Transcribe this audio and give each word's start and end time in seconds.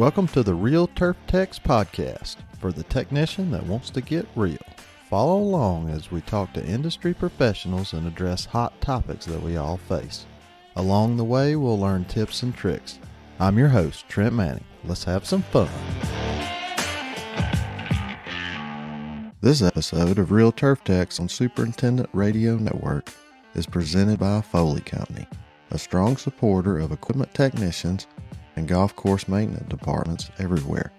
Welcome 0.00 0.28
to 0.28 0.42
the 0.42 0.54
Real 0.54 0.86
Turf 0.86 1.18
Techs 1.26 1.58
podcast 1.58 2.36
for 2.58 2.72
the 2.72 2.84
technician 2.84 3.50
that 3.50 3.66
wants 3.66 3.90
to 3.90 4.00
get 4.00 4.26
real. 4.34 4.56
Follow 5.10 5.36
along 5.36 5.90
as 5.90 6.10
we 6.10 6.22
talk 6.22 6.54
to 6.54 6.64
industry 6.64 7.12
professionals 7.12 7.92
and 7.92 8.06
address 8.06 8.46
hot 8.46 8.80
topics 8.80 9.26
that 9.26 9.42
we 9.42 9.58
all 9.58 9.76
face. 9.76 10.24
Along 10.76 11.18
the 11.18 11.24
way, 11.24 11.54
we'll 11.54 11.78
learn 11.78 12.06
tips 12.06 12.42
and 12.42 12.56
tricks. 12.56 12.98
I'm 13.38 13.58
your 13.58 13.68
host, 13.68 14.08
Trent 14.08 14.32
Manning. 14.32 14.64
Let's 14.84 15.04
have 15.04 15.26
some 15.26 15.42
fun. 15.42 15.68
This 19.42 19.60
episode 19.60 20.18
of 20.18 20.32
Real 20.32 20.50
Turf 20.50 20.82
Techs 20.82 21.20
on 21.20 21.28
Superintendent 21.28 22.08
Radio 22.14 22.56
Network 22.56 23.12
is 23.54 23.66
presented 23.66 24.18
by 24.18 24.40
Foley 24.40 24.80
Company, 24.80 25.26
a 25.72 25.78
strong 25.78 26.16
supporter 26.16 26.78
of 26.78 26.90
equipment 26.90 27.34
technicians 27.34 28.06
and 28.60 28.68
golf 28.68 28.94
course 28.94 29.26
maintenance 29.26 29.68
departments 29.70 30.30
everywhere. 30.38 30.92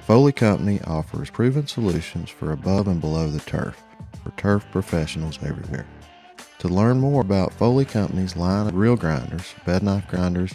Foley 0.00 0.30
Company 0.30 0.78
offers 0.84 1.30
proven 1.30 1.66
solutions 1.66 2.28
for 2.28 2.52
above 2.52 2.86
and 2.86 3.00
below 3.00 3.30
the 3.30 3.40
turf 3.40 3.82
for 4.22 4.30
turf 4.32 4.66
professionals 4.70 5.38
everywhere. 5.42 5.86
To 6.58 6.68
learn 6.68 7.00
more 7.00 7.22
about 7.22 7.54
Foley 7.54 7.86
Company's 7.86 8.36
line 8.36 8.66
of 8.68 8.74
reel 8.74 8.96
grinders, 8.96 9.54
bed 9.64 9.82
knife 9.82 10.06
grinders, 10.06 10.52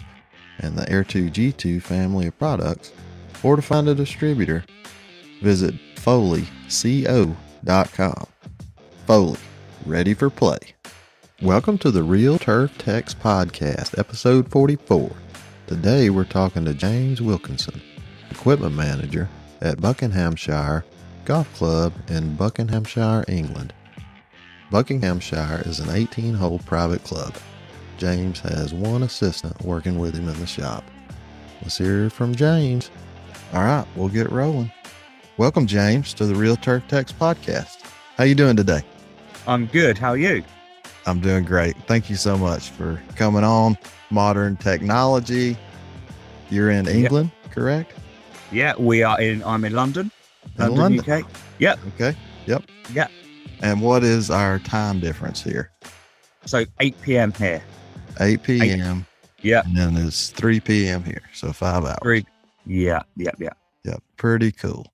and 0.60 0.76
the 0.76 0.88
Air 0.88 1.02
2 1.02 1.28
G2 1.28 1.82
family 1.82 2.28
of 2.28 2.38
products, 2.38 2.92
or 3.42 3.56
to 3.56 3.62
find 3.62 3.88
a 3.88 3.94
distributor, 3.94 4.64
visit 5.42 5.74
foleyco.com. 5.96 7.26
Foley, 9.06 9.38
ready 9.86 10.14
for 10.14 10.30
play. 10.30 10.58
Welcome 11.42 11.78
to 11.78 11.90
the 11.90 12.04
Real 12.04 12.38
Turf 12.38 12.78
Techs 12.78 13.14
Podcast, 13.14 13.98
episode 13.98 14.48
44. 14.50 15.10
Today 15.68 16.08
we're 16.08 16.24
talking 16.24 16.64
to 16.64 16.72
James 16.72 17.20
Wilkinson, 17.20 17.82
equipment 18.30 18.74
manager 18.74 19.28
at 19.60 19.78
Buckinghamshire 19.78 20.82
Golf 21.26 21.54
Club 21.56 21.92
in 22.08 22.34
Buckinghamshire, 22.36 23.26
England. 23.28 23.74
Buckinghamshire 24.70 25.60
is 25.66 25.78
an 25.80 25.90
18 25.90 26.32
hole 26.32 26.58
private 26.60 27.04
club. 27.04 27.34
James 27.98 28.40
has 28.40 28.72
one 28.72 29.02
assistant 29.02 29.60
working 29.60 29.98
with 29.98 30.14
him 30.14 30.30
in 30.30 30.40
the 30.40 30.46
shop. 30.46 30.84
Let's 31.60 31.76
hear 31.76 32.08
from 32.08 32.34
James. 32.34 32.90
All 33.52 33.60
right, 33.60 33.86
we'll 33.94 34.08
get 34.08 34.32
rolling. 34.32 34.72
Welcome, 35.36 35.66
James, 35.66 36.14
to 36.14 36.24
the 36.24 36.34
Real 36.34 36.56
Turf 36.56 36.82
Techs 36.88 37.12
podcast. 37.12 37.82
How 38.16 38.24
you 38.24 38.34
doing 38.34 38.56
today? 38.56 38.80
I'm 39.46 39.66
good. 39.66 39.98
How 39.98 40.12
are 40.12 40.16
you? 40.16 40.42
I'm 41.08 41.20
doing 41.20 41.44
great. 41.44 41.74
Thank 41.86 42.10
you 42.10 42.16
so 42.16 42.36
much 42.36 42.68
for 42.68 43.00
coming 43.16 43.42
on. 43.42 43.78
Modern 44.10 44.56
technology. 44.56 45.56
You're 46.50 46.70
in 46.70 46.86
England, 46.86 47.30
yep. 47.44 47.52
correct? 47.52 47.92
Yeah, 48.52 48.74
we 48.78 49.02
are 49.02 49.18
in. 49.18 49.42
I'm 49.42 49.64
in 49.64 49.72
London, 49.72 50.10
in 50.58 50.74
London, 50.74 50.96
London. 50.98 51.24
UK. 51.24 51.30
Yep. 51.60 51.78
Okay. 51.94 52.16
Yep. 52.46 52.64
Yeah. 52.92 53.08
And 53.62 53.80
what 53.80 54.04
is 54.04 54.30
our 54.30 54.58
time 54.58 55.00
difference 55.00 55.42
here? 55.42 55.70
So 56.44 56.64
8 56.78 57.00
p.m. 57.00 57.32
here. 57.32 57.62
8 58.20 58.42
p.m. 58.42 59.06
Yeah. 59.40 59.62
And 59.64 59.76
then 59.76 59.96
it's 59.96 60.28
3 60.30 60.60
p.m. 60.60 61.04
here. 61.04 61.22
So 61.32 61.52
five 61.54 61.84
hours. 61.84 61.98
Three. 62.02 62.26
Yeah. 62.66 63.02
Yeah. 63.16 63.30
Yeah. 63.38 63.50
Yeah. 63.84 63.96
Pretty 64.18 64.52
cool. 64.52 64.86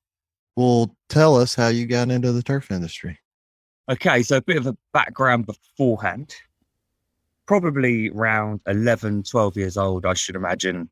Well, 0.56 0.94
tell 1.08 1.36
us 1.36 1.56
how 1.56 1.68
you 1.68 1.86
got 1.86 2.10
into 2.10 2.30
the 2.30 2.42
turf 2.42 2.70
industry. 2.70 3.18
Okay. 3.88 4.22
So 4.22 4.38
a 4.38 4.42
bit 4.42 4.56
of 4.56 4.66
a 4.66 4.76
background 4.92 5.46
beforehand. 5.46 6.34
Probably 7.46 8.08
around 8.08 8.60
11, 8.66 9.24
12 9.24 9.56
years 9.56 9.76
old, 9.76 10.06
I 10.06 10.14
should 10.14 10.36
imagine. 10.36 10.88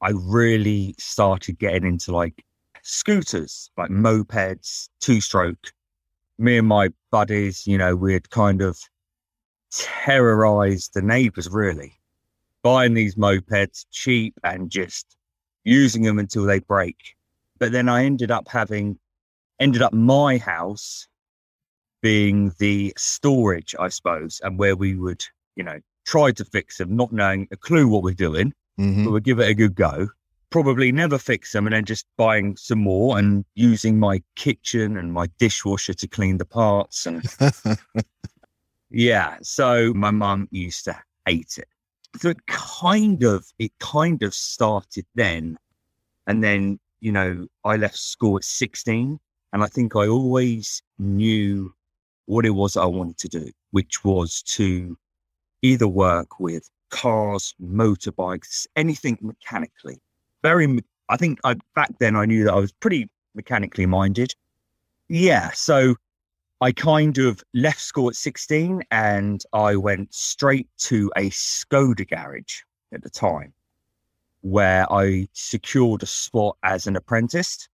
I 0.00 0.10
really 0.10 0.94
started 0.98 1.58
getting 1.58 1.84
into 1.84 2.12
like 2.12 2.44
scooters, 2.82 3.70
like 3.76 3.90
mopeds, 3.90 4.88
two 5.00 5.20
stroke. 5.20 5.72
Me 6.38 6.58
and 6.58 6.68
my 6.68 6.90
buddies, 7.10 7.66
you 7.66 7.78
know, 7.78 7.96
we'd 7.96 8.30
kind 8.30 8.62
of 8.62 8.78
terrorized 9.72 10.94
the 10.94 11.02
neighbors 11.02 11.48
really, 11.48 11.98
buying 12.62 12.94
these 12.94 13.16
mopeds 13.16 13.86
cheap 13.90 14.34
and 14.44 14.70
just 14.70 15.16
using 15.64 16.02
them 16.02 16.18
until 16.18 16.44
they 16.44 16.60
break. 16.60 17.16
But 17.58 17.72
then 17.72 17.88
I 17.88 18.04
ended 18.04 18.30
up 18.30 18.46
having, 18.48 18.98
ended 19.58 19.82
up 19.82 19.92
my 19.92 20.38
house 20.38 21.08
being 22.04 22.52
the 22.58 22.92
storage, 22.98 23.74
I 23.80 23.88
suppose, 23.88 24.38
and 24.44 24.58
where 24.58 24.76
we 24.76 24.94
would, 24.94 25.24
you 25.56 25.64
know, 25.64 25.80
try 26.04 26.32
to 26.32 26.44
fix 26.44 26.76
them, 26.76 26.94
not 26.94 27.12
knowing 27.12 27.48
a 27.50 27.56
clue 27.56 27.88
what 27.88 28.02
we're 28.02 28.12
doing, 28.12 28.52
mm-hmm. 28.78 29.06
but 29.06 29.10
we'd 29.10 29.24
give 29.24 29.40
it 29.40 29.48
a 29.48 29.54
good 29.54 29.74
go 29.74 30.08
probably 30.50 30.92
never 30.92 31.18
fix 31.18 31.50
them 31.50 31.66
and 31.66 31.74
then 31.74 31.84
just 31.84 32.06
buying 32.16 32.56
some 32.56 32.78
more 32.78 33.18
and 33.18 33.44
using 33.56 33.98
my 33.98 34.22
kitchen 34.36 34.96
and 34.96 35.12
my 35.12 35.26
dishwasher 35.40 35.92
to 35.92 36.06
clean 36.06 36.38
the 36.38 36.44
parts 36.44 37.06
and 37.06 37.24
yeah 38.90 39.36
so 39.42 39.92
my 39.94 40.12
mum 40.12 40.46
used 40.52 40.84
to 40.84 40.96
hate 41.26 41.58
it 41.58 41.66
so 42.20 42.28
it 42.28 42.46
kind 42.46 43.24
of 43.24 43.44
it 43.58 43.72
kind 43.80 44.22
of 44.22 44.32
started 44.32 45.04
then 45.16 45.58
and 46.28 46.44
then 46.44 46.78
you 47.00 47.10
know 47.10 47.48
i 47.64 47.74
left 47.74 47.96
school 47.96 48.36
at 48.36 48.44
16 48.44 49.18
and 49.52 49.64
i 49.64 49.66
think 49.66 49.96
i 49.96 50.06
always 50.06 50.84
knew 51.00 51.74
what 52.26 52.46
it 52.46 52.50
was 52.50 52.76
i 52.76 52.84
wanted 52.84 53.18
to 53.18 53.28
do 53.28 53.50
which 53.70 54.04
was 54.04 54.42
to 54.42 54.96
either 55.62 55.88
work 55.88 56.40
with 56.40 56.68
cars 56.90 57.54
motorbikes 57.60 58.66
anything 58.76 59.18
mechanically 59.20 60.00
very, 60.44 60.78
I 61.08 61.16
think 61.16 61.40
I, 61.42 61.56
back 61.74 61.90
then 61.98 62.14
I 62.14 62.26
knew 62.26 62.44
that 62.44 62.52
I 62.52 62.58
was 62.58 62.70
pretty 62.70 63.08
mechanically 63.34 63.86
minded. 63.86 64.34
Yeah. 65.08 65.50
So 65.52 65.96
I 66.60 66.70
kind 66.70 67.16
of 67.16 67.42
left 67.54 67.80
school 67.80 68.10
at 68.10 68.14
16 68.14 68.82
and 68.90 69.42
I 69.54 69.74
went 69.76 70.12
straight 70.12 70.68
to 70.80 71.10
a 71.16 71.30
Skoda 71.30 72.06
garage 72.06 72.60
at 72.92 73.02
the 73.02 73.08
time 73.08 73.54
where 74.42 74.90
I 74.92 75.28
secured 75.32 76.02
a 76.02 76.06
spot 76.06 76.58
as 76.62 76.86
an 76.86 76.94
apprentice. 76.94 77.66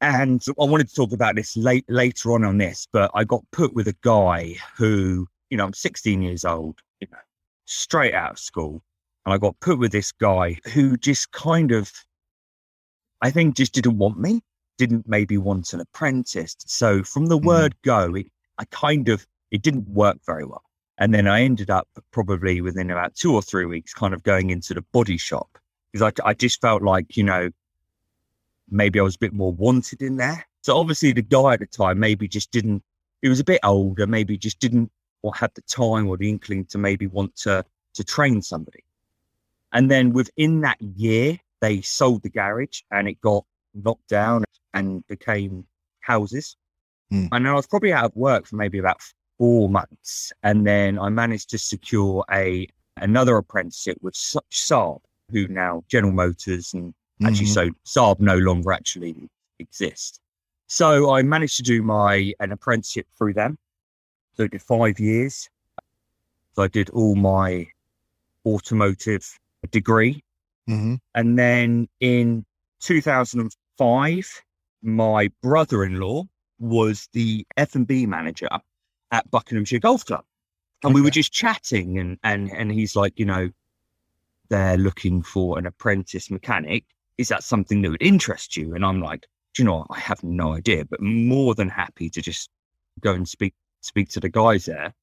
And 0.00 0.44
I 0.48 0.64
wanted 0.64 0.88
to 0.88 0.94
talk 0.94 1.12
about 1.12 1.34
this 1.34 1.56
late, 1.56 1.84
later 1.88 2.32
on 2.32 2.44
on 2.44 2.58
this, 2.58 2.86
but 2.92 3.10
I 3.14 3.24
got 3.24 3.42
put 3.50 3.74
with 3.74 3.88
a 3.88 3.96
guy 4.02 4.54
who, 4.76 5.26
you 5.50 5.56
know, 5.56 5.64
I'm 5.64 5.74
16 5.74 6.22
years 6.22 6.44
old, 6.44 6.78
you 7.00 7.08
know, 7.10 7.18
straight 7.64 8.14
out 8.14 8.32
of 8.32 8.38
school. 8.38 8.82
And 9.26 9.34
I 9.34 9.38
got 9.38 9.58
put 9.60 9.78
with 9.78 9.92
this 9.92 10.12
guy 10.12 10.58
who 10.72 10.96
just 10.96 11.32
kind 11.32 11.72
of 11.72 11.92
I 13.20 13.30
think 13.30 13.56
just 13.56 13.72
didn't 13.72 13.98
want 13.98 14.18
me, 14.18 14.42
didn't 14.76 15.08
maybe 15.08 15.38
want 15.38 15.72
an 15.72 15.80
apprentice. 15.80 16.56
So 16.58 17.02
from 17.02 17.26
the 17.26 17.38
mm. 17.38 17.44
word 17.44 17.74
go, 17.82 18.14
it, 18.14 18.26
I 18.58 18.64
kind 18.66 19.08
of, 19.08 19.26
it 19.50 19.62
didn't 19.62 19.88
work 19.88 20.18
very 20.24 20.44
well. 20.44 20.62
And 20.98 21.14
then 21.14 21.26
I 21.26 21.42
ended 21.42 21.70
up 21.70 21.88
probably 22.12 22.60
within 22.60 22.90
about 22.90 23.14
two 23.14 23.34
or 23.34 23.42
three 23.42 23.64
weeks 23.64 23.94
kind 23.94 24.14
of 24.14 24.22
going 24.22 24.50
into 24.50 24.74
the 24.74 24.82
body 24.92 25.16
shop 25.16 25.58
because 25.92 26.12
I, 26.24 26.28
I 26.28 26.34
just 26.34 26.60
felt 26.60 26.82
like, 26.82 27.16
you 27.16 27.22
know, 27.22 27.50
maybe 28.70 28.98
I 29.00 29.02
was 29.02 29.16
a 29.16 29.18
bit 29.18 29.32
more 29.32 29.52
wanted 29.52 30.02
in 30.02 30.16
there. 30.16 30.44
So 30.62 30.76
obviously 30.76 31.12
the 31.12 31.22
guy 31.22 31.54
at 31.54 31.60
the 31.60 31.66
time 31.66 31.98
maybe 31.98 32.28
just 32.28 32.50
didn't, 32.50 32.82
he 33.22 33.28
was 33.28 33.40
a 33.40 33.44
bit 33.44 33.60
older, 33.64 34.06
maybe 34.06 34.36
just 34.36 34.60
didn't 34.60 34.90
or 35.22 35.34
had 35.34 35.50
the 35.54 35.62
time 35.62 36.08
or 36.08 36.16
the 36.16 36.28
inkling 36.28 36.64
to 36.66 36.78
maybe 36.78 37.06
want 37.06 37.34
to, 37.36 37.64
to 37.94 38.04
train 38.04 38.42
somebody. 38.42 38.84
And 39.72 39.90
then 39.90 40.12
within 40.12 40.60
that 40.62 40.80
year, 40.80 41.38
they 41.60 41.80
sold 41.80 42.22
the 42.22 42.30
garage 42.30 42.82
and 42.90 43.08
it 43.08 43.20
got 43.20 43.44
knocked 43.74 44.08
down 44.08 44.44
and 44.74 45.06
became 45.08 45.66
houses. 46.00 46.56
Mm. 47.12 47.28
And 47.32 47.48
I 47.48 47.54
was 47.54 47.66
probably 47.66 47.92
out 47.92 48.06
of 48.06 48.16
work 48.16 48.46
for 48.46 48.56
maybe 48.56 48.78
about 48.78 49.00
four 49.38 49.68
months. 49.68 50.32
And 50.42 50.66
then 50.66 50.98
I 50.98 51.08
managed 51.08 51.50
to 51.50 51.58
secure 51.58 52.24
a 52.30 52.68
another 52.96 53.36
apprenticeship 53.36 53.96
with 54.00 54.14
Saab, 54.14 55.00
who 55.30 55.46
now 55.48 55.84
General 55.88 56.12
Motors 56.12 56.74
and 56.74 56.94
actually 57.24 57.46
mm-hmm. 57.46 57.70
so 57.84 58.14
Saab 58.14 58.20
no 58.20 58.36
longer 58.36 58.72
actually 58.72 59.28
exist. 59.58 60.20
So 60.66 61.10
I 61.10 61.22
managed 61.22 61.56
to 61.58 61.62
do 61.62 61.82
my 61.82 62.32
an 62.40 62.52
apprenticeship 62.52 63.06
through 63.16 63.34
them. 63.34 63.58
So 64.34 64.44
I 64.44 64.48
did 64.48 64.62
five 64.62 65.00
years. 65.00 65.48
So 66.54 66.62
I 66.62 66.68
did 66.68 66.90
all 66.90 67.14
my 67.14 67.68
automotive 68.46 69.38
degree 69.70 70.22
Mm-hmm. 70.68 70.94
And 71.14 71.38
then 71.38 71.88
in 72.00 72.44
2005, 72.80 74.42
my 74.82 75.30
brother-in-law 75.42 76.24
was 76.58 77.08
the 77.12 77.46
F&B 77.56 78.06
manager 78.06 78.48
at 79.10 79.30
Buckinghamshire 79.30 79.78
Golf 79.78 80.04
Club. 80.04 80.24
And 80.82 80.90
okay. 80.90 80.94
we 80.94 81.02
were 81.02 81.10
just 81.10 81.32
chatting 81.32 81.98
and, 81.98 82.18
and, 82.22 82.50
and 82.50 82.70
he's 82.70 82.94
like, 82.94 83.18
you 83.18 83.24
know, 83.24 83.50
they're 84.50 84.76
looking 84.76 85.22
for 85.22 85.58
an 85.58 85.66
apprentice 85.66 86.30
mechanic. 86.30 86.84
Is 87.18 87.28
that 87.28 87.42
something 87.42 87.82
that 87.82 87.90
would 87.90 88.02
interest 88.02 88.56
you? 88.56 88.74
And 88.74 88.84
I'm 88.84 89.02
like, 89.02 89.26
do 89.54 89.62
you 89.62 89.64
know, 89.64 89.86
I 89.90 89.98
have 89.98 90.22
no 90.22 90.54
idea, 90.54 90.84
but 90.84 91.00
more 91.02 91.54
than 91.54 91.68
happy 91.68 92.08
to 92.10 92.22
just 92.22 92.48
go 93.00 93.12
and 93.12 93.28
speak 93.28 93.54
speak 93.80 94.08
to 94.10 94.20
the 94.20 94.28
guys 94.28 94.64
there, 94.66 94.94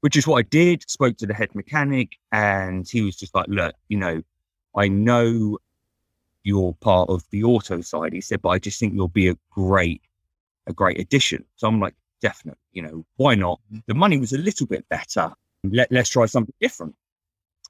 which 0.00 0.16
is 0.16 0.26
what 0.26 0.38
I 0.38 0.42
did. 0.42 0.88
Spoke 0.88 1.16
to 1.18 1.26
the 1.26 1.34
head 1.34 1.54
mechanic, 1.54 2.16
and 2.32 2.88
he 2.88 3.02
was 3.02 3.16
just 3.16 3.34
like, 3.34 3.46
look, 3.48 3.74
you 3.88 3.98
know, 3.98 4.22
I 4.76 4.88
know 4.88 5.58
you're 6.42 6.74
part 6.74 7.08
of 7.08 7.24
the 7.30 7.42
auto 7.42 7.80
side. 7.80 8.12
He 8.12 8.20
said, 8.20 8.42
but 8.42 8.50
I 8.50 8.58
just 8.58 8.78
think 8.78 8.94
you'll 8.94 9.08
be 9.08 9.28
a 9.28 9.36
great, 9.50 10.02
a 10.66 10.72
great 10.72 11.00
addition. 11.00 11.44
So 11.56 11.66
I'm 11.66 11.80
like, 11.80 11.94
definitely, 12.20 12.60
you 12.72 12.82
know, 12.82 13.04
why 13.16 13.34
not? 13.34 13.60
Mm-hmm. 13.66 13.78
The 13.86 13.94
money 13.94 14.18
was 14.18 14.32
a 14.32 14.38
little 14.38 14.66
bit 14.66 14.86
better. 14.88 15.32
Let, 15.64 15.90
let's 15.90 16.10
try 16.10 16.26
something 16.26 16.54
different. 16.60 16.94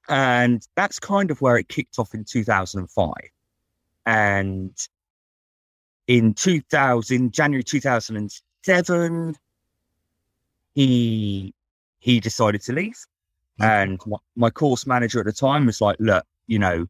And 0.09 0.67
that's 0.75 0.99
kind 0.99 1.31
of 1.31 1.41
where 1.41 1.57
it 1.57 1.69
kicked 1.69 1.99
off 1.99 2.15
in 2.15 2.25
2005. 2.25 3.13
And 4.07 4.77
in 6.07 6.35
2000, 6.35 7.33
January 7.33 7.65
2007, 7.65 9.37
he 10.75 11.55
he 11.99 12.21
decided 12.21 12.61
to 12.63 12.73
leave. 12.73 12.99
And 13.61 13.99
my, 14.07 14.17
my 14.37 14.51
course 14.51 14.87
manager 14.87 15.21
at 15.21 15.27
the 15.27 15.33
time 15.33 15.67
was 15.67 15.81
like, 15.81 15.97
look, 16.01 16.25
you 16.47 16.59
know, 16.59 16.87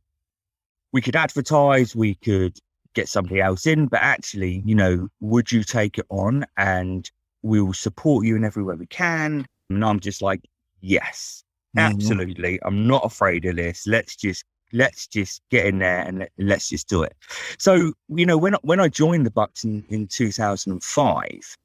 we 0.93 1.01
could 1.01 1.15
advertise, 1.15 1.95
we 1.95 2.15
could 2.17 2.59
get 2.95 3.09
somebody 3.09 3.41
else 3.41 3.67
in, 3.67 3.87
but 3.87 4.01
actually, 4.01 4.63
you 4.65 4.75
know, 4.75 5.09
would 5.21 5.53
you 5.53 5.63
take 5.63 5.99
it 5.99 6.07
on 6.09 6.47
and 6.57 7.11
we 7.43 7.61
will 7.61 7.75
support 7.75 8.25
you 8.25 8.37
in 8.37 8.45
every 8.45 8.63
way 8.63 8.75
we 8.75 8.87
can? 8.87 9.47
And 9.71 9.85
I'm 9.85 10.01
just 10.01 10.23
like, 10.23 10.41
yes, 10.81 11.45
mm-hmm. 11.77 11.95
absolutely. 11.95 12.59
I'm 12.65 12.87
not 12.87 13.05
afraid 13.05 13.45
of 13.45 13.57
this. 13.57 13.87
Let's 13.87 14.17
just 14.17 14.45
let's 14.75 15.07
just 15.07 15.41
get 15.51 15.67
in 15.67 15.79
there 15.79 16.01
and 16.01 16.29
let, 16.37 16.57
us 16.57 16.69
just 16.69 16.89
do 16.89 17.03
it. 17.03 17.15
So, 17.59 17.93
you 18.09 18.27
know, 18.27 18.37
when 18.37 18.55
when 18.63 18.81
I 18.81 18.89
joined 18.89 19.25
the 19.25 19.31
Bucks 19.31 19.65
in, 19.65 19.85
in 19.89 20.09
2005, 20.09 21.57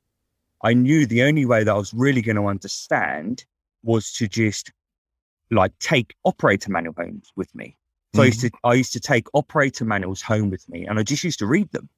I 0.63 0.73
knew 0.73 1.05
the 1.05 1.23
only 1.23 1.45
way 1.45 1.63
that 1.63 1.71
I 1.71 1.77
was 1.77 1.93
really 1.93 2.21
going 2.21 2.35
to 2.35 2.47
understand 2.47 3.45
was 3.83 4.11
to 4.13 4.27
just 4.27 4.71
like 5.51 5.77
take 5.79 6.13
operator 6.25 6.71
manual 6.71 6.93
with 7.35 7.53
me. 7.55 7.75
So 8.13 8.19
mm-hmm. 8.19 8.21
I 8.21 8.25
used 8.25 8.41
to 8.41 8.51
I 8.63 8.73
used 8.73 8.93
to 8.93 8.99
take 8.99 9.27
operator 9.33 9.85
manuals 9.85 10.21
home 10.21 10.49
with 10.49 10.67
me, 10.69 10.85
and 10.85 10.99
I 10.99 11.03
just 11.03 11.23
used 11.23 11.39
to 11.39 11.47
read 11.47 11.71
them, 11.71 11.89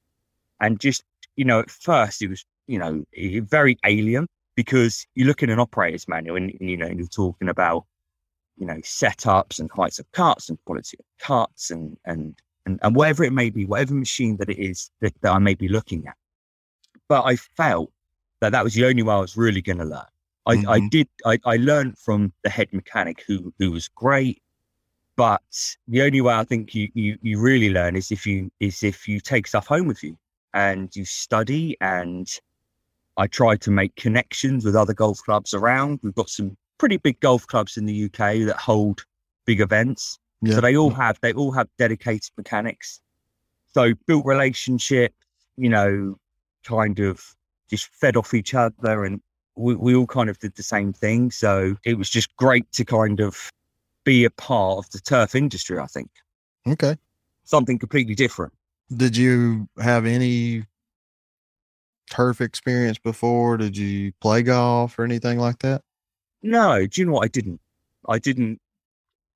and 0.60 0.80
just 0.80 1.02
you 1.36 1.44
know 1.44 1.60
at 1.60 1.70
first 1.70 2.22
it 2.22 2.28
was 2.28 2.44
you 2.66 2.78
know 2.78 3.04
very 3.14 3.78
alien 3.84 4.26
because 4.54 5.06
you 5.14 5.24
look 5.24 5.42
in 5.42 5.50
an 5.50 5.58
operator's 5.58 6.06
manual 6.08 6.36
and 6.36 6.52
you 6.60 6.76
know 6.76 6.88
you're 6.88 7.06
talking 7.06 7.48
about 7.48 7.84
you 8.62 8.68
know 8.68 8.80
setups 8.82 9.58
and 9.58 9.70
heights 9.70 9.98
of 9.98 10.10
cuts 10.12 10.48
and 10.48 10.58
quality 10.64 10.96
of 10.98 11.04
cuts 11.18 11.70
and 11.70 11.96
and 12.04 12.34
and, 12.64 12.78
and 12.82 12.94
whatever 12.94 13.24
it 13.24 13.32
may 13.32 13.50
be, 13.50 13.66
whatever 13.66 13.92
machine 13.92 14.36
that 14.36 14.48
it 14.48 14.58
is 14.58 14.88
that, 15.00 15.12
that 15.22 15.32
I 15.32 15.40
may 15.40 15.54
be 15.54 15.66
looking 15.66 16.06
at. 16.06 16.14
But 17.08 17.24
I 17.24 17.34
felt 17.34 17.90
that 18.38 18.52
that 18.52 18.62
was 18.62 18.74
the 18.74 18.84
only 18.84 19.02
way 19.02 19.14
I 19.14 19.18
was 19.18 19.36
really 19.36 19.60
going 19.60 19.78
to 19.78 19.84
learn. 19.84 20.06
I, 20.46 20.54
mm-hmm. 20.54 20.68
I 20.70 20.88
did 20.88 21.08
I, 21.26 21.38
I 21.44 21.56
learned 21.56 21.98
from 21.98 22.32
the 22.44 22.50
head 22.50 22.68
mechanic 22.72 23.24
who 23.26 23.52
who 23.58 23.72
was 23.72 23.88
great 23.88 24.40
but 25.16 25.42
the 25.88 26.02
only 26.02 26.20
way 26.20 26.34
I 26.34 26.44
think 26.44 26.74
you, 26.74 26.88
you, 26.94 27.18
you 27.20 27.38
really 27.38 27.70
learn 27.70 27.96
is 27.96 28.10
if 28.10 28.26
you 28.26 28.50
is 28.60 28.82
if 28.82 29.06
you 29.06 29.20
take 29.20 29.46
stuff 29.46 29.66
home 29.66 29.86
with 29.86 30.02
you 30.02 30.16
and 30.54 30.94
you 30.94 31.04
study. 31.04 31.76
And 31.80 32.28
I 33.16 33.26
try 33.26 33.56
to 33.56 33.70
make 33.70 33.94
connections 33.96 34.64
with 34.64 34.76
other 34.76 34.94
golf 34.94 35.18
clubs 35.24 35.54
around. 35.54 36.00
We've 36.02 36.14
got 36.14 36.30
some 36.30 36.56
pretty 36.82 36.96
big 36.96 37.20
golf 37.20 37.46
clubs 37.46 37.76
in 37.76 37.86
the 37.86 38.06
UK 38.06 38.44
that 38.44 38.56
hold 38.58 39.04
big 39.44 39.60
events. 39.60 40.18
Yeah. 40.40 40.56
So 40.56 40.60
they 40.62 40.76
all 40.76 40.90
have 40.90 41.16
they 41.22 41.32
all 41.32 41.52
have 41.52 41.68
dedicated 41.78 42.28
mechanics. 42.36 43.00
So 43.68 43.92
built 44.08 44.26
relationship, 44.26 45.14
you 45.56 45.68
know, 45.68 46.18
kind 46.64 46.98
of 46.98 47.36
just 47.70 47.86
fed 47.86 48.16
off 48.16 48.34
each 48.34 48.52
other 48.52 49.04
and 49.04 49.20
we, 49.54 49.76
we 49.76 49.94
all 49.94 50.08
kind 50.08 50.28
of 50.28 50.40
did 50.40 50.56
the 50.56 50.64
same 50.64 50.92
thing. 50.92 51.30
So 51.30 51.76
it 51.84 51.98
was 51.98 52.10
just 52.10 52.34
great 52.34 52.70
to 52.72 52.84
kind 52.84 53.20
of 53.20 53.52
be 54.02 54.24
a 54.24 54.30
part 54.30 54.78
of 54.78 54.90
the 54.90 54.98
turf 54.98 55.36
industry, 55.36 55.78
I 55.78 55.86
think. 55.86 56.10
Okay. 56.66 56.96
Something 57.44 57.78
completely 57.78 58.16
different. 58.16 58.52
Did 58.96 59.16
you 59.16 59.68
have 59.80 60.04
any 60.04 60.64
turf 62.10 62.40
experience 62.40 62.98
before? 62.98 63.56
Did 63.56 63.76
you 63.76 64.10
play 64.20 64.42
golf 64.42 64.98
or 64.98 65.04
anything 65.04 65.38
like 65.38 65.60
that? 65.60 65.82
No. 66.42 66.86
Do 66.86 67.00
you 67.00 67.06
know 67.06 67.12
what? 67.12 67.24
I 67.24 67.28
didn't. 67.28 67.60
I 68.08 68.18
didn't. 68.18 68.60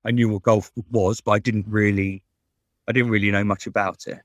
I 0.05 0.11
knew 0.11 0.29
what 0.29 0.43
golf 0.43 0.71
was, 0.91 1.19
but 1.21 1.31
I 1.31 1.39
didn't 1.39 1.65
really, 1.67 2.23
I 2.87 2.91
didn't 2.93 3.11
really 3.11 3.31
know 3.31 3.43
much 3.43 3.67
about 3.67 4.07
it. 4.07 4.19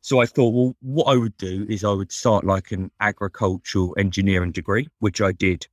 So 0.00 0.20
I 0.20 0.26
thought, 0.26 0.54
well, 0.54 0.76
what 0.80 1.12
I 1.12 1.16
would 1.16 1.36
do 1.36 1.66
is 1.68 1.84
I 1.84 1.92
would 1.92 2.12
start 2.12 2.44
like 2.44 2.70
an 2.72 2.90
agricultural 3.00 3.94
engineering 3.98 4.52
degree, 4.52 4.88
which 5.00 5.20
I 5.20 5.32
did, 5.32 5.66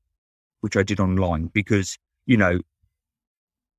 which 0.61 0.75
I 0.75 0.83
did 0.83 0.99
online 0.99 1.47
because, 1.47 1.97
you 2.25 2.35
know, 2.35 2.59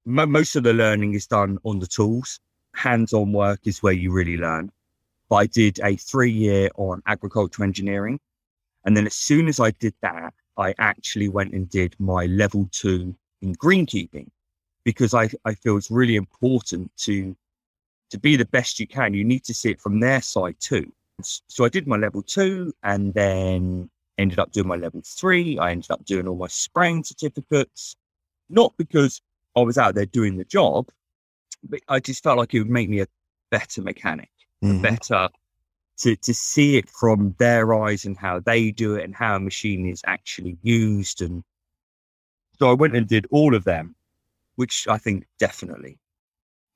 most 0.07 0.55
of 0.55 0.63
the 0.63 0.73
learning 0.73 1.15
is 1.15 1.27
done 1.27 1.59
on 1.65 1.81
the 1.81 1.87
tools. 1.87 2.41
Hands-on 2.75 3.33
work 3.33 3.61
is 3.65 3.83
where 3.83 3.93
you 3.93 4.13
really 4.13 4.37
learn. 4.37 4.71
But 5.29 5.37
I 5.37 5.47
did 5.47 5.81
a 5.83 5.97
three-year 5.97 6.71
on 6.77 7.03
agricultural 7.07 7.67
engineering, 7.67 8.21
and 8.85 8.97
then 8.97 9.07
as 9.07 9.15
soon 9.15 9.49
as 9.49 9.59
I 9.61 9.71
did 9.73 9.95
that, 10.03 10.35
I 10.57 10.75
actually 10.79 11.29
went 11.29 11.53
and 11.53 11.69
did 11.69 11.95
my 11.99 12.27
level 12.27 12.69
two 12.73 13.15
in 13.43 13.55
greenkeeping 13.57 14.29
because 14.85 15.15
I, 15.15 15.31
I 15.45 15.55
feel 15.55 15.77
it's 15.77 15.91
really 15.91 16.17
important 16.17 16.91
to 16.99 17.37
to 18.11 18.19
be 18.19 18.37
the 18.37 18.45
best 18.45 18.79
you 18.79 18.87
can. 18.87 19.15
You 19.15 19.25
need 19.25 19.45
to 19.45 19.55
see 19.55 19.71
it 19.71 19.81
from 19.81 20.01
their 20.01 20.21
side 20.21 20.57
too. 20.61 20.93
So 21.23 21.65
I 21.65 21.69
did 21.69 21.87
my 21.87 21.97
level 21.97 22.23
two, 22.23 22.73
and 22.83 23.15
then 23.15 23.91
ended 24.19 24.39
up 24.39 24.53
doing 24.53 24.69
my 24.69 24.77
level 24.77 25.03
three. 25.05 25.59
I 25.59 25.71
ended 25.71 25.91
up 25.91 26.05
doing 26.05 26.29
all 26.29 26.37
my 26.37 26.49
spraying 26.49 27.05
certificates, 27.05 27.97
not 28.49 28.75
because 28.77 29.21
I 29.57 29.61
was 29.61 29.79
out 29.79 29.95
there 29.95 30.07
doing 30.07 30.37
the 30.37 30.45
job, 30.45 30.89
but 31.63 31.81
I 31.89 32.01
just 32.01 32.23
felt 32.23 32.39
like 32.39 32.55
it 32.55 32.61
would 32.61 32.71
make 32.71 32.89
me 32.89 33.01
a 33.01 33.07
better 33.51 33.83
mechanic, 33.83 34.31
mm-hmm. 34.63 34.83
better 34.83 35.29
to 35.99 36.17
to 36.17 36.35
see 36.35 36.77
it 36.77 36.89
from 36.89 37.35
their 37.39 37.75
eyes 37.75 38.05
and 38.05 38.17
how 38.17 38.41
they 38.41 38.71
do 38.71 38.95
it 38.97 39.05
and 39.05 39.15
how 39.15 39.37
a 39.37 39.41
machine 39.41 39.87
is 39.87 40.03
actually 40.07 40.59
used. 40.63 41.23
And 41.23 41.45
so 42.59 42.71
I 42.71 42.75
went 42.75 42.97
and 42.97 43.07
did 43.07 43.27
all 43.31 43.55
of 43.55 43.65
them, 43.65 43.95
which 44.57 44.87
I 44.89 44.99
think 44.99 45.27
definitely, 45.39 45.99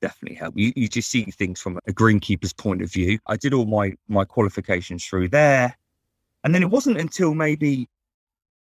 definitely 0.01 0.37
helped. 0.37 0.57
You, 0.57 0.73
you 0.77 0.89
just 0.89 1.11
see 1.11 1.25
things 1.25 1.61
from 1.61 1.79
a 1.87 1.93
greenkeeper's 1.93 2.53
point 2.53 2.83
of 2.83 2.93
view. 2.93 3.19
I 3.27 3.37
did 3.37 3.55
all 3.55 3.67
my 3.67 3.95
my 4.09 4.25
qualifications 4.25 5.05
through 5.05 5.29
there. 5.29 5.77
And 6.45 6.55
then 6.55 6.63
it 6.63 6.71
wasn't 6.71 6.99
until 6.99 7.35
maybe 7.35 7.89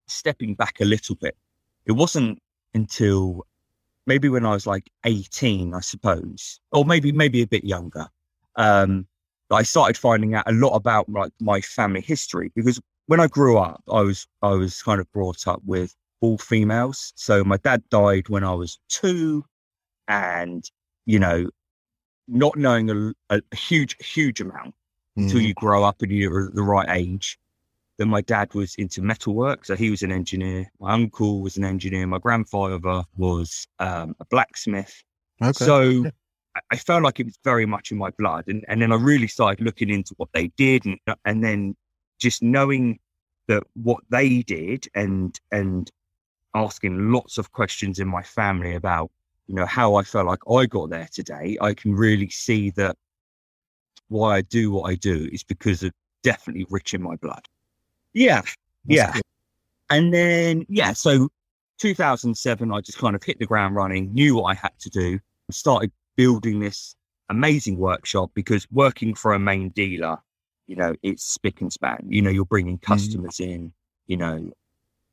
stepping 0.07 0.55
back 0.55 0.79
a 0.79 0.85
little 0.85 1.15
bit, 1.15 1.35
it 1.85 1.91
wasn't 1.91 2.41
until 2.73 3.45
maybe 4.05 4.29
when 4.29 4.45
I 4.45 4.51
was 4.51 4.65
like 4.65 4.89
18, 5.05 5.73
I 5.73 5.81
suppose, 5.81 6.59
or 6.71 6.85
maybe 6.85 7.11
maybe 7.11 7.41
a 7.41 7.47
bit 7.47 7.63
younger. 7.63 8.07
Um, 8.55 9.07
I 9.51 9.63
started 9.63 9.97
finding 9.97 10.35
out 10.35 10.49
a 10.49 10.53
lot 10.53 10.75
about 10.75 11.07
like 11.09 11.31
my 11.39 11.61
family 11.61 12.01
history 12.01 12.51
because 12.55 12.79
when 13.05 13.19
I 13.19 13.27
grew 13.27 13.57
up, 13.57 13.81
I 13.91 14.01
was 14.01 14.27
I 14.41 14.49
was 14.49 14.81
kind 14.83 14.99
of 14.99 15.11
brought 15.11 15.47
up 15.47 15.61
with 15.65 15.95
all 16.21 16.37
females. 16.37 17.13
So 17.15 17.43
my 17.43 17.57
dad 17.57 17.83
died 17.89 18.29
when 18.29 18.43
I 18.43 18.53
was 18.53 18.79
two, 18.89 19.45
and 20.07 20.69
you 21.05 21.19
know, 21.19 21.49
not 22.27 22.57
knowing 22.57 22.89
a, 22.89 23.13
a 23.29 23.41
huge 23.55 23.95
huge 23.99 24.41
amount 24.41 24.75
mm. 25.17 25.23
until 25.23 25.41
you 25.41 25.53
grow 25.53 25.83
up 25.83 26.01
and 26.01 26.11
you're 26.11 26.51
the 26.51 26.63
right 26.63 26.87
age. 26.89 27.39
Then 27.97 28.09
my 28.09 28.21
dad 28.21 28.53
was 28.53 28.75
into 28.75 29.01
metalwork, 29.01 29.65
so 29.65 29.75
he 29.75 29.89
was 29.89 30.03
an 30.03 30.11
engineer. 30.11 30.69
My 30.79 30.93
uncle 30.93 31.41
was 31.41 31.57
an 31.57 31.63
engineer. 31.63 32.05
My 32.05 32.19
grandfather 32.19 33.03
was 33.17 33.67
um, 33.79 34.15
a 34.19 34.25
blacksmith. 34.25 35.03
Okay. 35.41 35.65
So 35.65 36.05
I 36.71 36.77
felt 36.77 37.03
like 37.03 37.19
it 37.19 37.25
was 37.25 37.39
very 37.43 37.65
much 37.65 37.91
in 37.91 37.97
my 37.97 38.11
blood, 38.17 38.45
and 38.47 38.65
and 38.67 38.81
then 38.81 38.91
I 38.91 38.95
really 38.95 39.27
started 39.27 39.63
looking 39.63 39.89
into 39.89 40.13
what 40.17 40.29
they 40.33 40.47
did, 40.57 40.85
and 40.85 40.99
and 41.25 41.43
then 41.43 41.75
just 42.19 42.41
knowing 42.41 42.99
that 43.47 43.63
what 43.75 44.03
they 44.09 44.43
did, 44.43 44.87
and 44.95 45.37
and 45.51 45.89
asking 46.55 47.11
lots 47.11 47.37
of 47.37 47.51
questions 47.51 47.99
in 47.99 48.07
my 48.07 48.23
family 48.23 48.75
about 48.75 49.11
you 49.47 49.55
know 49.55 49.65
how 49.65 49.95
I 49.95 50.03
felt 50.03 50.27
like 50.27 50.39
I 50.49 50.65
got 50.65 50.89
there 50.89 51.07
today. 51.11 51.57
I 51.61 51.73
can 51.73 51.93
really 51.93 52.29
see 52.29 52.71
that 52.71 52.95
why 54.09 54.37
I 54.37 54.41
do 54.41 54.71
what 54.71 54.89
I 54.89 54.95
do 54.95 55.29
is 55.31 55.43
because 55.43 55.83
of 55.83 55.91
definitely 56.23 56.65
rich 56.69 56.93
in 56.93 57.01
my 57.01 57.15
blood. 57.17 57.45
Yeah. 58.13 58.41
That's 58.41 58.55
yeah. 58.85 59.11
Cool. 59.11 59.21
And 59.89 60.13
then, 60.13 60.65
yeah, 60.67 60.93
so 60.93 61.29
2007, 61.79 62.71
I 62.71 62.81
just 62.81 62.97
kind 62.97 63.15
of 63.15 63.23
hit 63.23 63.39
the 63.39 63.45
ground 63.45 63.75
running, 63.75 64.13
knew 64.13 64.35
what 64.35 64.43
I 64.43 64.53
had 64.53 64.77
to 64.79 64.89
do, 64.89 65.19
started 65.51 65.91
building 66.17 66.59
this 66.59 66.95
amazing 67.29 67.77
workshop 67.77 68.31
because 68.33 68.67
working 68.71 69.13
for 69.13 69.33
a 69.33 69.39
main 69.39 69.69
dealer, 69.69 70.17
you 70.65 70.75
know, 70.75 70.95
it's 71.03 71.23
spick 71.23 71.61
and 71.61 71.71
span. 71.71 72.05
You 72.09 72.21
know, 72.21 72.29
you're 72.29 72.45
bringing 72.45 72.77
mm-hmm. 72.77 72.93
customers 72.93 73.37
mm. 73.37 73.47
in, 73.47 73.73
you 74.07 74.17
know, 74.17 74.51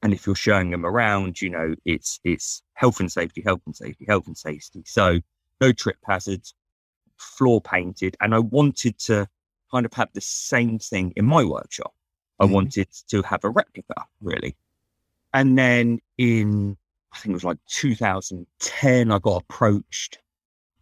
and 0.02 0.12
if 0.12 0.26
you're 0.26 0.34
showing 0.34 0.70
them 0.70 0.84
around, 0.84 1.40
you 1.40 1.50
know, 1.50 1.74
it's 1.84 2.20
it's 2.24 2.62
health 2.74 3.00
and 3.00 3.10
safety, 3.10 3.42
health 3.42 3.62
and 3.66 3.76
safety, 3.76 4.04
health 4.06 4.26
and 4.26 4.36
safety. 4.36 4.82
So 4.86 5.20
no 5.60 5.72
trip 5.72 5.96
hazards, 6.04 6.54
floor 7.16 7.60
painted, 7.60 8.16
and 8.20 8.34
I 8.34 8.40
wanted 8.40 8.98
to 9.00 9.28
kind 9.70 9.86
of 9.86 9.92
have 9.94 10.10
the 10.12 10.20
same 10.20 10.78
thing 10.78 11.12
in 11.16 11.24
my 11.24 11.44
workshop. 11.44 11.94
I 12.38 12.44
mm-hmm. 12.44 12.54
wanted 12.54 12.88
to 13.08 13.22
have 13.22 13.44
a 13.44 13.50
replica, 13.50 13.94
really. 14.20 14.56
And 15.32 15.58
then 15.58 16.00
in, 16.18 16.76
I 17.12 17.18
think 17.18 17.30
it 17.30 17.34
was 17.34 17.44
like 17.44 17.58
2010, 17.68 19.10
I 19.10 19.18
got 19.18 19.42
approached 19.42 20.18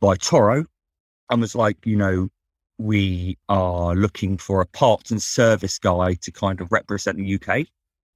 by 0.03 0.17
Toro 0.17 0.67
and 1.31 1.41
was 1.41 1.55
like, 1.55 1.87
you 1.87 1.97
know, 1.97 2.29
we 2.79 3.39
are 3.49 3.95
looking 3.95 4.37
for 4.37 4.61
a 4.61 4.67
parts 4.67 5.13
and 5.13 5.23
service 5.23 5.79
guy 5.79 6.15
to 6.15 6.33
kind 6.33 6.61
of 6.61 6.71
represent 6.73 7.17
the 7.17 7.35
UK. 7.37 7.69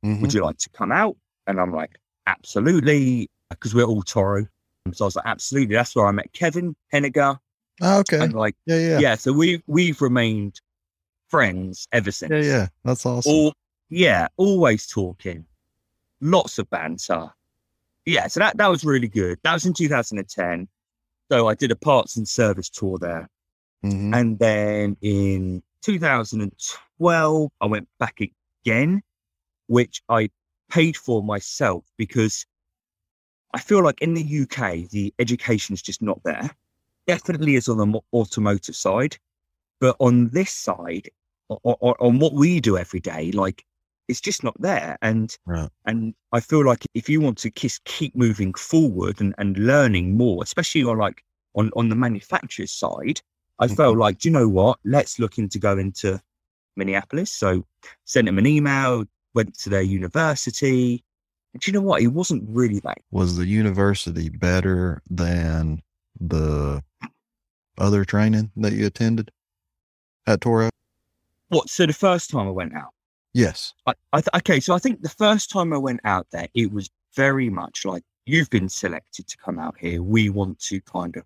Mhm. 0.05 0.21
Would 0.21 0.35
you 0.35 0.43
like 0.43 0.59
to 0.59 0.71
come 0.71 0.91
out? 0.91 1.17
And 1.47 1.61
I'm 1.61 1.73
like, 1.73 1.97
absolutely, 2.27 3.31
because 3.51 3.75
we're 3.75 3.85
all 3.85 4.03
Toro. 4.03 4.47
So 4.93 5.05
I 5.05 5.07
was 5.07 5.17
like, 5.17 5.27
absolutely. 5.27 5.77
That's 5.77 5.95
where 5.95 6.07
I 6.07 6.11
met 6.11 6.33
Kevin 6.33 6.75
Henniger. 6.93 7.39
Oh, 7.81 7.99
okay. 8.01 8.19
And 8.21 8.35
like, 8.35 8.57
Yeah, 8.67 8.79
yeah. 8.79 8.99
yeah. 8.99 9.15
So 9.15 9.33
we 9.33 9.63
we've 9.67 10.01
remained 10.03 10.61
friends 11.29 11.87
ever 11.93 12.11
since. 12.11 12.31
Yeah, 12.33 12.41
yeah. 12.41 12.69
That's 12.85 13.07
awesome. 13.07 13.33
All 13.33 13.53
yeah, 13.89 14.27
always 14.37 14.89
talking, 14.89 15.47
lots 16.21 16.59
of 16.59 16.69
banter. 16.71 17.31
Yeah, 18.05 18.27
so 18.27 18.41
that 18.41 18.57
that 18.57 18.67
was 18.69 18.85
really 18.85 19.09
good. 19.09 19.39
That 19.45 19.53
was 19.55 19.65
in 19.67 19.75
2010. 19.75 20.69
So 21.31 21.49
I 21.49 21.55
did 21.55 21.71
a 21.73 21.77
parts 21.77 22.17
and 22.17 22.29
service 22.29 22.71
tour 22.71 22.99
there, 22.99 23.29
Mhm. 23.85 24.15
and 24.15 24.39
then 24.39 24.97
in 25.01 25.63
2012 25.83 27.51
I 27.61 27.67
went 27.67 27.89
back 27.99 28.21
again, 28.21 29.03
which 29.67 30.03
I 30.09 30.31
paid 30.69 30.97
for 30.97 31.23
myself 31.23 31.85
because 31.97 32.47
I 33.55 33.61
feel 33.61 33.83
like 33.83 34.01
in 34.03 34.15
the 34.15 34.23
UK 34.23 34.87
the 34.91 35.15
education 35.19 35.73
is 35.75 35.83
just 35.83 36.03
not 36.03 36.23
there. 36.25 36.51
Definitely 37.07 37.55
is 37.57 37.69
on 37.69 37.79
the 37.79 38.01
automotive 38.13 38.77
side, 38.77 39.19
but 39.81 39.97
on 39.99 40.29
this 40.29 40.53
side, 40.53 41.11
on 41.49 42.19
what 42.19 42.35
we 42.35 42.61
do 42.61 42.77
every 42.77 43.01
day, 43.01 43.33
like 43.33 43.65
it's 44.09 44.21
just 44.21 44.45
not 44.45 44.61
there. 44.61 44.97
And 45.03 45.37
Right. 45.47 45.69
and 45.85 46.15
I 46.33 46.41
feel 46.41 46.65
like 46.65 46.85
if 46.95 47.09
you 47.09 47.21
want 47.21 47.39
to 47.39 47.51
kiss, 47.51 47.81
keep 47.85 48.15
moving 48.15 48.55
forward 48.55 49.21
and, 49.21 49.35
and 49.39 49.57
learning 49.59 50.17
more, 50.17 50.43
especially 50.43 50.85
on 50.85 50.99
like 50.99 51.25
on, 51.55 51.71
on 51.77 51.89
the 51.89 51.97
manufacturer's 51.97 52.73
side, 52.73 53.21
I 53.59 53.69
felt 53.69 53.93
mm-hmm. 53.93 54.01
like, 54.01 54.19
do 54.19 54.29
you 54.29 54.33
know 54.33 54.49
what? 54.49 54.79
Let's 54.85 55.19
look 55.19 55.39
into 55.39 55.59
going 55.59 55.93
to 55.93 56.21
Minneapolis. 56.77 57.33
So 57.33 57.65
sent 58.05 58.29
him 58.29 58.39
an 58.39 58.47
email, 58.47 59.05
went 59.35 59.59
to 59.61 59.71
their 59.71 59.83
university. 59.83 61.03
And 61.53 61.63
do 61.63 61.71
you 61.71 61.79
know 61.79 61.85
what? 61.85 62.03
It 62.03 62.09
wasn't 62.09 62.45
really 62.49 62.81
that 62.81 62.99
Was 63.11 63.37
the 63.37 63.47
university 63.47 64.29
better 64.29 65.03
than 65.09 65.83
the 66.21 66.83
other 67.79 68.05
training 68.05 68.51
that 68.57 68.73
you 68.73 68.87
attended 68.87 69.31
at 70.27 70.41
Toro? 70.43 70.71
what 71.49 71.71
so 71.71 71.87
the 71.87 71.93
first 71.93 72.31
time 72.31 72.49
I 72.49 72.51
went 72.51 72.75
out. 72.75 72.93
Yes. 73.37 73.75
I, 73.87 73.93
I 74.15 74.21
th- 74.23 74.31
okay, 74.37 74.61
so 74.61 74.75
I 74.75 74.79
think 74.79 75.03
the 75.03 75.11
first 75.11 75.51
time 75.51 75.75
I 75.75 75.77
went 75.77 76.01
out 76.05 76.27
there, 76.33 76.49
it 76.55 76.73
was 76.73 76.89
very 77.15 77.51
much 77.51 77.85
like 77.85 78.03
you've 78.25 78.49
been 78.49 78.71
selected 78.71 79.27
to 79.29 79.37
come 79.37 79.59
out 79.59 79.77
here. 79.79 80.03
We 80.03 80.31
want 80.31 80.59
to 80.61 80.81
kind 80.81 81.15
of 81.17 81.25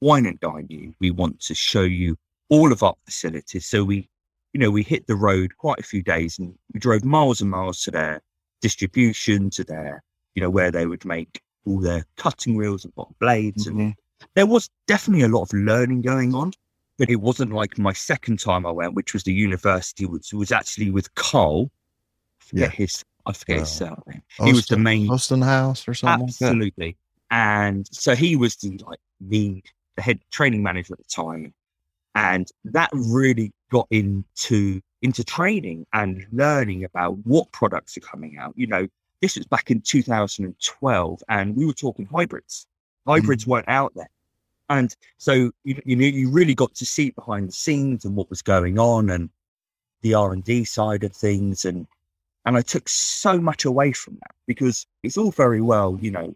wine 0.00 0.26
and 0.26 0.40
dine 0.40 0.66
you. 0.68 0.92
We 0.98 1.12
want 1.12 1.38
to 1.42 1.54
show 1.54 1.82
you 1.82 2.16
all 2.48 2.72
of 2.72 2.82
our 2.82 2.96
facilities. 3.04 3.64
So 3.64 3.84
we, 3.84 4.08
you 4.54 4.58
know, 4.60 4.72
we 4.72 4.82
hit 4.82 5.06
the 5.06 5.14
road 5.14 5.56
quite 5.56 5.78
a 5.78 5.84
few 5.84 6.02
days 6.02 6.36
and 6.40 6.52
we 6.74 6.80
drove 6.80 7.04
miles 7.04 7.40
and 7.40 7.50
miles 7.50 7.80
to 7.82 7.92
their 7.92 8.22
distribution, 8.60 9.48
to 9.50 9.62
their, 9.62 10.02
you 10.34 10.42
know, 10.42 10.50
where 10.50 10.72
they 10.72 10.86
would 10.86 11.04
make 11.04 11.40
all 11.64 11.78
their 11.78 12.04
cutting 12.16 12.56
wheels 12.56 12.84
and 12.84 12.92
bottom 12.96 13.14
blades. 13.20 13.68
And 13.68 13.76
Mhm. 13.78 13.94
there 14.34 14.46
was 14.46 14.68
definitely 14.88 15.22
a 15.24 15.28
lot 15.28 15.42
of 15.42 15.52
learning 15.52 16.02
going 16.02 16.34
on. 16.34 16.54
But 16.98 17.10
it 17.10 17.16
wasn't 17.16 17.52
like 17.52 17.78
my 17.78 17.92
second 17.92 18.40
time 18.40 18.64
I 18.64 18.70
went, 18.70 18.94
which 18.94 19.12
was 19.12 19.24
the 19.24 19.32
university, 19.32 20.06
which 20.06 20.32
was 20.32 20.50
actually 20.50 20.90
with 20.90 21.14
Cole. 21.14 21.70
Forget 22.38 22.72
his, 22.72 23.04
I 23.26 23.32
forget 23.32 23.60
his 23.60 23.82
Uh, 23.82 23.88
surname. 23.88 24.22
He 24.44 24.52
was 24.52 24.66
the 24.66 24.78
main, 24.78 25.10
Austin 25.10 25.42
House 25.42 25.86
or 25.86 25.94
something 25.94 26.26
like 26.26 26.28
absolutely. 26.28 26.96
And 27.30 27.86
so 27.92 28.14
he 28.14 28.36
was 28.36 28.56
the 28.56 28.78
like 28.86 29.00
the, 29.20 29.62
the 29.96 30.02
head 30.02 30.20
training 30.30 30.62
manager 30.62 30.94
at 30.94 30.98
the 30.98 31.04
time, 31.04 31.52
and 32.14 32.48
that 32.64 32.88
really 32.92 33.52
got 33.70 33.88
into 33.90 34.80
into 35.02 35.22
training 35.24 35.86
and 35.92 36.24
learning 36.32 36.84
about 36.84 37.18
what 37.24 37.50
products 37.52 37.96
are 37.96 38.00
coming 38.00 38.38
out. 38.38 38.54
You 38.56 38.68
know, 38.68 38.86
this 39.20 39.36
was 39.36 39.46
back 39.46 39.70
in 39.70 39.80
2012, 39.80 41.22
and 41.28 41.56
we 41.56 41.66
were 41.66 41.72
talking 41.72 42.06
hybrids. 42.06 42.66
Hybrids 43.06 43.46
weren't 43.46 43.68
out 43.68 43.92
there, 43.94 44.08
and 44.68 44.94
so 45.18 45.50
you 45.64 45.80
you 45.84 45.96
you 45.96 46.30
really 46.30 46.54
got 46.54 46.74
to 46.74 46.86
see 46.86 47.10
behind 47.10 47.48
the 47.48 47.52
scenes 47.52 48.04
and 48.04 48.16
what 48.16 48.30
was 48.30 48.42
going 48.42 48.78
on 48.78 49.10
and 49.10 49.30
the 50.02 50.14
R 50.14 50.32
and 50.32 50.44
D 50.44 50.64
side 50.64 51.04
of 51.04 51.12
things, 51.12 51.64
and 51.64 51.86
and 52.44 52.56
I 52.56 52.62
took 52.62 52.88
so 52.88 53.40
much 53.40 53.64
away 53.64 53.92
from 53.92 54.14
that 54.14 54.34
because 54.46 54.86
it's 55.02 55.16
all 55.16 55.30
very 55.30 55.60
well, 55.60 55.98
you 56.00 56.10
know. 56.10 56.34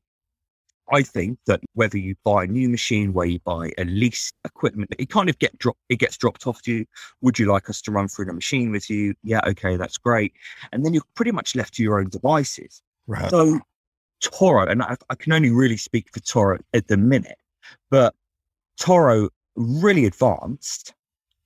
I 0.92 1.02
think 1.02 1.38
that 1.46 1.60
whether 1.74 1.96
you 1.96 2.16
buy 2.24 2.44
a 2.44 2.46
new 2.48 2.68
machine, 2.68 3.12
where 3.12 3.26
you 3.26 3.38
buy 3.44 3.70
a 3.78 3.84
lease 3.84 4.32
equipment, 4.44 4.92
it 4.98 5.08
kind 5.08 5.30
of 5.30 5.38
get 5.38 5.56
dropped. 5.56 5.78
It 5.88 6.00
gets 6.00 6.16
dropped 6.16 6.48
off 6.48 6.62
to 6.62 6.72
you. 6.72 6.86
Would 7.20 7.38
you 7.38 7.46
like 7.46 7.70
us 7.70 7.80
to 7.82 7.92
run 7.92 8.08
through 8.08 8.24
the 8.24 8.32
machine 8.32 8.72
with 8.72 8.90
you? 8.90 9.14
Yeah, 9.22 9.40
okay, 9.46 9.76
that's 9.76 9.98
great. 9.98 10.32
And 10.72 10.84
then 10.84 10.92
you're 10.92 11.04
pretty 11.14 11.30
much 11.30 11.54
left 11.54 11.74
to 11.74 11.84
your 11.84 12.00
own 12.00 12.08
devices. 12.08 12.82
Right. 13.06 13.30
So 13.30 13.60
Toro, 14.20 14.66
and 14.66 14.82
I, 14.82 14.96
I 15.08 15.14
can 15.14 15.32
only 15.32 15.50
really 15.50 15.76
speak 15.76 16.08
for 16.12 16.20
Toro 16.20 16.58
at 16.74 16.88
the 16.88 16.96
minute, 16.96 17.38
but 17.90 18.14
Toro 18.78 19.28
really 19.56 20.06
advanced. 20.06 20.94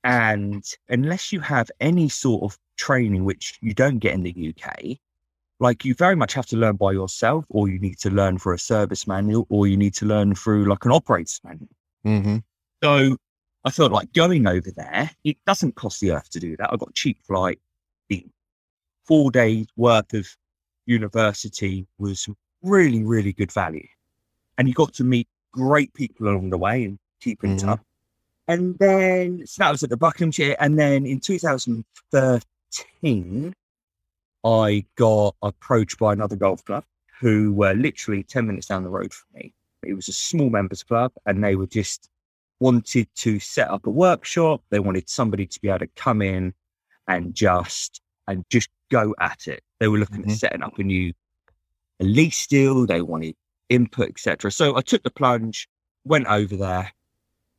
And 0.05 0.65
unless 0.89 1.33
you 1.33 1.41
have 1.41 1.71
any 1.81 2.09
sort 2.09 2.43
of 2.43 2.59
training, 2.77 3.25
which 3.25 3.59
you 3.63 3.73
don't 3.75 3.99
get 3.99 4.15
in 4.15 4.23
the 4.23 4.55
UK, 4.55 4.99
like 5.61 5.85
you 5.85 5.95
very 5.95 6.15
much 6.15 6.35
have 6.35 6.47
to 6.47 6.57
learn 6.57 6.77
by 6.77 6.93
yourself, 6.93 7.45
or 7.49 7.69
you 7.69 7.79
need 7.79 7.99
to 8.01 8.11
learn 8.11 8.39
through 8.39 8.55
a 8.55 8.59
service 8.59 9.07
manual, 9.07 9.47
or 9.49 9.67
you 9.67 9.77
need 9.77 9.95
to 9.95 10.07
learn 10.07 10.35
through 10.35 10.67
like 10.67 10.85
an 10.85 10.93
operator's 10.93 11.41
manual. 11.45 11.69
Mm-hmm. 12.05 12.37
So 12.83 13.17
I 13.65 13.71
felt 13.71 13.93
like 13.93 14.13
going 14.13 14.47
over 14.47 14.71
there, 14.71 15.11
it 15.25 15.39
doesn't 15.47 15.75
cost 15.75 16.01
the 16.01 16.13
earth 16.13 16.29
to 16.31 16.41
do 16.41 16.57
that. 16.59 16.71
I 16.73 16.77
got 16.77 16.95
cheap 16.95 17.19
flight. 17.25 17.61
The 18.09 18.27
four 19.05 19.31
days 19.31 19.67
worth 19.77 20.13
of 20.13 20.27
university 20.87 21.87
was 21.99 22.29
really, 22.63 23.03
really 23.03 23.33
good 23.33 23.53
value. 23.53 23.87
And 24.59 24.69
you 24.69 24.75
got 24.75 24.93
to 24.95 25.05
meet 25.05 25.29
great 25.55 25.95
people 25.95 26.29
along 26.29 26.51
the 26.51 26.59
way 26.59 26.85
and 26.85 26.99
keep 27.21 27.43
in 27.45 27.57
Mhm. 27.57 27.61
touch. 27.61 27.81
And 28.49 28.77
then, 28.79 29.47
so 29.47 29.63
that 29.63 29.71
was 29.71 29.83
at 29.85 29.91
the 29.91 29.97
Buckinghamshire. 29.97 30.57
And 30.59 30.79
then 30.79 31.07
in 31.07 31.21
2013, 31.21 33.55
I 34.45 34.85
got 34.97 35.37
approached 35.43 35.99
by 35.99 36.13
another 36.13 36.37
golf 36.37 36.65
club 36.65 36.85
who 37.21 37.53
were 37.55 37.73
literally 37.73 38.23
10 38.25 38.47
minutes 38.47 38.67
down 38.67 38.83
the 38.83 38.91
road 38.91 39.15
from 39.15 39.29
me. 39.35 39.55
It 39.85 39.95
was 39.95 40.09
a 40.09 40.13
small 40.13 40.51
members 40.51 40.83
club 40.83 41.13
and 41.25 41.43
they 41.43 41.57
were 41.57 41.67
just 41.67 42.11
wanted 42.61 43.09
to 43.17 43.39
set 43.39 43.71
up 43.71 43.87
a 43.87 43.91
workshop. 43.91 44.63
They 44.71 44.81
wanted 44.81 45.09
somebody 45.09 45.47
to 45.47 45.61
be 45.61 45.69
able 45.69 45.79
to 45.81 45.87
come 45.89 46.21
in 46.21 46.53
and 47.09 47.35
just 47.35 48.01
and 48.27 48.45
just 48.51 48.69
go 48.91 49.15
at 49.21 49.47
it. 49.47 49.63
They 49.79 49.89
were 49.89 49.99
looking 49.99 50.25
Mhm. 50.25 50.33
at 50.33 50.39
setting 50.39 50.63
up 50.63 50.79
a 50.79 50.83
new 50.83 51.13
a 52.01 52.05
lease 52.05 52.47
deal. 52.47 52.87
They 52.87 53.03
wanted 53.03 53.37
input, 53.75 54.09
etc. 54.11 54.51
So 54.51 54.77
I 54.77 54.81
took 54.81 55.03
the 55.03 55.11
plunge, 55.11 55.69
went 56.05 56.27
over 56.27 56.57
there, 56.57 56.93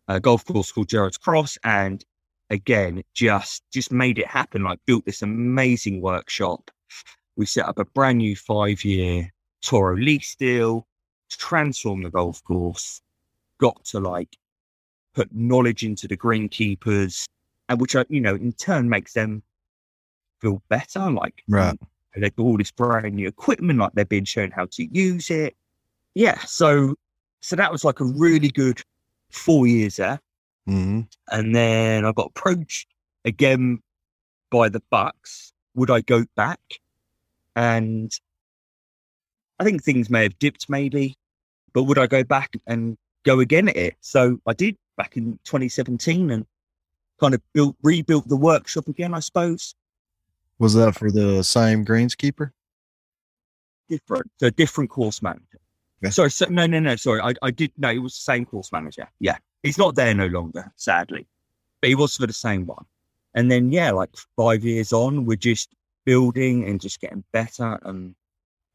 a 0.08 0.20
golf 0.20 0.46
course 0.46 0.72
called 0.72 0.90
Gerrard's 0.90 1.18
Cross, 1.18 1.58
and 1.64 2.04
again 2.52 3.04
just 3.14 3.64
just 3.72 3.92
made 3.92 4.20
it 4.20 4.28
happen. 4.28 4.64
Like 4.64 4.80
built 4.86 5.06
this 5.06 5.22
amazing 5.22 6.02
workshop. 6.02 6.72
We 7.36 7.46
set 7.46 7.68
up 7.68 7.80
a 7.80 7.86
brand 7.86 8.20
new 8.20 8.36
five 8.36 8.84
year 8.86 9.32
Toro 9.62 9.96
lease 9.98 10.36
deal, 10.36 10.88
transformed 11.30 12.06
the 12.06 12.10
golf 12.12 12.44
course, 12.44 13.02
got 13.60 13.84
to 13.86 14.00
like 14.00 14.38
put 15.14 15.34
knowledge 15.34 15.84
into 15.84 16.08
the 16.08 16.18
greenkeepers, 16.18 17.26
and 17.70 17.80
which 17.82 17.96
I, 17.96 18.06
you 18.10 18.22
know, 18.22 18.36
in 18.36 18.54
turn 18.54 18.90
makes 18.90 19.14
them 19.14 19.42
feel 20.42 20.62
better. 20.70 21.10
Like, 21.10 21.44
Right. 21.48 21.78
they've 22.16 22.36
got 22.36 22.44
all 22.44 22.58
this 22.58 22.72
brand 22.72 23.16
new 23.16 23.28
equipment, 23.28 23.80
like 23.80 23.94
they're 23.94 24.06
being 24.06 24.26
shown 24.26 24.52
how 24.52 24.68
to 24.72 24.86
use 24.86 25.30
it. 25.32 25.56
Yeah. 26.16 26.40
So, 26.40 26.96
so 27.42 27.56
that 27.56 27.72
was 27.72 27.84
like 27.84 28.00
a 28.00 28.06
really 28.06 28.50
good 28.50 28.82
four 29.30 29.68
years 29.68 29.98
there. 29.98 30.20
Mm-hmm. 30.68 31.02
And 31.32 31.56
then 31.56 32.06
I 32.06 32.12
got 32.12 32.32
approached 32.36 32.88
again 33.26 33.80
by 34.50 34.70
the 34.70 34.82
Bucks. 34.90 35.54
Would 35.76 35.92
I 35.92 36.02
go 36.02 36.26
back? 36.36 36.60
And 37.56 38.12
I 39.60 39.64
think 39.64 39.84
things 39.84 40.10
may 40.10 40.24
have 40.24 40.40
dipped, 40.40 40.70
maybe, 40.70 41.16
but 41.74 41.84
would 41.84 41.98
I 41.98 42.08
go 42.08 42.24
back 42.24 42.56
and 42.68 42.98
go 43.24 43.40
again 43.40 43.70
at 43.70 43.78
it? 43.78 43.96
So 44.02 44.40
I 44.46 44.54
did 44.54 44.76
back 44.98 45.18
in 45.18 45.40
2017 45.46 46.32
and 46.32 46.46
kind 47.20 47.34
of 47.34 47.42
built, 47.54 47.76
rebuilt 47.82 48.28
the 48.28 48.38
workshop 48.38 48.88
again, 48.88 49.14
I 49.14 49.20
suppose. 49.20 49.76
Was 50.60 50.74
that 50.76 50.96
for 50.96 51.12
the 51.12 51.44
same 51.44 51.86
greenskeeper? 51.86 52.52
Different, 53.90 54.32
so 54.38 54.50
different 54.50 54.90
course 54.90 55.22
manager. 55.22 55.60
Sorry, 56.10 56.32
so, 56.32 56.46
no, 56.50 56.66
no, 56.66 56.80
no, 56.80 56.96
sorry. 56.96 57.22
I, 57.22 57.34
I 57.42 57.52
did, 57.52 57.72
no, 57.78 57.90
it 57.90 58.00
was 58.00 58.14
the 58.14 58.32
same 58.32 58.46
course 58.46 58.72
manager. 58.72 59.08
Yeah. 59.20 59.38
He's 59.64 59.78
not 59.78 59.96
there 59.96 60.14
no 60.14 60.28
longer, 60.28 60.72
sadly, 60.76 61.28
but 61.82 61.88
he 61.90 61.96
was 61.96 62.16
for 62.16 62.28
the 62.28 62.34
same 62.34 62.66
one. 62.66 62.86
And 63.34 63.52
then, 63.52 63.72
yeah, 63.72 63.92
like 63.92 64.10
five 64.38 64.64
years 64.64 64.94
on, 64.94 65.26
we're 65.26 65.36
just 65.38 65.76
building 66.06 66.68
and 66.68 66.80
just 66.80 67.02
getting 67.02 67.24
better 67.34 67.80
and 67.84 68.16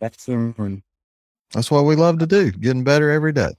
better 0.00 0.54
and 0.58 0.82
That's 1.52 1.70
what 1.70 1.84
we 1.84 1.96
love 1.96 2.18
to 2.18 2.26
do, 2.26 2.50
getting 2.50 2.84
better 2.84 3.10
every 3.10 3.32
day. 3.32 3.54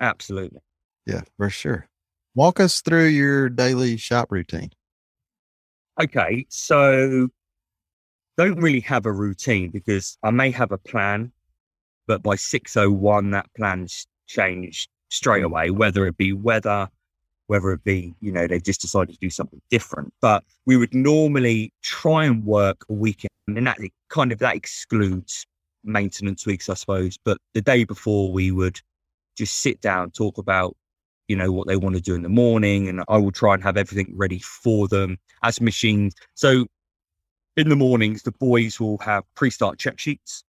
absolutely. 0.00 0.60
Yeah, 1.06 1.22
for 1.38 1.48
sure. 1.48 1.88
Walk 2.34 2.60
us 2.60 2.82
through 2.82 3.06
your 3.06 3.48
daily 3.48 3.96
shop 3.96 4.30
routine. 4.30 4.70
Okay, 6.00 6.46
so 6.48 7.28
don't 8.36 8.60
really 8.60 8.80
have 8.80 9.06
a 9.06 9.12
routine 9.12 9.70
because 9.70 10.18
I 10.22 10.30
may 10.30 10.50
have 10.52 10.70
a 10.70 10.78
plan, 10.78 11.32
but 12.08 12.22
by 12.24 12.34
601 12.34 13.30
that 13.30 13.46
plan's 13.56 14.08
changed 14.26 14.88
straight 15.10 15.42
mm. 15.42 15.46
away, 15.46 15.70
whether 15.70 16.06
it 16.06 16.16
be 16.16 16.32
weather, 16.32 16.88
whether 17.46 17.70
it 17.70 17.84
be, 17.84 18.14
you 18.20 18.32
know, 18.32 18.48
they've 18.48 18.62
just 18.62 18.80
decided 18.80 19.12
to 19.12 19.18
do 19.20 19.30
something 19.30 19.60
different. 19.70 20.12
But 20.20 20.42
we 20.66 20.76
would 20.76 20.92
normally 20.92 21.72
try 21.82 22.24
and 22.24 22.44
work 22.44 22.84
a 22.90 22.94
weekend 22.94 23.30
and 23.46 23.66
that 23.66 23.78
kind 24.08 24.32
of 24.32 24.40
that 24.40 24.56
excludes 24.56 25.46
maintenance 25.84 26.44
weeks, 26.44 26.68
I 26.68 26.74
suppose. 26.74 27.16
But 27.24 27.38
the 27.54 27.62
day 27.62 27.84
before 27.84 28.32
we 28.32 28.50
would 28.50 28.80
just 29.36 29.58
sit 29.58 29.80
down, 29.80 30.10
talk 30.10 30.38
about 30.38 30.76
you 31.28 31.36
know, 31.36 31.52
what 31.52 31.68
they 31.68 31.76
want 31.76 31.94
to 31.94 32.00
do 32.00 32.14
in 32.14 32.22
the 32.22 32.28
morning. 32.28 32.88
And 32.88 33.04
I 33.06 33.18
will 33.18 33.30
try 33.30 33.54
and 33.54 33.62
have 33.62 33.76
everything 33.76 34.12
ready 34.16 34.38
for 34.38 34.88
them 34.88 35.18
as 35.42 35.60
machines. 35.60 36.14
So 36.34 36.66
in 37.56 37.68
the 37.68 37.76
mornings, 37.76 38.22
the 38.22 38.32
boys 38.32 38.80
will 38.80 38.98
have 38.98 39.24
pre 39.34 39.50
start 39.50 39.78
check 39.78 39.98
sheets. 39.98 40.42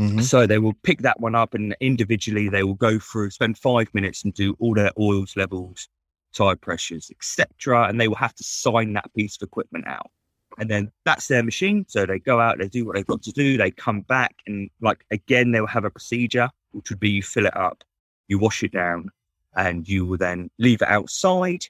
Mm-hmm. 0.00 0.20
So 0.20 0.46
they 0.46 0.58
will 0.58 0.74
pick 0.82 1.02
that 1.02 1.20
one 1.20 1.34
up 1.34 1.54
and 1.54 1.76
individually 1.80 2.48
they 2.48 2.62
will 2.62 2.74
go 2.74 2.98
through, 2.98 3.30
spend 3.30 3.58
five 3.58 3.88
minutes 3.92 4.24
and 4.24 4.32
do 4.32 4.56
all 4.58 4.74
their 4.74 4.90
oils 4.98 5.36
levels, 5.36 5.88
tire 6.32 6.56
pressures, 6.56 7.10
etc. 7.10 7.88
And 7.88 8.00
they 8.00 8.08
will 8.08 8.16
have 8.16 8.34
to 8.34 8.44
sign 8.44 8.94
that 8.94 9.12
piece 9.14 9.36
of 9.36 9.46
equipment 9.46 9.86
out. 9.86 10.10
And 10.58 10.70
then 10.70 10.90
that's 11.04 11.28
their 11.28 11.42
machine. 11.42 11.84
So 11.88 12.06
they 12.06 12.18
go 12.18 12.40
out, 12.40 12.58
they 12.58 12.68
do 12.68 12.86
what 12.86 12.96
they've 12.96 13.06
got 13.06 13.22
to 13.22 13.32
do, 13.32 13.56
they 13.56 13.70
come 13.70 14.00
back 14.02 14.34
and 14.46 14.70
like 14.80 15.04
again, 15.10 15.52
they 15.52 15.60
will 15.60 15.66
have 15.66 15.84
a 15.84 15.90
procedure, 15.90 16.48
which 16.72 16.90
would 16.90 17.00
be 17.00 17.10
you 17.10 17.22
fill 17.22 17.46
it 17.46 17.56
up, 17.56 17.84
you 18.28 18.38
wash 18.38 18.62
it 18.62 18.72
down, 18.72 19.10
and 19.54 19.88
you 19.88 20.06
will 20.06 20.18
then 20.18 20.50
leave 20.58 20.82
it 20.82 20.88
outside 20.88 21.64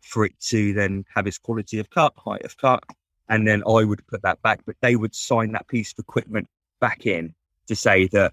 for 0.00 0.24
it 0.24 0.38
to 0.40 0.72
then 0.72 1.04
have 1.14 1.26
its 1.26 1.38
quality 1.38 1.78
of 1.78 1.90
cut, 1.90 2.14
height 2.16 2.44
of 2.44 2.56
cut, 2.56 2.82
and 3.28 3.46
then 3.46 3.62
I 3.66 3.84
would 3.84 4.06
put 4.06 4.22
that 4.22 4.40
back. 4.42 4.60
But 4.66 4.76
they 4.80 4.96
would 4.96 5.14
sign 5.14 5.52
that 5.52 5.68
piece 5.68 5.92
of 5.92 5.98
equipment 5.98 6.48
back 6.80 7.06
in 7.06 7.34
to 7.70 7.76
say 7.76 8.06
that 8.08 8.32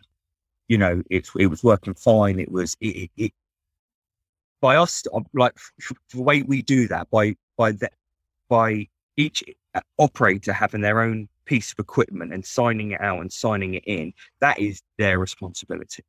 you 0.67 0.77
know 0.77 1.01
it 1.09 1.29
it 1.37 1.47
was 1.47 1.63
working 1.63 1.93
fine. 1.93 2.39
It 2.39 2.51
was 2.51 2.75
it, 2.79 2.95
it, 2.95 3.11
it 3.17 3.31
by 4.61 4.75
us 4.75 5.03
uh, 5.13 5.21
like 5.33 5.53
the 6.13 6.21
way 6.21 6.43
we 6.43 6.61
do 6.61 6.87
that 6.87 7.09
by 7.09 7.35
by 7.57 7.71
that 7.73 7.93
by 8.49 8.87
each 9.15 9.43
uh, 9.73 9.81
operator 9.99 10.53
having 10.53 10.81
their 10.81 11.01
own 11.01 11.27
piece 11.45 11.71
of 11.71 11.79
equipment 11.79 12.33
and 12.33 12.45
signing 12.45 12.91
it 12.91 13.01
out 13.01 13.21
and 13.21 13.31
signing 13.31 13.75
it 13.75 13.83
in 13.85 14.11
that 14.41 14.59
is 14.59 14.81
their 14.97 15.17
responsibility 15.17 16.03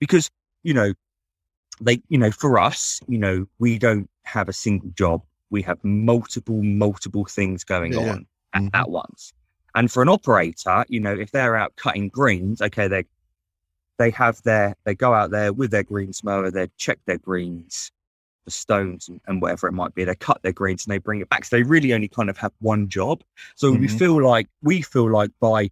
because 0.00 0.30
you 0.62 0.72
know 0.72 0.94
they, 1.80 2.02
you 2.08 2.18
know, 2.18 2.30
for 2.30 2.58
us, 2.58 3.00
you 3.08 3.18
know, 3.18 3.46
we 3.58 3.78
don't 3.78 4.08
have 4.24 4.48
a 4.48 4.52
single 4.52 4.90
job. 4.90 5.22
We 5.50 5.62
have 5.62 5.82
multiple, 5.84 6.62
multiple 6.62 7.24
things 7.24 7.64
going 7.64 7.92
yeah. 7.92 8.00
on 8.00 8.26
at, 8.52 8.62
mm-hmm. 8.62 8.68
at 8.74 8.90
once. 8.90 9.32
And 9.78 9.88
for 9.88 10.02
an 10.02 10.08
operator, 10.08 10.84
you 10.88 10.98
know, 10.98 11.14
if 11.14 11.30
they're 11.30 11.54
out 11.54 11.76
cutting 11.76 12.08
greens, 12.08 12.60
okay, 12.60 12.88
they 12.88 13.04
they 13.96 14.10
have 14.10 14.42
their 14.42 14.74
they 14.82 14.96
go 14.96 15.14
out 15.14 15.30
there 15.30 15.52
with 15.52 15.70
their 15.70 15.84
greens 15.84 16.24
mower, 16.24 16.50
they 16.50 16.66
check 16.78 16.98
their 17.06 17.18
greens, 17.18 17.92
the 18.44 18.50
stones 18.50 19.08
and, 19.08 19.20
and, 19.28 19.40
whatever 19.40 19.68
it 19.68 19.72
might 19.72 19.94
be. 19.94 20.02
They 20.02 20.16
cut 20.16 20.42
their 20.42 20.52
greens 20.52 20.84
and 20.84 20.92
they 20.92 20.98
bring 20.98 21.20
it 21.20 21.28
back. 21.28 21.44
So 21.44 21.54
they 21.54 21.62
really 21.62 21.92
only 21.92 22.08
kind 22.08 22.28
of 22.28 22.36
have 22.38 22.50
one 22.58 22.88
job. 22.88 23.22
So 23.54 23.70
mm-hmm. 23.70 23.82
we 23.82 23.86
feel 23.86 24.20
like 24.20 24.48
we 24.62 24.82
feel 24.82 25.12
like 25.12 25.30
by 25.38 25.70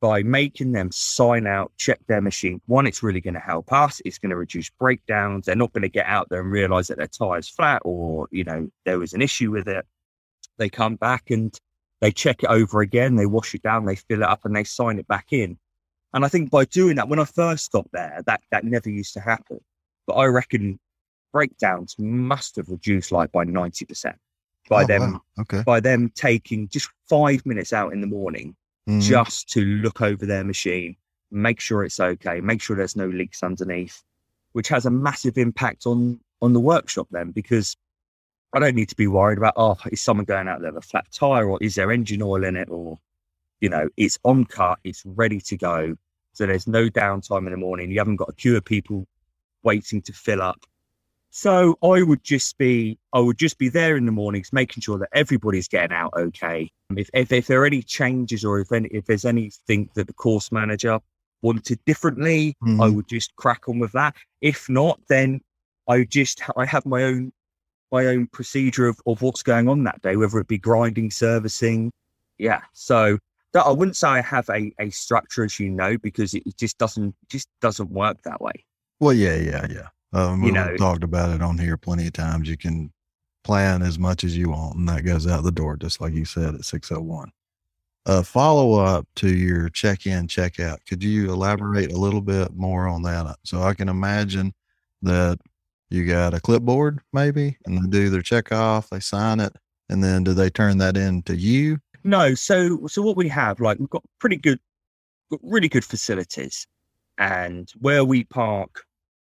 by 0.00 0.22
making 0.22 0.70
them 0.70 0.92
sign 0.92 1.48
out, 1.48 1.72
check 1.76 1.98
their 2.06 2.20
machine. 2.20 2.60
One, 2.66 2.86
it's 2.86 3.02
really 3.02 3.20
going 3.20 3.34
to 3.34 3.40
help 3.40 3.72
us. 3.72 4.00
It's 4.04 4.18
going 4.18 4.30
to 4.30 4.36
reduce 4.36 4.70
breakdowns. 4.70 5.46
They're 5.46 5.56
not 5.56 5.72
going 5.72 5.82
to 5.82 5.88
get 5.88 6.06
out 6.06 6.28
there 6.28 6.42
and 6.42 6.52
realize 6.52 6.86
that 6.86 6.98
their 6.98 7.08
tire's 7.08 7.48
flat 7.48 7.82
or, 7.84 8.28
you 8.30 8.44
know, 8.44 8.68
there 8.84 9.00
was 9.00 9.12
an 9.12 9.22
issue 9.22 9.50
with 9.50 9.66
it. 9.66 9.84
They 10.56 10.68
come 10.68 10.94
back 10.94 11.30
and 11.30 11.58
they 12.04 12.12
check 12.12 12.42
it 12.42 12.50
over 12.50 12.82
again. 12.82 13.16
They 13.16 13.24
wash 13.24 13.54
it 13.54 13.62
down, 13.62 13.86
they 13.86 13.96
fill 13.96 14.20
it 14.22 14.28
up 14.28 14.44
and 14.44 14.54
they 14.54 14.64
sign 14.64 14.98
it 14.98 15.08
back 15.08 15.28
in. 15.30 15.56
And 16.12 16.22
I 16.22 16.28
think 16.28 16.50
by 16.50 16.66
doing 16.66 16.96
that, 16.96 17.08
when 17.08 17.18
I 17.18 17.24
first 17.24 17.72
got 17.72 17.90
there, 17.92 18.20
that, 18.26 18.42
that 18.50 18.62
never 18.62 18.90
used 18.90 19.14
to 19.14 19.20
happen. 19.20 19.58
But 20.06 20.12
I 20.12 20.26
reckon 20.26 20.78
breakdowns 21.32 21.96
must 21.98 22.56
have 22.56 22.68
reduced 22.68 23.10
like 23.10 23.32
by 23.32 23.46
90% 23.46 24.16
by 24.68 24.82
oh, 24.82 24.86
them, 24.86 25.12
wow. 25.12 25.20
okay. 25.40 25.62
by 25.64 25.80
them 25.80 26.12
taking 26.14 26.68
just 26.68 26.90
five 27.08 27.44
minutes 27.46 27.72
out 27.72 27.94
in 27.94 28.02
the 28.02 28.06
morning 28.06 28.54
mm-hmm. 28.86 29.00
just 29.00 29.48
to 29.52 29.62
look 29.62 30.02
over 30.02 30.26
their 30.26 30.44
machine, 30.44 30.96
make 31.30 31.58
sure 31.58 31.84
it's 31.84 32.00
okay, 32.00 32.38
make 32.42 32.60
sure 32.60 32.76
there's 32.76 32.96
no 32.96 33.06
leaks 33.06 33.42
underneath, 33.42 34.02
which 34.52 34.68
has 34.68 34.84
a 34.84 34.90
massive 34.90 35.38
impact 35.38 35.86
on 35.86 36.20
on 36.42 36.52
the 36.52 36.60
workshop 36.60 37.08
then 37.10 37.30
because 37.30 37.78
I 38.54 38.60
don't 38.60 38.76
need 38.76 38.88
to 38.88 38.96
be 38.96 39.06
worried 39.06 39.38
about 39.38 39.54
oh 39.56 39.76
is 39.90 40.00
someone 40.00 40.24
going 40.24 40.48
out 40.48 40.60
there 40.60 40.72
with 40.72 40.84
a 40.84 40.86
flat 40.86 41.06
tire 41.10 41.48
or 41.48 41.58
is 41.60 41.74
there 41.74 41.90
engine 41.90 42.22
oil 42.22 42.44
in 42.44 42.56
it 42.56 42.70
or 42.70 42.98
you 43.60 43.68
know 43.68 43.88
it's 43.96 44.18
on 44.24 44.44
cut, 44.44 44.78
it's 44.84 45.02
ready 45.04 45.40
to 45.40 45.56
go. 45.56 45.96
So 46.32 46.46
there's 46.46 46.66
no 46.66 46.88
downtime 46.88 47.46
in 47.46 47.52
the 47.52 47.56
morning. 47.56 47.90
You 47.90 47.98
haven't 47.98 48.16
got 48.16 48.28
a 48.28 48.32
queue 48.32 48.56
of 48.56 48.64
people 48.64 49.06
waiting 49.62 50.02
to 50.02 50.12
fill 50.12 50.42
up. 50.42 50.64
So 51.30 51.76
I 51.82 52.02
would 52.02 52.22
just 52.22 52.58
be, 52.58 52.96
I 53.12 53.18
would 53.18 53.38
just 53.38 53.58
be 53.58 53.68
there 53.68 53.96
in 53.96 54.06
the 54.06 54.12
mornings, 54.12 54.52
making 54.52 54.82
sure 54.82 54.98
that 54.98 55.08
everybody's 55.12 55.66
getting 55.66 55.96
out 55.96 56.12
okay. 56.16 56.70
If 56.96 57.10
if, 57.12 57.32
if 57.32 57.46
there 57.48 57.60
are 57.62 57.66
any 57.66 57.82
changes 57.82 58.44
or 58.44 58.60
if 58.60 58.70
any, 58.70 58.88
if 58.90 59.06
there's 59.06 59.24
anything 59.24 59.90
that 59.94 60.06
the 60.06 60.12
course 60.12 60.52
manager 60.52 61.00
wanted 61.42 61.84
differently, 61.86 62.56
mm-hmm. 62.62 62.80
I 62.80 62.88
would 62.88 63.08
just 63.08 63.34
crack 63.34 63.68
on 63.68 63.80
with 63.80 63.90
that. 63.92 64.14
If 64.40 64.68
not, 64.68 65.00
then 65.08 65.40
I 65.88 66.04
just 66.04 66.40
I 66.56 66.66
have 66.66 66.86
my 66.86 67.02
own 67.02 67.32
my 67.92 68.06
own 68.06 68.26
procedure 68.28 68.88
of, 68.88 69.00
of 69.06 69.22
what's 69.22 69.42
going 69.42 69.68
on 69.68 69.84
that 69.84 70.02
day, 70.02 70.16
whether 70.16 70.38
it 70.38 70.48
be 70.48 70.58
grinding, 70.58 71.10
servicing. 71.10 71.92
Yeah. 72.38 72.62
So 72.72 73.18
that 73.52 73.64
I 73.64 73.70
wouldn't 73.70 73.96
say 73.96 74.08
I 74.08 74.20
have 74.20 74.48
a, 74.50 74.72
a 74.78 74.90
structure 74.90 75.44
as 75.44 75.58
you 75.58 75.70
know, 75.70 75.96
because 75.98 76.34
it 76.34 76.42
just 76.58 76.76
doesn't 76.78 77.14
just 77.28 77.48
doesn't 77.60 77.90
work 77.90 78.22
that 78.24 78.40
way. 78.40 78.64
Well, 79.00 79.14
yeah, 79.14 79.36
yeah, 79.36 79.66
yeah. 79.70 79.88
Um, 80.12 80.42
we've 80.42 80.52
know, 80.52 80.76
talked 80.76 81.04
about 81.04 81.34
it 81.34 81.42
on 81.42 81.58
here 81.58 81.76
plenty 81.76 82.06
of 82.06 82.12
times. 82.12 82.48
You 82.48 82.56
can 82.56 82.92
plan 83.42 83.82
as 83.82 83.98
much 83.98 84.24
as 84.24 84.36
you 84.36 84.50
want, 84.50 84.76
and 84.76 84.88
that 84.88 85.04
goes 85.04 85.26
out 85.26 85.44
the 85.44 85.52
door, 85.52 85.76
just 85.76 86.00
like 86.00 86.14
you 86.14 86.24
said 86.24 86.54
at 86.54 86.64
601. 86.64 87.30
A 88.06 88.22
follow 88.22 88.78
up 88.78 89.06
to 89.16 89.34
your 89.34 89.68
check 89.70 90.06
in, 90.06 90.28
check 90.28 90.60
out. 90.60 90.80
Could 90.86 91.02
you 91.02 91.32
elaborate 91.32 91.90
a 91.90 91.96
little 91.96 92.20
bit 92.20 92.54
more 92.54 92.86
on 92.86 93.02
that? 93.02 93.36
So 93.44 93.62
I 93.62 93.74
can 93.74 93.88
imagine 93.88 94.52
that 95.02 95.38
you 95.90 96.06
got 96.06 96.34
a 96.34 96.40
clipboard, 96.40 97.00
maybe, 97.12 97.56
and 97.66 97.84
they 97.84 97.88
do 97.88 98.10
their 98.10 98.22
check 98.22 98.52
off, 98.52 98.90
they 98.90 99.00
sign 99.00 99.40
it, 99.40 99.54
and 99.88 100.02
then 100.02 100.24
do 100.24 100.34
they 100.34 100.50
turn 100.50 100.78
that 100.78 100.96
in 100.96 101.22
to 101.22 101.36
you? 101.36 101.78
No. 102.02 102.34
So, 102.34 102.86
so 102.86 103.02
what 103.02 103.16
we 103.16 103.28
have, 103.28 103.60
like, 103.60 103.78
we've 103.78 103.90
got 103.90 104.04
pretty 104.18 104.36
good, 104.36 104.58
got 105.30 105.40
really 105.42 105.68
good 105.68 105.84
facilities, 105.84 106.66
and 107.18 107.70
where 107.80 108.04
we 108.04 108.24
park 108.24 108.84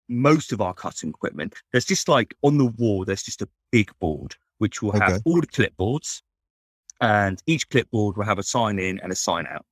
most 0.09 0.51
of 0.51 0.61
our 0.61 0.73
cutting 0.73 1.09
equipment, 1.09 1.55
there's 1.71 1.85
just 1.85 2.07
like 2.07 2.35
on 2.41 2.57
the 2.57 2.65
wall, 2.65 3.05
there's 3.05 3.23
just 3.23 3.41
a 3.41 3.49
big 3.71 3.91
board 3.99 4.35
which 4.59 4.81
will 4.81 4.91
have 4.91 5.13
okay. 5.13 5.21
all 5.25 5.41
the 5.41 5.47
clipboards, 5.47 6.21
and 7.01 7.41
each 7.47 7.67
clipboard 7.69 8.17
will 8.17 8.25
have 8.25 8.39
a 8.39 8.43
sign 8.43 8.77
in 8.77 8.99
and 8.99 9.11
a 9.11 9.15
sign 9.15 9.47
out. 9.47 9.65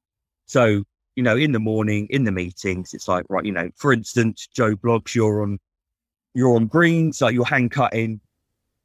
So, 0.46 0.84
you 1.16 1.24
know, 1.24 1.36
in 1.36 1.52
the 1.52 1.60
morning, 1.60 2.08
in 2.10 2.24
the 2.24 2.32
meetings, 2.32 2.94
it's 2.94 3.08
like, 3.08 3.26
right, 3.30 3.46
you 3.46 3.52
know, 3.52 3.70
for 3.76 3.94
instance, 3.94 4.48
Joe 4.48 4.76
Bloggs 4.76 5.14
you're 5.14 5.44
on 5.44 5.60
you're 6.38 6.56
on 6.56 6.68
greens, 6.68 7.20
like 7.20 7.34
you're 7.34 7.44
hand 7.44 7.72
cutting. 7.72 8.22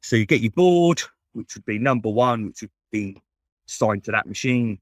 So 0.01 0.15
you 0.15 0.25
get 0.25 0.41
your 0.41 0.51
board, 0.51 1.03
which 1.33 1.53
would 1.53 1.65
be 1.65 1.77
number 1.77 2.09
one, 2.09 2.47
which 2.47 2.61
would 2.61 2.71
be 2.91 3.21
signed 3.67 4.03
to 4.05 4.11
that 4.11 4.25
machine. 4.25 4.79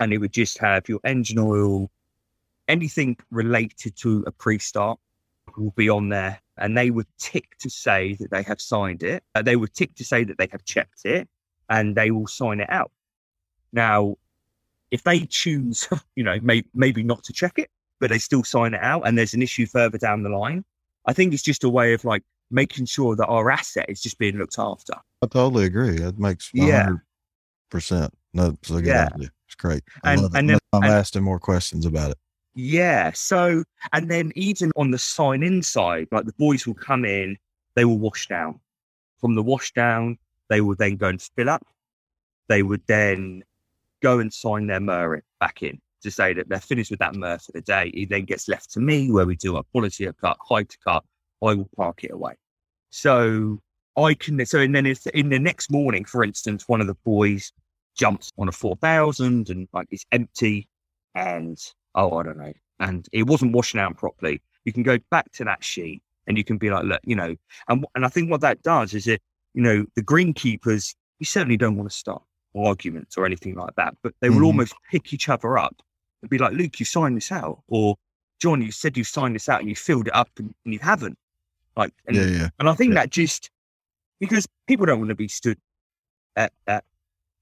And 0.00 0.12
it 0.12 0.18
would 0.18 0.32
just 0.32 0.58
have 0.58 0.88
your 0.88 0.98
engine 1.04 1.38
oil, 1.38 1.88
anything 2.66 3.16
related 3.30 3.94
to 3.98 4.24
a 4.26 4.32
pre-start 4.32 4.98
will 5.56 5.70
be 5.76 5.88
on 5.88 6.08
there 6.08 6.40
and 6.58 6.76
they 6.76 6.90
would 6.90 7.06
tick 7.16 7.56
to 7.60 7.70
say 7.70 8.14
that 8.14 8.32
they 8.32 8.42
have 8.42 8.60
signed 8.60 9.04
it. 9.04 9.22
Uh, 9.36 9.42
they 9.42 9.54
would 9.54 9.72
tick 9.72 9.94
to 9.94 10.04
say 10.04 10.24
that 10.24 10.36
they 10.36 10.48
have 10.50 10.64
checked 10.64 11.04
it 11.04 11.28
and 11.70 11.94
they 11.94 12.10
will 12.10 12.26
sign 12.26 12.58
it 12.58 12.70
out. 12.70 12.90
Now, 13.72 14.16
if 14.90 15.04
they 15.04 15.20
choose, 15.26 15.88
you 16.16 16.24
know, 16.24 16.40
may, 16.42 16.64
maybe 16.74 17.04
not 17.04 17.22
to 17.22 17.32
check 17.32 17.56
it, 17.56 17.70
but 18.00 18.10
they 18.10 18.18
still 18.18 18.42
sign 18.42 18.74
it 18.74 18.82
out 18.82 19.06
and 19.06 19.16
there's 19.16 19.34
an 19.34 19.42
issue 19.42 19.66
further 19.66 19.96
down 19.96 20.24
the 20.24 20.30
line, 20.30 20.64
I 21.06 21.12
think 21.12 21.34
it's 21.34 21.42
just 21.42 21.64
a 21.64 21.68
way 21.68 21.92
of 21.92 22.04
like 22.04 22.22
making 22.50 22.86
sure 22.86 23.16
that 23.16 23.26
our 23.26 23.50
asset 23.50 23.86
is 23.88 24.00
just 24.00 24.18
being 24.18 24.36
looked 24.36 24.58
after. 24.58 24.94
I 25.22 25.26
totally 25.26 25.64
agree. 25.64 25.96
It 25.96 26.18
makes 26.18 26.50
100%. 26.52 27.00
Yeah. 27.90 28.08
No, 28.32 28.56
so 28.62 28.78
yeah. 28.78 29.08
It's 29.16 29.54
great. 29.56 29.82
I 30.02 30.14
and, 30.14 30.22
and 30.34 30.50
then, 30.50 30.58
I'm 30.72 30.82
and, 30.82 30.92
asking 30.92 31.22
more 31.22 31.38
questions 31.38 31.86
about 31.86 32.12
it. 32.12 32.18
Yeah. 32.54 33.12
So, 33.12 33.64
and 33.92 34.10
then 34.10 34.32
even 34.34 34.70
on 34.76 34.90
the 34.90 34.98
sign 34.98 35.42
in 35.42 35.62
side, 35.62 36.08
like 36.10 36.24
the 36.24 36.34
boys 36.34 36.66
will 36.66 36.74
come 36.74 37.04
in, 37.04 37.36
they 37.74 37.84
will 37.84 37.98
wash 37.98 38.28
down. 38.28 38.60
From 39.20 39.34
the 39.34 39.42
wash 39.42 39.72
down, 39.72 40.18
they 40.48 40.60
will 40.60 40.76
then 40.76 40.96
go 40.96 41.08
and 41.08 41.20
fill 41.20 41.48
up. 41.48 41.66
They 42.48 42.62
would 42.62 42.82
then 42.86 43.42
go 44.02 44.18
and 44.18 44.32
sign 44.32 44.66
their 44.66 44.80
MER 44.80 45.22
back 45.40 45.62
in 45.62 45.80
to 46.04 46.10
say 46.10 46.32
that 46.34 46.48
they're 46.48 46.60
finished 46.60 46.90
with 46.90 47.00
that 47.00 47.14
MER 47.14 47.38
for 47.38 47.52
the 47.52 47.60
day. 47.60 47.88
It 47.88 48.10
then 48.10 48.24
gets 48.24 48.48
left 48.48 48.70
to 48.72 48.80
me 48.80 49.10
where 49.10 49.26
we 49.26 49.36
do 49.36 49.56
our 49.56 49.64
quality 49.72 50.04
of 50.06 50.16
cut, 50.16 50.36
height 50.40 50.68
to 50.70 50.78
cut. 50.78 51.04
I 51.42 51.54
will 51.54 51.68
park 51.76 52.04
it 52.04 52.12
away. 52.12 52.34
So 52.90 53.58
I 53.96 54.14
can, 54.14 54.44
so 54.46 54.60
and 54.60 54.74
then 54.74 54.86
it's 54.86 55.06
in 55.06 55.28
the 55.28 55.38
next 55.38 55.70
morning, 55.70 56.04
for 56.04 56.22
instance, 56.24 56.68
one 56.68 56.80
of 56.80 56.86
the 56.86 56.94
boys 57.04 57.52
jumps 57.96 58.30
on 58.38 58.48
a 58.48 58.52
4000 58.52 59.50
and 59.50 59.68
like 59.72 59.88
it's 59.90 60.06
empty 60.12 60.68
and, 61.14 61.58
oh, 61.94 62.16
I 62.18 62.22
don't 62.22 62.38
know, 62.38 62.52
and 62.80 63.06
it 63.12 63.24
wasn't 63.24 63.52
washing 63.52 63.80
out 63.80 63.96
properly. 63.96 64.40
You 64.64 64.72
can 64.72 64.82
go 64.82 64.98
back 65.10 65.30
to 65.32 65.44
that 65.44 65.62
sheet 65.62 66.02
and 66.26 66.38
you 66.38 66.44
can 66.44 66.58
be 66.58 66.70
like, 66.70 66.84
look, 66.84 67.00
you 67.04 67.16
know, 67.16 67.36
and, 67.68 67.84
and 67.94 68.04
I 68.04 68.08
think 68.08 68.30
what 68.30 68.40
that 68.40 68.62
does 68.62 68.94
is 68.94 69.06
it, 69.06 69.20
you 69.54 69.62
know, 69.62 69.84
the 69.96 70.02
greenkeepers, 70.02 70.94
you 71.18 71.26
certainly 71.26 71.56
don't 71.56 71.76
want 71.76 71.90
to 71.90 71.96
start 71.96 72.22
arguments 72.56 73.16
or 73.16 73.26
anything 73.26 73.54
like 73.54 73.74
that, 73.76 73.96
but 74.02 74.14
they 74.20 74.30
will 74.30 74.38
Mhm. 74.38 74.46
almost 74.46 74.74
pick 74.90 75.12
each 75.12 75.28
other 75.28 75.58
up 75.58 75.76
and 76.24 76.30
be 76.30 76.38
like, 76.38 76.54
Luke, 76.54 76.80
you 76.80 76.86
signed 76.86 77.16
this 77.16 77.30
out, 77.30 77.62
or 77.68 77.96
John, 78.40 78.62
you 78.62 78.72
said 78.72 78.96
you 78.96 79.04
signed 79.04 79.34
this 79.34 79.48
out 79.48 79.60
and 79.60 79.68
you 79.68 79.76
filled 79.76 80.08
it 80.08 80.14
up 80.14 80.30
and, 80.38 80.54
and 80.64 80.72
you 80.74 80.80
haven't. 80.80 81.18
Like, 81.76 81.92
and, 82.06 82.16
Yeah, 82.16 82.24
yeah. 82.24 82.48
and 82.58 82.68
I 82.68 82.74
think 82.74 82.94
Yeah. 82.94 83.02
that 83.02 83.10
just 83.10 83.50
because 84.20 84.46
people 84.66 84.86
don't 84.86 84.98
want 84.98 85.10
to 85.10 85.14
be 85.14 85.28
stood 85.28 85.58
at, 86.36 86.52
at 86.66 86.84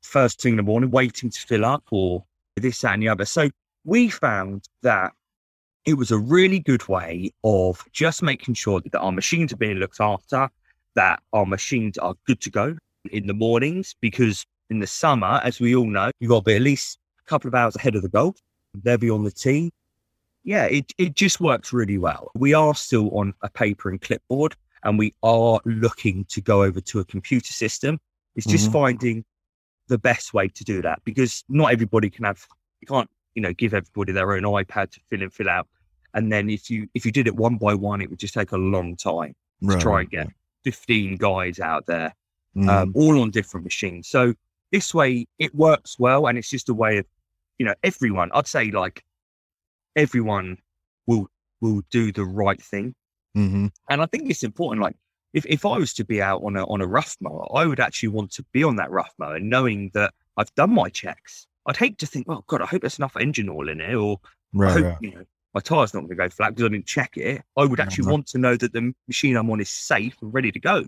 first 0.02 0.40
thing 0.40 0.54
in 0.54 0.56
the 0.56 0.62
morning 0.62 0.90
waiting 0.90 1.30
to 1.30 1.40
fill 1.40 1.64
up 1.64 1.84
or 1.90 2.24
this, 2.56 2.80
that, 2.80 2.94
and 2.94 3.02
the 3.02 3.08
other. 3.08 3.24
So 3.24 3.50
we 3.84 4.08
found 4.08 4.64
that 4.82 5.12
it 5.84 5.94
was 5.94 6.10
a 6.10 6.18
really 6.18 6.58
good 6.60 6.86
way 6.88 7.30
of 7.44 7.84
just 7.92 8.22
making 8.22 8.54
sure 8.54 8.80
that 8.80 8.98
our 8.98 9.12
machines 9.12 9.52
are 9.52 9.56
being 9.56 9.76
looked 9.78 10.00
after, 10.00 10.48
that 10.94 11.22
our 11.32 11.46
machines 11.46 11.98
are 11.98 12.14
good 12.26 12.40
to 12.40 12.50
go 12.50 12.76
in 13.10 13.26
the 13.26 13.34
mornings, 13.34 13.94
because 14.00 14.44
in 14.70 14.78
the 14.80 14.86
summer, 14.86 15.40
as 15.42 15.60
we 15.60 15.74
all 15.74 15.86
know, 15.86 16.10
you've 16.20 16.30
got 16.30 16.40
to 16.40 16.44
be 16.44 16.56
at 16.56 16.62
least 16.62 16.98
a 17.20 17.28
couple 17.28 17.48
of 17.48 17.54
hours 17.54 17.76
ahead 17.76 17.94
of 17.96 18.02
the 18.02 18.08
goal. 18.08 18.34
They'll 18.74 18.98
be 18.98 19.10
on 19.10 19.24
the 19.24 19.30
tee. 19.30 19.72
Yeah, 20.44 20.64
it, 20.64 20.92
it 20.98 21.14
just 21.14 21.40
works 21.40 21.72
really 21.72 21.98
well. 21.98 22.30
We 22.34 22.54
are 22.54 22.74
still 22.74 23.10
on 23.16 23.34
a 23.42 23.50
paper 23.50 23.90
and 23.90 24.00
clipboard, 24.00 24.56
and 24.82 24.98
we 24.98 25.14
are 25.22 25.60
looking 25.64 26.24
to 26.30 26.40
go 26.40 26.62
over 26.62 26.80
to 26.80 27.00
a 27.00 27.04
computer 27.04 27.52
system. 27.52 28.00
It's 28.34 28.46
just 28.46 28.68
Mhm. 28.68 28.72
finding 28.72 29.24
the 29.88 29.98
best 29.98 30.32
way 30.34 30.48
to 30.48 30.64
do 30.64 30.82
that 30.82 31.00
because 31.04 31.44
not 31.48 31.72
everybody 31.72 32.08
can 32.10 32.24
have, 32.24 32.44
you 32.80 32.86
can't, 32.86 33.08
you 33.34 33.42
know, 33.42 33.52
give 33.52 33.74
everybody 33.74 34.12
their 34.12 34.32
own 34.32 34.42
iPad 34.42 34.90
to 34.92 35.00
fill 35.10 35.22
in, 35.22 35.30
fill 35.30 35.48
out. 35.50 35.68
And 36.14 36.32
then 36.32 36.50
if 36.50 36.68
you 36.70 36.88
if 36.94 37.06
you 37.06 37.12
did 37.12 37.26
it 37.26 37.36
one 37.36 37.56
by 37.56 37.74
one, 37.74 38.00
it 38.02 38.10
would 38.10 38.18
just 38.18 38.34
take 38.34 38.52
a 38.52 38.56
long 38.58 38.96
time 38.96 39.34
to 39.62 39.66
Right, 39.68 39.80
try 39.80 40.00
and 40.00 40.10
get 40.10 40.28
15 40.64 41.16
guys 41.16 41.60
out 41.60 41.86
there, 41.86 42.14
Mhm. 42.56 42.68
um, 42.68 42.92
all 42.94 43.20
on 43.20 43.30
different 43.30 43.64
machines. 43.64 44.08
So 44.08 44.34
this 44.72 44.92
way 44.92 45.26
it 45.38 45.54
works 45.54 45.98
well. 45.98 46.26
And 46.26 46.36
it's 46.36 46.50
just 46.50 46.68
a 46.68 46.74
way 46.74 46.98
of, 46.98 47.06
you 47.62 47.68
know, 47.68 47.74
everyone, 47.84 48.28
I'd 48.34 48.48
say 48.48 48.72
like 48.72 49.04
everyone 49.94 50.58
will, 51.06 51.28
will 51.60 51.82
do 51.92 52.10
the 52.10 52.24
right 52.24 52.60
thing. 52.60 52.92
Mhm. 53.36 53.70
And 53.88 54.02
I 54.02 54.06
think 54.06 54.28
it's 54.28 54.42
important. 54.42 54.82
Like 54.82 54.96
if, 55.32 55.46
if 55.46 55.64
I 55.64 55.78
was 55.78 55.92
to 55.94 56.04
be 56.04 56.20
out 56.20 56.42
on 56.42 56.56
a, 56.56 56.64
on 56.64 56.80
a 56.80 56.86
rough 56.88 57.16
mower, 57.20 57.46
I 57.56 57.66
would 57.66 57.78
actually 57.78 58.08
want 58.08 58.32
to 58.32 58.44
be 58.52 58.64
on 58.64 58.74
that 58.76 58.90
rough 58.90 59.12
mower 59.16 59.38
knowing 59.38 59.92
that 59.94 60.12
I've 60.36 60.52
done 60.56 60.74
my 60.74 60.88
checks. 60.88 61.46
I'd 61.66 61.76
hate 61.76 61.98
to 61.98 62.06
think, 62.06 62.26
oh 62.28 62.42
God, 62.48 62.62
I 62.62 62.66
hope 62.66 62.80
there's 62.80 62.98
enough 62.98 63.16
engine 63.16 63.48
oil 63.48 63.68
in 63.68 63.80
it 63.80 63.94
or 63.94 64.18
I 64.60 64.72
hope, 64.72 64.84
right. 64.84 64.96
you 65.00 65.14
know, 65.14 65.24
my 65.54 65.60
tire's 65.60 65.94
not 65.94 66.00
going 66.00 66.10
to 66.10 66.16
go 66.16 66.28
flat 66.30 66.56
because 66.56 66.64
I 66.64 66.68
didn't 66.70 66.86
check 66.86 67.16
it. 67.16 67.42
I 67.56 67.64
would 67.64 67.78
actually 67.78 68.06
Uh-huh. 68.06 68.12
want 68.12 68.26
to 68.28 68.38
know 68.38 68.56
that 68.56 68.72
the 68.72 68.92
machine 69.06 69.36
I'm 69.36 69.48
on 69.50 69.60
is 69.60 69.70
safe 69.70 70.16
and 70.20 70.34
ready 70.34 70.50
to 70.50 70.58
go. 70.58 70.84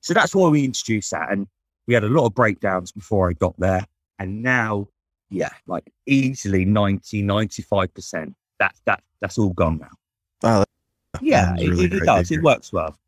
So 0.00 0.14
that's 0.14 0.34
why 0.34 0.48
we 0.48 0.64
introduced 0.64 1.10
that. 1.10 1.30
And 1.30 1.46
we 1.86 1.92
had 1.92 2.04
a 2.04 2.08
lot 2.08 2.24
of 2.24 2.34
breakdowns 2.34 2.92
before 2.92 3.28
I 3.28 3.34
got 3.34 3.54
there. 3.58 3.84
And 4.18 4.42
now, 4.42 4.88
yeah, 5.30 5.50
like 5.66 5.90
easily 6.06 6.64
90, 6.64 7.22
95%. 7.22 8.34
That, 8.58 8.74
that, 8.84 9.02
that's 9.20 9.38
all 9.38 9.50
gone 9.50 9.78
now. 9.78 9.88
Wow, 10.42 10.64
Yeah, 11.20 11.54
it, 11.58 11.68
really 11.68 11.96
it, 11.98 12.04
does. 12.04 12.30
It 12.30 12.42
works 12.42 12.72
well. 12.72 12.98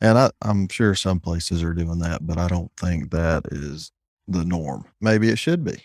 And 0.00 0.18
I, 0.18 0.30
I'm 0.42 0.68
sure 0.68 0.94
some 0.94 1.20
places 1.20 1.62
are 1.62 1.74
doing 1.74 1.98
that, 2.00 2.26
but 2.26 2.38
I 2.38 2.48
don't 2.48 2.70
think 2.76 3.10
that 3.10 3.44
is 3.50 3.92
the 4.26 4.44
norm. 4.44 4.84
Maybe 5.00 5.28
it 5.28 5.38
should 5.38 5.64
be. 5.64 5.82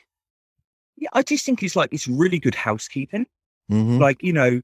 Yeah, 0.95 1.09
I 1.13 1.21
just 1.21 1.45
think 1.45 1.61
it's 1.61 1.75
like, 1.75 1.91
it's 1.91 2.07
really 2.07 2.39
good 2.39 2.55
housekeeping. 2.55 3.27
hmm 3.69 3.97
like 3.99 4.23
you 4.23 4.33
know 4.33 4.61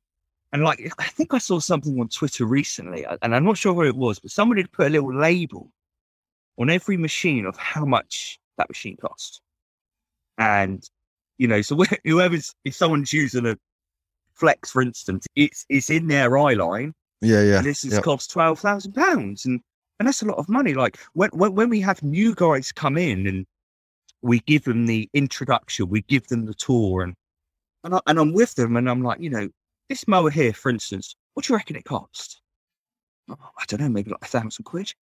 and 0.54 0.64
like 0.64 0.80
i 1.00 1.04
think 1.06 1.34
i 1.34 1.38
saw 1.38 1.60
something 1.60 2.00
on 2.00 2.08
twitter 2.08 2.46
recently 2.46 3.06
and 3.22 3.36
i'm 3.36 3.44
not 3.44 3.58
sure 3.58 3.74
where 3.74 3.88
it 3.88 3.96
was 3.96 4.20
but 4.20 4.32
somebody 4.32 4.62
had 4.62 4.72
put 4.72 4.88
a 4.88 4.90
little 4.90 5.14
label 5.14 5.70
on 6.58 6.70
every 6.70 6.96
machine 6.96 7.46
of 7.46 7.58
how 7.58 7.84
much 7.84 8.40
that 8.58 8.70
machine 8.70 8.96
cost 8.96 9.42
and 10.38 10.90
you 11.38 11.48
know 11.48 11.62
so 11.62 11.78
whoever's 12.06 12.54
if 12.66 12.76
someone's 12.76 13.12
using 13.14 13.46
a 13.46 13.58
flex 14.34 14.72
for 14.72 14.82
instance 14.82 15.26
it's 15.36 15.66
it's 15.70 15.90
in 15.90 16.08
their 16.08 16.38
eye 16.38 16.54
line 16.54 16.94
Yeah, 17.22 17.42
yeah. 17.44 17.58
and 17.58 17.66
this 17.66 17.84
has 17.84 17.94
Yep. 17.94 18.04
cost 18.04 18.32
12,000 18.32 18.94
pounds 18.94 19.46
and 19.46 19.62
and 20.00 20.08
that's 20.08 20.22
a 20.22 20.26
lot 20.26 20.38
of 20.38 20.50
money 20.50 20.74
like 20.74 20.98
when, 21.14 21.30
when 21.32 21.54
when 21.56 21.70
we 21.70 21.80
have 21.82 22.02
new 22.04 22.34
guys 22.36 22.72
come 22.72 22.98
in 22.98 23.28
and 23.28 23.46
we 24.22 24.40
give 24.42 24.64
them 24.64 24.86
the 24.86 25.10
introduction 25.14 25.90
we 25.90 26.02
give 26.04 26.28
them 26.28 26.46
the 26.46 26.54
tour 26.54 27.04
and 27.04 27.14
and, 27.84 27.96
I, 27.96 28.00
and 28.08 28.20
I'm 28.20 28.34
with 28.34 28.56
them 28.56 28.78
and 28.78 28.90
I'm 28.90 29.04
like 29.04 29.20
you 29.20 29.30
know 29.30 29.50
this 29.90 30.08
mower 30.08 30.30
here 30.30 30.54
for 30.54 30.70
instance 30.70 31.16
what 31.34 31.46
do 31.46 31.54
you 31.54 31.58
reckon 31.58 31.76
it 31.76 31.86
costs? 31.86 32.42
oh, 33.30 33.36
I 33.60 33.66
don't 33.68 33.82
know 33.82 33.90
maybe 33.90 34.12
like 34.12 34.24
a 34.24 34.28
thousand 34.28 34.66
quid 34.66 34.94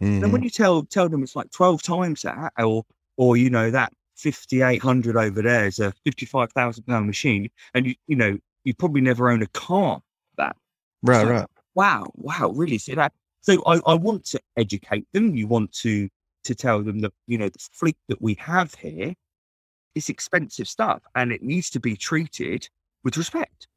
and 0.00 0.22
then 0.22 0.30
Mhm. 0.30 0.32
when 0.32 0.42
you 0.42 0.50
tell 0.50 0.82
tell 0.84 1.08
them 1.08 1.22
it's 1.22 1.36
like 1.36 1.50
12 1.50 1.82
times 1.82 2.22
that 2.22 2.52
or 2.58 2.84
or 3.16 3.36
you 3.36 3.50
know 3.50 3.70
that 3.70 3.92
5800 4.18 5.16
over 5.16 5.42
there 5.42 5.66
is 5.66 5.78
a 5.78 5.92
55,000 6.04 6.84
pound 6.84 7.06
machine 7.06 7.48
and 7.74 7.86
you 7.86 7.94
you 8.06 8.16
know 8.16 8.36
you 8.64 8.74
probably 8.74 9.00
never 9.00 9.30
own 9.30 9.42
a 9.42 9.46
car 9.48 10.00
that 10.36 10.56
Right, 11.02 11.22
so- 11.22 11.30
right. 11.30 11.46
wow, 11.74 12.10
wow, 12.16 12.50
really 12.50 12.78
see 12.78 12.94
that. 12.94 13.12
So 13.40 13.62
I, 13.66 13.80
I 13.86 13.94
want 13.94 14.24
to 14.26 14.40
educate 14.56 15.06
them. 15.12 15.34
You 15.36 15.46
want 15.46 15.72
to 15.84 16.08
to 16.44 16.54
tell 16.54 16.82
them 16.82 17.00
that 17.00 17.12
you 17.26 17.38
know 17.38 17.48
the 17.48 17.58
fleet 17.72 17.96
that 18.08 18.20
we 18.20 18.34
have 18.34 18.74
here 18.74 19.14
is 19.94 20.08
expensive 20.08 20.68
stuff 20.68 21.02
and 21.14 21.32
it 21.32 21.42
needs 21.42 21.70
to 21.70 21.80
be 21.80 21.96
treated 21.96 22.68
with 23.04 23.16
respect. 23.16 23.68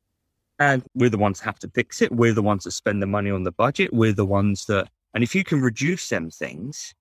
And 0.59 0.83
we're 0.95 1.09
the 1.09 1.17
ones 1.17 1.39
that 1.39 1.45
have 1.45 1.59
to 1.59 1.69
fix 1.73 2.01
it. 2.01 2.11
We're 2.11 2.33
the 2.33 2.41
ones 2.43 2.63
that 2.65 2.71
spend 2.71 3.01
the 3.01 3.07
money 3.07 3.31
on 3.31 3.43
the 3.43 3.51
budget. 3.51 3.93
We're 3.93 4.13
the 4.13 4.25
ones 4.25 4.65
that, 4.65 4.89
and 5.13 5.23
if 5.23 5.33
you 5.33 5.43
can 5.43 5.59
reduce 5.61 6.09
them 6.09 6.29
things, 6.29 6.93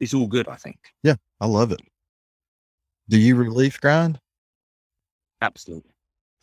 it's 0.00 0.12
all 0.14 0.26
good. 0.26 0.48
I 0.48 0.56
think 0.56 0.76
Yeah, 1.02 1.16
I 1.40 1.46
love 1.46 1.72
it. 1.72 1.80
Do 3.12 3.18
you 3.18 3.36
relief 3.36 3.78
grind? 3.78 4.18
absolutely. 5.42 5.90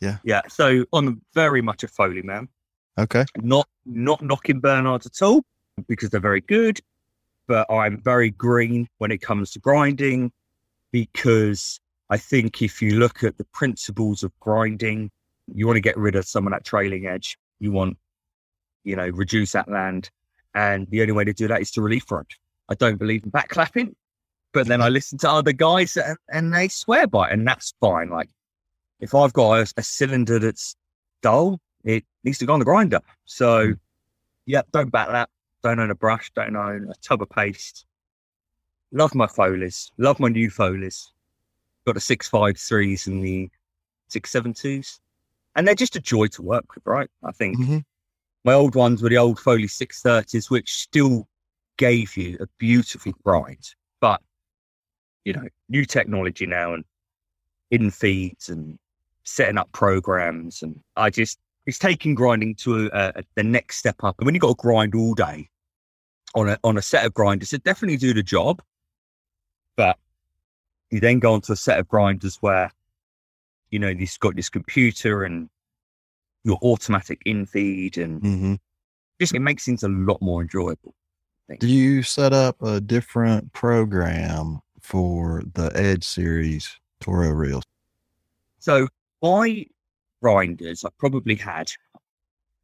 Yeah. 0.00 0.18
yeah. 0.22 0.42
So 0.48 0.84
I'm 0.92 1.20
very 1.34 1.62
much 1.62 1.82
a 1.82 1.88
Foley 1.88 2.22
man. 2.22 2.48
Okay. 2.96 3.24
not 3.38 3.68
not 3.84 4.22
knocking 4.22 4.60
Bernhards 4.60 5.04
at 5.04 5.20
all 5.20 5.42
because 5.88 6.10
they're 6.10 6.20
very 6.20 6.42
good, 6.42 6.78
but 7.48 7.68
I'm 7.68 8.00
very 8.00 8.30
green 8.30 8.86
when 8.98 9.10
it 9.10 9.20
comes 9.20 9.50
to 9.50 9.58
grinding 9.58 10.30
because 10.92 11.80
I 12.08 12.18
think 12.18 12.62
if 12.62 12.80
you 12.80 13.00
look 13.00 13.24
at 13.24 13.36
the 13.36 13.46
principles 13.52 14.22
of 14.22 14.30
grinding, 14.38 15.10
you 15.52 15.66
want 15.66 15.76
to 15.76 15.80
get 15.80 15.96
rid 15.96 16.14
of 16.14 16.24
some 16.24 16.46
of 16.46 16.52
that 16.52 16.64
trailing 16.64 17.06
edge. 17.06 17.36
You 17.58 17.72
want, 17.72 17.98
you 18.84 18.94
know, 18.94 19.08
reduce 19.08 19.50
that 19.52 19.68
land, 19.68 20.08
and 20.54 20.86
the 20.90 21.00
only 21.00 21.14
way 21.14 21.24
to 21.24 21.32
do 21.32 21.48
that 21.48 21.62
is 21.62 21.72
to 21.72 21.82
relief 21.82 22.04
front. 22.06 22.32
I 22.68 22.74
don't 22.74 22.96
believe 22.96 23.24
in 23.24 23.32
backlapping, 23.32 23.96
but 24.52 24.66
then 24.66 24.82
I 24.82 24.88
listen 24.88 25.18
to 25.18 25.30
other 25.30 25.52
guys 25.52 25.96
and, 25.96 26.16
and 26.30 26.54
they 26.54 26.68
swear 26.68 27.06
by 27.06 27.28
it, 27.28 27.32
and 27.32 27.46
that's 27.46 27.74
fine. 27.80 28.10
Like 28.10 28.28
if 29.00 29.14
I've 29.14 29.32
got 29.32 29.58
a, 29.58 29.72
a 29.76 29.82
cylinder 29.82 30.38
that's 30.38 30.76
dull, 31.22 31.60
it 31.84 32.04
needs 32.24 32.38
to 32.38 32.46
go 32.46 32.54
on 32.54 32.58
the 32.58 32.64
grinder. 32.64 33.00
So, 33.24 33.74
yeah, 34.46 34.62
don't 34.72 34.90
back 34.90 35.08
that. 35.08 35.30
Don't 35.62 35.78
own 35.78 35.90
a 35.90 35.94
brush. 35.94 36.30
Don't 36.34 36.56
own 36.56 36.90
a 36.90 36.94
tub 37.02 37.22
of 37.22 37.30
paste. 37.30 37.86
Love 38.92 39.14
my 39.14 39.26
Foleys. 39.26 39.90
Love 39.98 40.18
my 40.18 40.28
new 40.28 40.50
Foleys. 40.50 41.12
Got 41.86 41.94
the 41.94 42.00
six 42.00 42.28
five 42.28 42.58
threes 42.58 43.06
and 43.06 43.24
the 43.24 43.50
six 44.08 44.30
seven 44.30 44.52
twos, 44.52 45.00
and 45.56 45.66
they're 45.66 45.74
just 45.74 45.96
a 45.96 46.00
joy 46.00 46.26
to 46.28 46.42
work 46.42 46.74
with, 46.74 46.84
right? 46.86 47.08
I 47.24 47.32
think 47.32 47.56
hmm 47.56 47.78
my 48.44 48.54
old 48.54 48.74
ones 48.74 49.02
were 49.02 49.10
the 49.10 49.18
old 49.18 49.38
Foley 49.38 49.68
six 49.68 50.00
thirties, 50.00 50.50
which 50.50 50.72
still 50.72 51.28
gave 51.76 52.16
you 52.16 52.36
a 52.40 52.46
beautiful 52.58 53.12
grind, 53.24 53.74
but 54.00 54.20
you 55.24 55.32
know, 55.32 55.46
new 55.68 55.84
technology 55.84 56.46
now 56.46 56.74
and 56.74 56.84
in 57.70 57.90
feeds 57.90 58.48
and 58.48 58.78
setting 59.24 59.58
up 59.58 59.70
programs, 59.72 60.62
and 60.62 60.80
I 60.96 61.10
just 61.10 61.38
it's 61.66 61.78
taking 61.78 62.14
grinding 62.14 62.54
to 62.56 62.90
a, 62.92 63.12
a, 63.16 63.22
the 63.34 63.42
next 63.42 63.76
step 63.76 64.02
up. 64.02 64.18
And 64.18 64.26
when 64.26 64.34
you've 64.34 64.42
got 64.42 64.48
to 64.48 64.54
grind 64.54 64.94
all 64.94 65.14
day 65.14 65.48
on 66.34 66.48
a 66.48 66.58
on 66.64 66.78
a 66.78 66.82
set 66.82 67.04
of 67.04 67.14
grinders, 67.14 67.52
it 67.52 67.64
definitely 67.64 67.96
do 67.96 68.14
the 68.14 68.22
job, 68.22 68.62
but 69.76 69.96
you 70.90 71.00
then 71.00 71.18
go 71.18 71.34
onto 71.34 71.52
a 71.52 71.56
set 71.56 71.78
of 71.78 71.88
grinders 71.88 72.38
where 72.40 72.72
you 73.70 73.78
know 73.78 73.88
you've 73.88 74.18
got 74.20 74.36
this 74.36 74.48
computer 74.48 75.24
and 75.24 75.48
your 76.42 76.58
automatic 76.62 77.20
in 77.26 77.46
feed 77.46 77.98
and 77.98 78.20
hmm 78.22 78.54
just 79.20 79.34
it 79.34 79.40
makes 79.40 79.66
things 79.66 79.82
a 79.82 79.88
lot 79.88 80.20
more 80.22 80.40
enjoyable. 80.40 80.94
Do 81.58 81.68
you 81.68 82.02
set 82.02 82.32
up 82.32 82.62
a 82.62 82.80
different 82.80 83.52
program 83.52 84.60
for 84.80 85.42
the 85.54 85.70
Edge 85.74 86.04
series 86.04 86.78
Toro 87.00 87.30
reels? 87.30 87.64
So 88.58 88.88
my 89.22 89.66
grinders, 90.22 90.84
I 90.84 90.90
probably 90.98 91.34
had 91.34 91.72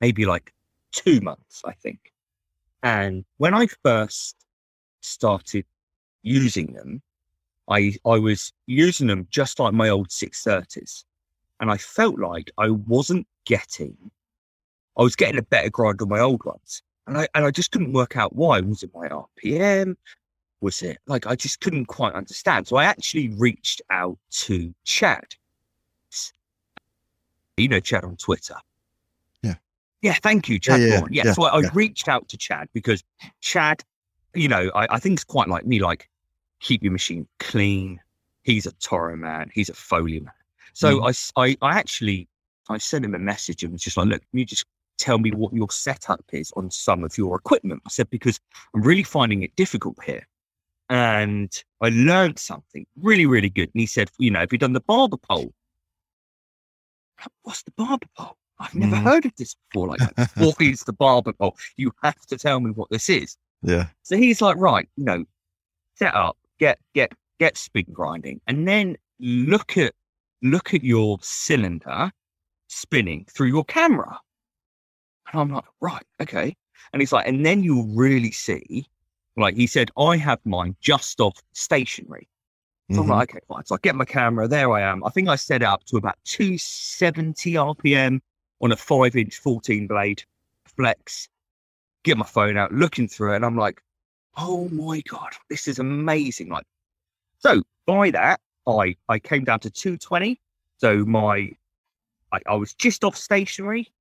maybe 0.00 0.26
like 0.26 0.52
two 0.92 1.20
months, 1.20 1.62
I 1.64 1.72
think. 1.72 2.12
And 2.82 3.24
when 3.38 3.54
I 3.54 3.66
first 3.82 4.36
started 5.00 5.64
using 6.22 6.72
them, 6.74 7.02
I 7.68 7.94
I 8.04 8.18
was 8.18 8.52
using 8.66 9.08
them 9.08 9.26
just 9.30 9.58
like 9.58 9.72
my 9.72 9.88
old 9.88 10.08
630s. 10.08 11.04
And 11.60 11.70
I 11.70 11.78
felt 11.78 12.18
like 12.18 12.50
I 12.58 12.70
wasn't 12.70 13.26
getting 13.44 13.96
I 14.96 15.02
was 15.02 15.16
getting 15.16 15.38
a 15.38 15.42
better 15.42 15.70
grind 15.70 16.00
on 16.00 16.08
my 16.08 16.20
old 16.20 16.44
ones. 16.44 16.82
And 17.06 17.18
I 17.18 17.28
and 17.34 17.44
I 17.44 17.50
just 17.50 17.70
couldn't 17.70 17.92
work 17.92 18.16
out 18.16 18.34
why. 18.34 18.60
Was 18.60 18.82
it 18.82 18.90
my 18.94 19.08
RPM? 19.08 19.96
Was 20.60 20.82
it 20.82 20.98
like 21.06 21.26
I 21.26 21.34
just 21.36 21.60
couldn't 21.60 21.86
quite 21.86 22.14
understand? 22.14 22.66
So 22.66 22.76
I 22.76 22.84
actually 22.84 23.28
reached 23.36 23.82
out 23.90 24.18
to 24.30 24.74
Chad. 24.84 25.34
You 27.56 27.68
know 27.68 27.80
Chad 27.80 28.04
on 28.04 28.16
Twitter. 28.16 28.56
Yeah. 29.42 29.54
Yeah, 30.02 30.14
thank 30.22 30.48
you, 30.48 30.58
Chad. 30.58 30.80
Yeah, 30.80 30.86
yeah, 31.10 31.24
yeah, 31.24 31.32
so 31.32 31.44
I, 31.44 31.60
yeah. 31.60 31.68
reached 31.72 32.08
out 32.08 32.28
to 32.28 32.36
Chad 32.36 32.68
because 32.74 33.02
Chad, 33.40 33.82
you 34.34 34.48
know, 34.48 34.70
I, 34.74 34.86
I 34.90 34.98
think 34.98 35.14
it's 35.14 35.24
quite 35.24 35.48
like 35.48 35.64
me, 35.66 35.80
like 35.80 36.08
keep 36.60 36.82
your 36.82 36.92
machine 36.92 37.26
clean. 37.38 38.00
He's 38.42 38.66
a 38.66 38.72
Toro 38.72 39.16
man. 39.16 39.50
He's 39.54 39.68
a 39.68 39.74
Foley 39.74 40.20
man. 40.20 40.32
So 40.72 41.00
Mm-hmm. 41.00 41.38
I 41.38 41.42
I 41.42 41.56
I, 41.62 41.78
actually, 41.78 42.28
I 42.68 42.78
sent 42.78 43.04
him 43.04 43.14
a 43.14 43.18
message 43.18 43.62
and 43.62 43.72
was 43.72 43.82
just 43.82 43.96
like, 43.96 44.08
look, 44.08 44.20
can 44.30 44.38
you 44.38 44.44
just 44.44 44.66
tell 44.98 45.18
me 45.18 45.30
what 45.30 45.52
your 45.52 45.70
setup 45.70 46.24
is 46.32 46.52
on 46.56 46.70
some 46.70 47.04
of 47.04 47.16
your 47.16 47.36
equipment? 47.36 47.82
I 47.86 47.90
said, 47.90 48.10
because 48.10 48.38
I'm 48.74 48.82
really 48.82 49.02
finding 49.02 49.42
it 49.42 49.56
difficult 49.56 49.96
here. 50.04 50.26
And 50.88 51.52
I 51.80 51.88
learned 51.88 52.38
something 52.38 52.86
really, 52.96 53.26
really 53.26 53.50
good. 53.50 53.70
And 53.74 53.80
he 53.80 53.86
said, 53.86 54.10
you 54.18 54.30
know, 54.30 54.40
have 54.40 54.52
you 54.52 54.58
done 54.58 54.72
the 54.72 54.80
barber 54.80 55.16
pole? 55.16 55.52
What's 57.42 57.62
the 57.62 57.72
barber 57.72 58.06
pole? 58.16 58.36
I've 58.58 58.74
never 58.74 58.96
Mhm. 58.96 59.04
heard 59.04 59.26
of 59.26 59.34
this 59.36 59.54
before. 59.70 59.88
Like, 59.88 60.00
what 60.36 60.60
is 60.60 60.80
the 60.80 60.92
barber 60.92 61.32
pole? 61.32 61.56
You 61.76 61.92
have 62.02 62.20
to 62.26 62.38
tell 62.38 62.60
me 62.60 62.70
what 62.70 62.88
this 62.90 63.08
is. 63.08 63.36
Yeah. 63.62 63.88
So 64.02 64.16
he's 64.16 64.40
like, 64.40 64.56
right, 64.56 64.88
you 64.96 65.04
know, 65.04 65.24
set 65.96 66.14
up, 66.14 66.38
get 66.58 66.78
get 66.94 67.12
get 67.38 67.56
spin 67.56 67.86
grinding, 67.92 68.40
and 68.46 68.66
then 68.66 68.96
look 69.18 69.76
at 69.76 69.94
look 70.42 70.72
at 70.72 70.84
your 70.84 71.18
cylinder 71.20 72.12
spinning 72.68 73.26
through 73.30 73.48
your 73.48 73.64
camera. 73.64 74.20
And 75.32 75.40
I'm 75.40 75.50
like, 75.50 75.64
right, 75.80 76.04
okay. 76.20 76.56
And 76.92 77.02
he's 77.02 77.12
like, 77.12 77.26
and 77.26 77.44
then 77.44 77.62
you'll 77.62 77.88
really 77.94 78.30
see, 78.30 78.86
like 79.36 79.54
he 79.56 79.66
said, 79.66 79.90
I 79.98 80.16
have 80.16 80.40
mine 80.44 80.76
just 80.80 81.20
off 81.20 81.40
stationary. 81.52 82.28
So 82.92 83.02
I'm 83.02 83.08
Mhm. 83.08 83.10
like, 83.10 83.30
okay, 83.34 83.40
fine. 83.48 83.64
So 83.64 83.74
I 83.74 83.78
get 83.82 83.96
my 83.96 84.04
camera, 84.04 84.46
there 84.46 84.70
I 84.72 84.82
am. 84.82 85.02
I 85.04 85.10
think 85.10 85.28
I 85.28 85.34
set 85.36 85.62
it 85.62 85.66
up 85.66 85.82
to 85.86 85.96
about 85.96 86.16
270 86.24 87.56
RPM 87.56 88.20
on 88.60 88.72
a 88.72 88.76
five 88.76 89.16
inch 89.16 89.38
14 89.38 89.86
blade 89.88 90.22
flex. 90.64 91.28
Get 92.04 92.16
my 92.16 92.24
phone 92.26 92.56
out, 92.56 92.72
looking 92.72 93.08
through 93.08 93.32
it, 93.32 93.36
and 93.36 93.44
I'm 93.44 93.56
like, 93.56 93.82
oh 94.36 94.68
my 94.68 95.00
God, 95.08 95.32
this 95.50 95.66
is 95.66 95.78
amazing. 95.80 96.48
Like, 96.50 96.64
so 97.38 97.62
by 97.86 98.10
that, 98.12 98.40
I 98.66 98.96
I 99.08 99.18
came 99.18 99.44
down 99.44 99.60
to 99.60 99.70
220. 99.70 100.40
So 100.78 101.04
my 101.04 101.50
I, 102.32 102.40
I 102.46 102.54
was 102.54 102.72
just 102.74 103.04
off 103.04 103.16
stationary. 103.16 103.92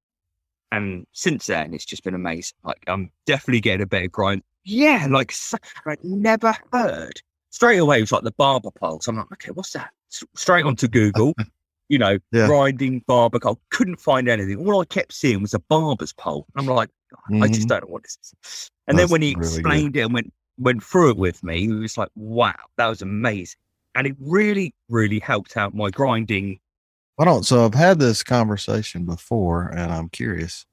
And 0.72 1.08
since 1.14 1.46
then, 1.48 1.74
it's 1.74 1.86
just 1.86 2.04
been 2.04 2.16
amazing. 2.16 2.58
Like, 2.64 2.84
I'm 2.88 3.12
definitely 3.26 3.62
getting 3.62 3.84
a 3.84 3.86
better 3.88 4.08
grind. 4.08 4.44
Yeah, 4.66 5.08
like, 5.10 5.34
I'd 5.86 6.04
never 6.04 6.56
heard 6.74 7.22
straight 7.52 7.78
away. 7.78 8.00
It 8.00 8.02
was 8.02 8.12
like 8.12 8.24
the 8.24 8.32
barber 8.32 8.72
pole. 8.72 9.00
So 9.00 9.12
I'm 9.12 9.18
like, 9.18 9.32
okay, 9.34 9.52
what's 9.52 9.72
that? 9.72 9.92
Straight 10.36 10.66
onto 10.66 10.88
Google, 10.88 11.34
you 11.90 11.98
know, 12.00 12.18
Yeah. 12.32 12.48
grinding 12.48 13.04
barber 13.08 13.40
pole. 13.40 13.62
Couldn't 13.70 14.00
find 14.02 14.28
anything. 14.28 14.58
All 14.68 14.82
I 14.82 14.86
kept 14.86 15.14
seeing 15.14 15.42
was 15.42 15.54
a 15.54 15.60
barber's 15.60 16.14
pole. 16.14 16.48
I'm 16.56 16.66
like, 16.66 16.90
I 17.32 17.48
just 17.48 17.62
Mhm. 17.62 17.70
don't 17.70 17.84
know 17.84 17.90
what 17.94 18.04
this 18.04 18.18
is. 18.24 18.72
And 18.88 18.98
then 18.98 19.08
when 19.10 19.22
he 19.22 19.36
really 19.36 19.40
good. 19.42 19.58
explained 19.58 19.96
it 19.98 20.02
and 20.02 20.14
went 20.14 20.34
went 20.58 20.82
through 20.84 21.12
it 21.12 21.18
with 21.18 21.44
me, 21.44 21.60
he 21.62 21.68
was 21.68 21.98
like, 21.98 22.10
wow, 22.16 22.56
that 22.78 22.88
was 22.88 23.02
amazing. 23.02 23.58
And 23.94 24.08
it 24.08 24.16
really, 24.20 24.74
really 24.90 25.20
helped 25.20 25.58
out 25.58 25.76
my 25.76 25.90
grinding. 25.90 26.60
I 27.20 27.26
don't. 27.26 27.44
So 27.46 27.66
I've 27.66 27.74
had 27.74 28.00
this 28.00 28.24
conversation 28.24 29.06
before, 29.06 29.68
and 29.68 29.92
I'm 29.92 30.10
curious. 30.10 30.66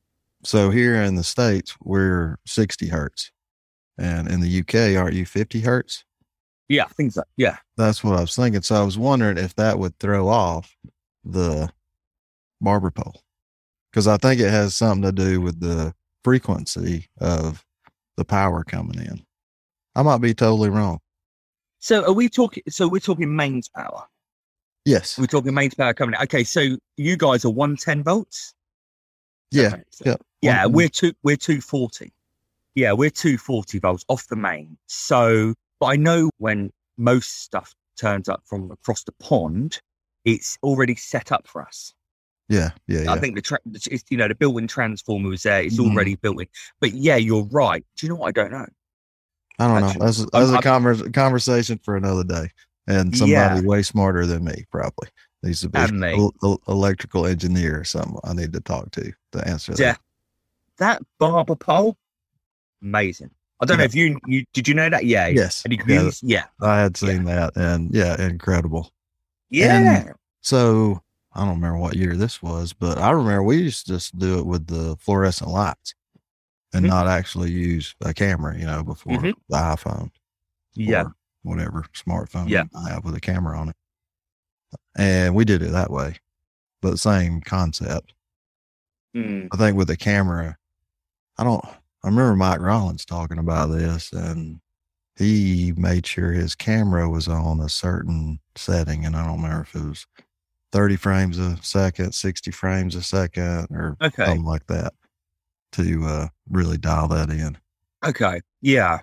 So 0.45 0.71
here 0.71 0.95
in 1.03 1.15
the 1.17 1.25
states, 1.25 1.77
we're 1.81 2.37
60 2.47 2.89
hertz, 2.89 3.31
and 3.99 4.29
in 4.29 4.41
the 4.41 4.61
UK, 4.61 4.97
aren't 5.01 5.15
you 5.15 5.27
50 5.27 5.61
hertz? 5.61 6.05
Yeah, 6.69 6.87
things 6.87 7.17
like 7.17 7.27
yeah. 7.37 7.59
That's 7.77 8.03
what 8.03 8.17
I 8.17 8.21
was 8.23 8.35
thinking. 8.35 8.63
So 8.63 8.77
I 8.77 8.83
was 8.83 8.97
wondering 8.97 9.37
if 9.39 9.55
that 9.57 9.79
would 9.79 9.99
throw 9.99 10.29
off 10.29 10.75
the 11.25 11.71
barber 12.61 12.91
pole, 12.91 13.23
because 13.91 14.07
I 14.09 14.17
think 14.17 14.41
it 14.41 14.51
has 14.51 14.75
something 14.75 15.03
to 15.03 15.13
do 15.13 15.41
with 15.41 15.61
the 15.61 15.95
frequency 16.25 17.09
of 17.21 17.65
the 18.17 18.25
power 18.25 18.65
coming 18.65 18.99
in. 19.01 19.23
I 19.95 20.03
might 20.03 20.19
be 20.23 20.33
totally 20.35 20.71
wrong. 20.71 21.01
So 21.81 22.05
are 22.07 22.13
we 22.13 22.29
talking 22.29 22.63
so 22.69 22.89
we're 22.89 23.01
talking 23.01 23.35
mains 23.35 23.69
power? 23.69 24.05
Yes. 24.85 25.19
We're 25.19 25.27
talking 25.27 25.53
mains 25.53 25.75
power 25.75 25.93
coming 25.93 26.15
in. 26.15 26.23
Okay, 26.23 26.45
so 26.45 26.77
you 26.97 27.17
guys 27.17 27.45
are 27.45 27.51
110 27.51 28.03
volts? 28.03 28.55
Yeah. 29.51 29.77
So- 29.91 30.05
Yeah. 30.07 30.17
Yeah, 30.41 30.67
we're 30.67 30.89
two 30.89 31.13
we're 31.23 31.37
240. 31.37 32.13
Yeah, 32.75 32.93
we're 32.93 33.11
240 33.11 33.79
volts 33.81 34.05
off 34.09 34.27
the 34.29 34.37
main. 34.37 34.77
So 34.87 35.55
but 35.81 35.87
I 35.87 35.97
know 35.97 36.31
when 36.39 36.71
most 36.97 37.43
stuff 37.43 37.75
turns 37.97 38.29
up 38.29 38.43
from 38.47 38.71
across 38.71 39.03
the 39.05 39.13
pond, 39.13 39.81
it's 40.25 40.57
already 40.63 40.95
set 40.95 41.33
up 41.33 41.47
for 41.49 41.63
us. 41.63 41.93
Yeah. 42.49 42.71
Yeah. 42.87 43.03
Yeah. 43.03 43.13
I 43.13 43.19
think 43.19 43.35
the 43.35 43.43
tra- 43.43 43.59
it's, 43.73 44.05
you 44.11 44.17
know 44.17 44.29
the 44.29 44.35
built-in 44.35 44.69
transformer 44.69 45.29
was 45.29 45.43
there. 45.43 45.63
It's 45.63 45.79
Mhm. 45.79 45.91
already 45.91 46.15
built 46.17 46.41
in. 46.41 46.47
But 46.81 46.93
yeah, 46.95 47.17
you're 47.17 47.45
right. 47.51 47.85
Do 47.97 48.07
you 48.07 48.11
know 48.13 48.17
what? 48.19 48.29
I 48.29 48.33
don't 48.33 48.53
know. 48.53 48.67
I 49.59 49.67
don't 49.69 49.83
Actually, 49.85 49.99
know. 50.01 50.07
That's, 50.07 50.19
I'm- 50.21 50.29
that's 50.33 50.51
a 50.67 50.69
I'm- 50.71 51.13
conversation 51.13 51.79
for 51.85 51.97
another 51.97 52.25
day. 52.25 52.51
And 52.89 53.17
somebody 53.17 53.33
Yeah. 53.33 53.61
way 53.61 53.83
smarter 53.83 54.27
than 54.27 54.45
me 54.45 54.65
probably 54.71 55.09
needs 55.43 55.61
to 55.61 55.69
be 55.69 55.79
And 55.79 56.01
me. 56.01 56.15
el- 56.15 56.35
el- 56.43 56.61
electrical 56.69 57.27
engineer 57.27 57.81
or 57.81 57.85
something. 57.85 58.19
I 58.25 58.33
need 58.35 58.53
to 58.55 58.61
talk 58.61 58.91
to 58.93 59.13
to 59.33 59.49
answer 59.49 59.73
Yeah, 59.79 59.93
that. 59.93 60.01
that 60.79 61.03
barber 61.19 61.55
pole, 61.55 61.97
amazing. 62.83 63.31
I 63.61 63.65
don't 63.65 63.79
know 63.79 63.85
if 63.85 63.95
you 63.95 64.19
you 64.27 64.45
did 64.53 64.67
you 64.67 64.75
know 64.75 64.89
that? 64.91 65.05
Yeah. 65.05 65.29
Yes. 65.29 65.63
And 65.65 65.73
you 65.73 65.79
Yeah, 65.87 66.03
use 66.03 66.21
yeah 66.23 66.45
I 66.61 66.81
had 66.81 66.97
seen 66.97 67.25
that, 67.25 67.57
and 67.57 67.95
yeah, 67.95 68.21
incredible. 68.21 68.91
yeah. 69.51 70.13
So 70.41 71.01
I 71.33 71.45
don't 71.45 71.55
remember 71.57 71.79
what 71.79 71.95
year 71.97 72.17
this 72.17 72.43
was, 72.43 72.73
but 72.73 72.99
I 72.99 73.11
remember 73.13 73.43
we 73.45 73.59
used 73.59 73.87
to 73.87 73.93
just 73.93 74.19
do 74.19 74.39
it 74.41 74.47
with 74.47 74.67
the 74.67 74.97
fluorescent 74.99 75.51
lights 75.51 75.95
and 76.75 76.85
Mhm. 76.85 76.89
not 76.89 77.07
actually 77.07 77.51
use 77.53 77.95
a 78.01 78.13
camera, 78.13 78.59
you 78.59 78.67
know, 78.67 78.83
before 78.83 79.19
Mhm. 79.19 79.35
the 79.49 79.57
iPhone. 79.57 80.11
yeah. 80.75 81.05
whatever 81.43 81.85
smartphone 81.93 82.49
Yeah. 82.49 82.65
I 82.75 82.91
have 82.91 83.05
with 83.05 83.15
a 83.17 83.21
camera 83.21 83.59
on 83.59 83.69
it. 83.71 83.77
And 84.97 85.35
we 85.35 85.45
did 85.45 85.61
it 85.61 85.73
that 85.73 85.91
way, 85.91 86.17
but 86.81 86.99
same 87.01 87.41
concept. 87.41 88.15
Mm, 89.15 89.49
I 89.53 89.57
think 89.57 89.77
with 89.77 89.89
the 89.89 89.97
camera, 89.97 90.57
I 91.37 91.45
don't, 91.45 91.65
I 92.05 92.09
remember 92.09 92.35
Mike 92.37 92.61
Rollins 92.61 93.05
talking 93.05 93.39
about 93.39 93.67
this 93.67 94.13
and 94.13 94.61
he 95.17 95.73
made 95.77 96.07
sure 96.07 96.33
his 96.33 96.55
camera 96.55 97.09
was 97.09 97.29
on 97.29 97.61
a 97.61 97.69
certain 97.69 98.41
setting. 98.57 99.05
And 99.05 99.15
I 99.15 99.25
don't 99.27 99.43
remember 99.43 99.63
if 99.63 99.75
it 99.75 99.85
was 99.89 100.07
30 100.73 100.97
frames 100.97 101.39
a 101.39 101.57
second, 101.63 102.13
60 102.15 102.51
frames 102.51 102.95
a 102.95 103.03
second, 103.03 103.69
or 103.71 103.97
Okay. 104.03 104.25
something 104.25 104.45
like 104.45 104.67
that 104.67 104.95
to 105.73 106.05
uh, 106.05 106.29
really 106.51 106.79
dial 106.79 107.09
that 107.09 107.31
in. 107.31 107.59
Okay. 108.05 108.41
Yeah. 108.63 108.99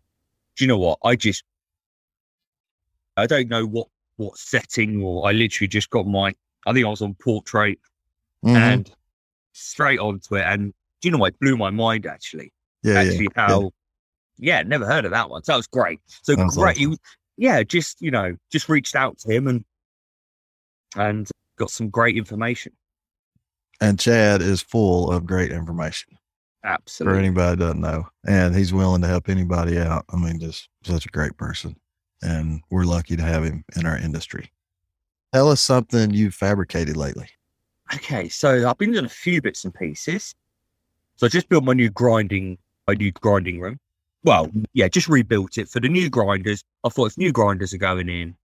Do 0.58 0.64
you 0.66 0.68
know 0.68 0.78
what? 0.78 1.00
I 1.04 1.16
just 1.16 1.44
I 3.18 3.26
don't 3.28 3.50
know 3.50 3.66
what 3.66 3.88
what 4.18 4.38
setting 4.38 5.02
or 5.02 5.28
I 5.28 5.32
literally 5.32 5.68
just 5.68 5.90
got 5.90 6.06
my 6.08 6.34
I 6.66 6.74
think 6.74 6.86
I 6.86 6.90
was 6.90 7.02
on 7.02 7.16
portrait 7.16 7.80
Mhm. 8.44 8.56
and 8.58 8.92
straight 9.54 10.00
onto 10.00 10.36
it 10.36 10.44
and 10.44 10.74
do 11.02 11.08
you 11.08 11.12
know 11.12 11.20
what? 11.20 11.34
It 11.34 11.40
blew 11.40 11.56
my 11.58 11.70
mind 11.70 12.06
actually. 12.06 12.52
Yeah, 12.84 13.02
yeah. 13.02 13.28
how 13.36 13.72
yeah. 14.38 14.62
never 14.64 14.86
heard 14.86 15.06
of 15.06 15.12
that 15.12 15.30
one. 15.30 15.44
So 15.44 15.54
that 15.54 15.58
was 15.58 15.68
great. 15.68 16.00
So 16.24 16.36
Sounds 16.36 16.58
great. 16.58 16.78
Awesome. 16.78 16.98
yeah, 17.38 17.64
just 17.64 18.02
you 18.02 18.12
know, 18.12 18.36
just 18.52 18.70
reached 18.70 18.96
out 18.96 19.18
to 19.20 19.32
him 19.32 19.48
and 19.48 19.66
and 20.96 21.28
got 21.58 21.70
some 21.70 21.90
great 21.90 22.18
information. 22.18 22.74
And 23.82 24.00
Chad 24.00 24.42
is 24.42 24.62
full 24.62 25.12
of 25.12 25.26
great 25.26 25.52
information. 25.52 26.18
Absolutely. 26.66 27.16
For 27.16 27.20
anybody 27.20 27.50
that 27.52 27.60
doesn't 27.60 27.82
know. 27.82 28.08
And 28.28 28.56
he's 28.56 28.74
willing 28.74 29.02
to 29.02 29.08
help 29.08 29.30
anybody 29.30 29.80
out. 29.80 30.06
I 30.10 30.18
mean, 30.18 30.40
just 30.40 30.68
such 30.84 31.06
a 31.06 31.10
great 31.10 31.38
person. 31.38 31.76
And 32.22 32.62
we're 32.70 32.84
lucky 32.84 33.16
to 33.16 33.24
have 33.24 33.46
him 33.46 33.64
in 33.78 33.86
our 33.86 33.98
industry. 33.98 34.52
Tell 35.34 35.50
us 35.50 35.62
something 35.62 36.12
you've 36.12 36.34
fabricated 36.34 36.98
lately. 36.98 37.30
Okay, 37.94 38.28
so 38.30 38.68
I've 38.70 38.78
been 38.78 38.92
doing 38.92 39.06
a 39.06 39.10
few 39.10 39.42
bits 39.42 39.64
and 39.64 39.74
pieces. 39.74 40.36
So 41.16 41.26
I 41.26 41.30
just 41.30 41.50
built 41.50 41.64
my 41.64 41.74
new 41.74 41.90
grinding, 41.90 42.58
my 42.90 42.96
new 42.96 43.12
grinding 43.12 43.60
room. 43.60 43.78
Well, 44.24 44.50
yeah, 44.74 44.88
just 44.88 45.08
rebuilt 45.08 45.58
it 45.58 45.70
for 45.70 45.80
the 45.80 45.88
new 45.88 46.10
grinders. 46.10 46.64
I 46.84 46.90
thought 46.90 47.12
if 47.12 47.18
new 47.18 47.32
grinders 47.32 47.74
are 47.74 47.78
going 47.78 48.10
in, 48.10 48.36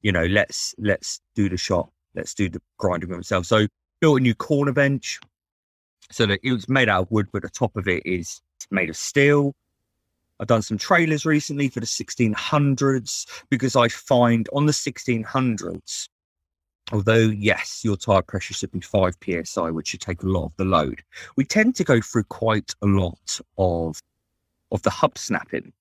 you 0.00 0.12
know, 0.12 0.24
let's 0.24 0.74
let's 0.78 1.20
do 1.34 1.48
the 1.48 1.56
shop, 1.56 1.90
let's 2.14 2.34
do 2.34 2.48
the 2.48 2.62
grinding 2.78 3.10
room 3.10 3.20
itself. 3.20 3.46
So 3.46 3.66
built 4.00 4.20
a 4.20 4.22
new 4.22 4.34
corner 4.34 4.72
bench, 4.72 5.20
so 6.10 6.26
that 6.26 6.40
it 6.42 6.52
was 6.52 6.68
made 6.68 6.88
out 6.88 7.02
of 7.02 7.10
wood, 7.10 7.26
but 7.32 7.42
the 7.42 7.50
top 7.50 7.76
of 7.76 7.88
it 7.88 8.04
is 8.06 8.40
made 8.70 8.88
of 8.88 8.96
steel. 8.96 9.52
I've 10.40 10.48
done 10.48 10.62
some 10.62 10.78
trailers 10.78 11.26
recently 11.26 11.68
for 11.68 11.80
the 11.80 11.86
1600s 11.86 13.44
because 13.50 13.76
I 13.76 13.88
find 13.88 14.48
on 14.52 14.66
the 14.66 14.72
1600s, 14.72 16.08
although 16.90 17.14
yes, 17.14 17.82
your 17.84 17.96
tire 17.96 18.22
pressure 18.22 18.54
should 18.54 18.72
be 18.72 18.80
5 18.80 19.14
psi, 19.44 19.70
which 19.70 19.88
should 19.88 20.00
take 20.00 20.22
a 20.22 20.28
lot 20.28 20.46
of 20.46 20.56
the 20.56 20.64
load, 20.64 21.02
we 21.36 21.44
tend 21.44 21.76
to 21.76 21.84
go 21.84 22.00
through 22.00 22.24
quite 22.24 22.74
a 22.82 22.86
lot 22.86 23.40
of 23.58 24.00
of 24.72 24.82
the 24.82 24.90
hub 24.90 25.18
snapping. 25.18 25.72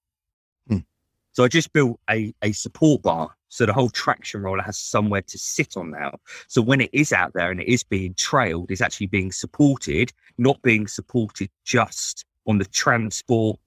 Hmm. 0.68 0.80
So 1.32 1.44
I 1.46 1.48
just 1.48 1.72
built 1.72 2.00
a, 2.10 2.34
a 2.42 2.52
support 2.52 3.02
bar 3.02 3.34
so 3.52 3.66
the 3.66 3.74
whole 3.74 3.90
traction 3.90 4.42
roller 4.42 4.64
has 4.64 4.78
somewhere 4.78 5.22
to 5.24 5.38
sit 5.38 5.76
on 5.76 5.92
now. 5.92 6.18
So 6.48 6.62
when 6.62 6.80
it 6.80 6.90
is 6.94 7.12
out 7.12 7.34
there 7.34 7.52
and 7.52 7.60
it 7.60 7.68
is 7.68 7.84
being 7.84 8.14
trailed, 8.14 8.72
it's 8.72 8.80
actually 8.80 9.08
being 9.08 9.34
supported, 9.34 10.14
not 10.38 10.62
being 10.62 10.88
supported 10.88 11.50
just 11.66 12.24
on 12.48 12.60
the 12.60 12.66
transport 12.66 13.60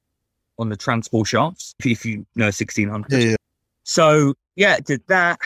on 0.59 0.70
the 0.70 0.77
transport 0.77 1.29
shafts. 1.29 1.75
If, 1.85 2.07
you 2.07 2.25
know 2.35 2.47
1600. 2.47 3.12
Yeah, 3.12 3.18
yeah. 3.18 3.37
So 3.83 4.33
yeah, 4.57 4.79
did 4.81 5.03
that. 5.09 5.38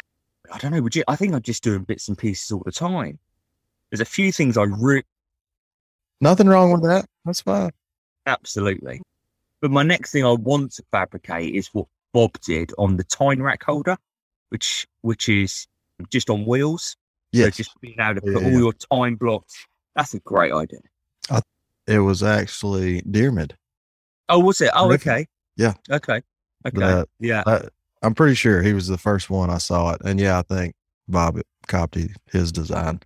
I 0.52 0.58
don't 0.58 0.72
know. 0.72 0.82
Would 0.82 0.96
you? 0.96 1.04
I 1.08 1.16
think 1.16 1.34
I'm 1.34 1.42
just 1.42 1.62
doing 1.62 1.84
bits 1.84 2.08
and 2.08 2.16
pieces 2.16 2.50
all 2.50 2.62
the 2.64 2.72
time. 2.72 3.18
There's 3.90 4.00
a 4.00 4.04
few 4.04 4.32
things 4.32 4.56
I 4.56 4.64
really 4.64 5.04
Nothing 6.20 6.48
wrong 6.48 6.72
with 6.72 6.82
that. 6.82 7.06
That's 7.24 7.40
fine. 7.42 7.70
absolutely. 8.26 9.00
But 9.60 9.70
my 9.70 9.82
next 9.82 10.12
thing 10.12 10.24
I 10.24 10.32
want 10.32 10.72
to 10.74 10.82
fabricate 10.90 11.54
is 11.54 11.68
what 11.68 11.86
Bob 12.12 12.38
did 12.40 12.72
on 12.78 12.96
the 12.96 13.04
time 13.04 13.40
rack 13.42 13.62
holder, 13.64 13.96
which 14.50 14.86
which 15.02 15.28
is 15.28 15.66
just 16.10 16.30
on 16.30 16.44
wheels. 16.44 16.96
So 17.34 17.50
just 17.50 17.78
being 17.80 17.96
able 18.00 18.16
to 18.16 18.20
put 18.20 18.42
Yeah. 18.42 18.48
all 18.48 18.58
your 18.58 18.72
time 18.72 19.16
blocks. 19.16 19.66
That's 19.94 20.14
a 20.14 20.20
great 20.20 20.52
idea. 20.52 20.80
I, 21.30 21.40
It 21.86 21.98
was 21.98 22.22
actually 22.22 23.02
Dearmid. 23.02 23.52
Oh, 24.28 24.38
was 24.40 24.60
it? 24.60 24.70
Oh, 24.74 24.92
okay. 24.92 25.26
Yeah. 25.56 25.74
Okay. 25.90 26.22
Okay. 26.66 26.78
That- 26.78 27.08
yeah. 27.20 27.42
I, 27.46 27.68
I'm 28.02 28.14
pretty 28.14 28.34
sure 28.34 28.62
he 28.62 28.72
was 28.72 28.86
the 28.86 28.98
first 28.98 29.30
one 29.30 29.50
I 29.50 29.58
saw 29.58 29.92
it. 29.92 30.00
And 30.04 30.20
yeah, 30.20 30.38
I 30.38 30.42
think 30.42 30.74
Bob 31.08 31.40
copied 31.66 32.12
his 32.30 32.52
design. 32.52 33.00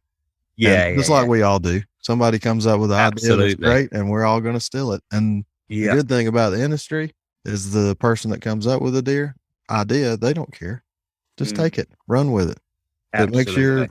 Yeah. 0.57 0.89
Yeah, 0.91 0.97
just 0.97 1.11
like 1.11 1.29
we 1.29 1.43
all 1.43 1.59
do. 1.59 1.83
Somebody 2.01 2.39
comes 2.39 2.67
up 2.67 2.81
with 2.81 2.93
an 2.93 2.99
idea 2.99 3.37
that's 3.37 3.55
great 3.55 3.93
and 3.93 4.11
we're 4.11 4.25
all 4.25 4.41
going 4.41 4.55
to 4.55 4.61
steal 4.61 4.93
it. 4.93 5.03
And 5.11 5.45
yeah. 5.69 5.91
the 5.91 5.97
good 6.03 6.09
thing 6.09 6.27
about 6.29 6.51
the 6.51 6.63
industry 6.63 7.13
is 7.45 7.73
the 7.73 7.97
person 7.97 8.31
that 8.33 8.43
comes 8.43 8.67
up 8.67 8.83
with 8.83 8.97
a 8.97 9.03
deer 9.03 9.35
idea, 9.71 10.17
they 10.17 10.33
don't 10.33 10.53
care. 10.53 10.85
Just 11.39 11.55
Mm. 11.55 11.59
take 11.59 11.79
it, 11.79 11.89
run 12.07 12.33
with 12.33 12.51
it. 12.51 12.59
it 13.15 13.31
makes 13.31 13.57
your- 13.57 13.89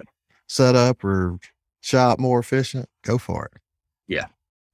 setup 0.48 1.04
or 1.04 1.38
shop 1.80 2.20
more 2.20 2.40
efficient, 2.40 2.88
go 3.04 3.18
for 3.18 3.46
it. 3.46 3.62
Yeah. 4.08 4.26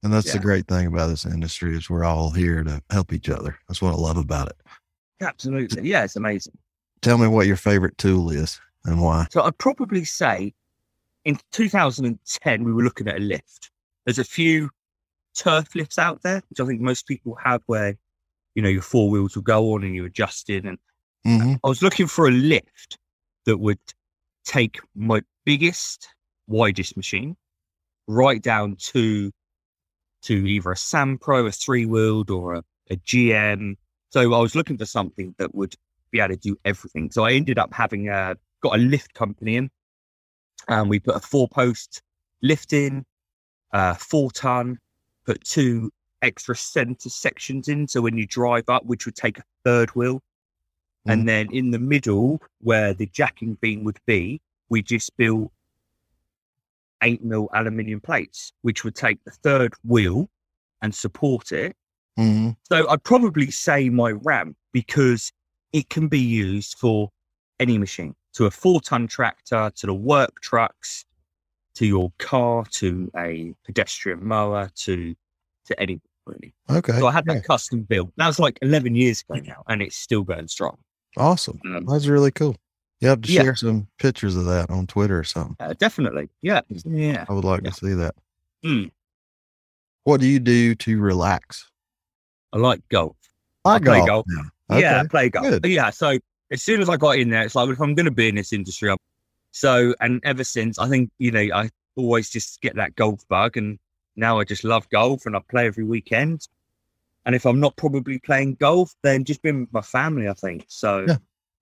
And 0.02 0.12
that's 0.12 0.32
the 0.32 0.38
great 0.38 0.66
thing 0.66 0.86
about 0.86 1.06
this 1.08 1.24
industry 1.24 1.76
is 1.76 1.88
we're 1.88 2.04
all 2.04 2.30
here 2.30 2.62
to 2.64 2.82
help 2.90 3.12
each 3.12 3.28
other. 3.28 3.56
That's 3.68 3.80
what 3.80 3.94
I 3.94 3.96
love 3.96 4.16
about 4.16 4.48
it. 4.48 4.56
Absolutely. 5.20 5.88
Yeah, 5.88 6.04
it's 6.04 6.16
amazing. 6.16 6.56
Tell 7.00 7.18
me 7.18 7.26
what 7.26 7.46
your 7.46 7.56
favorite 7.56 7.98
tool 7.98 8.30
is 8.30 8.60
and 8.84 9.02
why. 9.02 9.26
So 9.30 9.42
I'd 9.42 9.58
probably 9.58 10.04
say 10.04 10.54
in 11.24 11.38
2010, 11.52 12.64
we 12.64 12.72
were 12.72 12.82
looking 12.82 13.08
at 13.08 13.16
a 13.16 13.20
lift. 13.20 13.70
There's 14.04 14.18
a 14.18 14.24
few 14.24 14.70
turf 15.34 15.74
lifts 15.74 15.98
out 15.98 16.22
there, 16.22 16.42
which 16.48 16.60
I 16.60 16.66
think 16.66 16.80
most 16.80 17.06
people 17.06 17.36
have 17.42 17.62
where, 17.66 17.96
you 18.54 18.62
know, 18.62 18.68
your 18.68 18.82
four 18.82 19.10
wheels 19.10 19.36
will 19.36 19.42
go 19.42 19.74
on 19.74 19.84
and 19.84 19.94
you 19.94 20.04
adjust 20.04 20.50
it. 20.50 20.64
And 20.64 20.78
hmm 21.24 21.54
I 21.62 21.68
was 21.68 21.82
looking 21.82 22.06
for 22.06 22.26
a 22.26 22.32
lift 22.32 22.98
that 23.44 23.58
would 23.58 23.78
take 24.44 24.78
my 24.94 25.22
biggest, 25.44 26.08
widest 26.46 26.96
machine 26.96 27.36
right 28.06 28.42
down 28.42 28.76
to 28.78 29.30
to 30.22 30.34
either 30.34 30.72
a 30.72 30.76
Sand 30.76 31.20
Pro, 31.20 31.46
a 31.46 31.52
three 31.52 31.86
wheeled, 31.86 32.30
or 32.30 32.54
a, 32.54 32.64
a 32.90 32.96
GM. 32.96 33.76
So 34.10 34.20
I 34.34 34.38
was 34.38 34.54
looking 34.54 34.78
for 34.78 34.86
something 34.86 35.34
that 35.38 35.54
would 35.54 35.74
be 36.10 36.20
able 36.20 36.34
to 36.34 36.40
do 36.40 36.56
everything. 36.64 37.10
So 37.10 37.24
I 37.24 37.32
ended 37.32 37.58
up 37.58 37.72
having 37.74 38.08
a 38.08 38.36
got 38.62 38.74
a 38.74 38.78
lift 38.78 39.14
company 39.14 39.56
in, 39.56 39.70
and 40.68 40.88
we 40.88 40.98
put 40.98 41.16
a 41.16 41.20
four 41.20 41.48
post 41.48 42.02
lift 42.42 42.72
in, 42.72 43.04
uh, 43.72 43.94
four 43.94 44.30
ton, 44.30 44.78
put 45.26 45.44
two 45.44 45.90
extra 46.22 46.56
center 46.56 47.08
sections 47.08 47.68
in. 47.68 47.86
So 47.86 48.00
when 48.00 48.16
you 48.16 48.26
drive 48.26 48.68
up, 48.68 48.84
which 48.86 49.06
would 49.06 49.14
take 49.14 49.38
a 49.38 49.44
third 49.64 49.90
wheel, 49.90 50.22
and 51.06 51.26
then 51.26 51.48
in 51.52 51.70
the 51.70 51.78
middle 51.78 52.42
where 52.60 52.92
the 52.92 53.06
jacking 53.06 53.54
beam 53.60 53.84
would 53.84 53.98
be, 54.06 54.40
we 54.68 54.82
just 54.82 55.16
built 55.16 55.50
eight 57.02 57.22
mil 57.22 57.48
aluminium 57.54 58.00
plates, 58.00 58.52
which 58.62 58.84
would 58.84 58.94
take 58.94 59.22
the 59.24 59.30
third 59.30 59.72
wheel 59.84 60.28
and 60.82 60.94
support 60.94 61.52
it. 61.52 61.76
Hmm 62.18 62.50
So 62.68 62.88
I'd 62.88 63.04
probably 63.04 63.50
say 63.50 63.88
my 63.90 64.10
ramp 64.10 64.56
because 64.72 65.32
it 65.72 65.88
can 65.88 66.08
be 66.08 66.18
used 66.18 66.76
for 66.78 67.10
any 67.60 67.78
machine, 67.78 68.14
to 68.34 68.46
a 68.46 68.50
four 68.50 68.80
ton 68.80 69.06
tractor, 69.06 69.70
to 69.76 69.86
the 69.86 69.94
work 69.94 70.40
trucks, 70.40 71.04
to 71.74 71.86
your 71.86 72.12
car, 72.18 72.64
to 72.72 73.10
a 73.16 73.54
pedestrian 73.64 74.24
mower, 74.26 74.68
to 74.84 75.14
to 75.66 75.80
any 75.80 76.00
really. 76.26 76.52
Okay. 76.68 76.98
So 76.98 77.06
I 77.06 77.12
had 77.12 77.24
that 77.26 77.34
yeah. 77.36 77.40
custom 77.42 77.82
built. 77.82 78.10
That 78.16 78.26
was 78.26 78.38
like 78.40 78.58
eleven 78.62 78.94
years 78.96 79.22
ago 79.28 79.40
now, 79.44 79.62
and 79.68 79.80
it's 79.80 79.96
still 79.96 80.22
going 80.24 80.48
strong. 80.48 80.76
Awesome. 81.16 81.60
Um, 81.66 81.86
That's 81.86 82.06
really 82.06 82.30
cool. 82.32 82.56
You 83.00 83.08
have 83.08 83.22
to 83.22 83.32
Yeah. 83.32 83.42
share 83.42 83.56
some 83.56 83.86
pictures 83.98 84.34
of 84.36 84.44
that 84.46 84.70
on 84.70 84.86
Twitter 84.88 85.18
or 85.18 85.24
something. 85.24 85.56
uh, 85.60 85.74
definitely, 85.78 86.28
yeah, 86.42 86.62
yeah. 86.84 87.24
I 87.28 87.32
would 87.32 87.44
like 87.44 87.62
Yeah. 87.62 87.70
to 87.70 87.76
see 87.76 87.92
that. 87.94 88.14
Mm. 88.64 88.90
What 90.04 90.20
do 90.20 90.26
you 90.26 90.40
do 90.40 90.74
to 90.74 91.00
relax? 91.00 91.70
I 92.52 92.58
like 92.58 92.86
golf. 92.88 93.16
I 93.64 93.78
play 93.78 94.04
golf. 94.06 94.24
now. 94.28 94.78
Yeah, 94.78 95.00
I 95.00 95.06
play 95.06 95.28
golf. 95.28 95.46
good. 95.48 95.66
Yeah. 95.66 95.90
So 95.90 96.18
as 96.50 96.62
soon 96.62 96.80
as 96.80 96.88
I 96.88 96.96
got 96.96 97.18
in 97.18 97.30
there, 97.30 97.42
it's 97.42 97.54
like, 97.54 97.68
if 97.68 97.80
I'm 97.80 97.94
going 97.94 98.06
to 98.06 98.10
be 98.12 98.28
in 98.28 98.34
this 98.34 98.52
industry, 98.52 98.90
I'm... 98.90 98.96
so, 99.50 99.94
and 100.00 100.20
ever 100.24 100.44
since, 100.44 100.78
I 100.78 100.88
think, 100.88 101.10
you 101.18 101.30
know, 101.30 101.46
I 101.54 101.70
always 101.96 102.30
just 102.30 102.60
get 102.60 102.76
that 102.76 102.96
golf 102.96 103.26
bug. 103.28 103.56
And 103.56 103.78
now 104.16 104.38
I 104.38 104.44
just 104.44 104.64
love 104.64 104.88
golf 104.88 105.26
and 105.26 105.36
I 105.36 105.40
play 105.50 105.66
every 105.66 105.84
weekend. 105.84 106.48
And 107.26 107.34
if 107.34 107.44
I'm 107.44 107.60
not 107.60 107.76
probably 107.76 108.18
playing 108.18 108.54
golf, 108.54 108.94
then 109.02 109.24
just 109.24 109.42
being 109.42 109.60
with 109.60 109.72
my 109.72 109.82
family, 109.82 110.28
I 110.28 110.32
think. 110.32 110.64
So, 110.68 111.04
Yeah, 111.06 111.16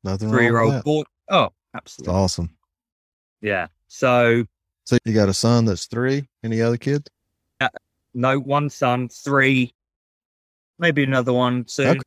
Nothing 0.04 0.30
three 0.30 0.44
year 0.44 0.60
old 0.60 0.84
boy. 0.84 1.02
Oh, 1.28 1.46
It's 1.46 1.52
absolutely. 1.74 2.14
awesome. 2.14 2.50
Yeah. 3.40 3.66
So, 3.88 4.44
So 4.84 4.98
you 5.04 5.12
got 5.12 5.28
a 5.28 5.34
son 5.34 5.64
that's 5.64 5.86
three. 5.86 6.28
Any 6.44 6.62
other 6.62 6.76
kids? 6.76 7.10
Uh, 7.60 7.68
no, 8.14 8.38
one 8.38 8.70
son, 8.70 9.08
three, 9.08 9.74
maybe 10.78 11.02
another 11.02 11.32
one 11.32 11.66
soon. 11.68 11.88
Okay. 11.88 12.00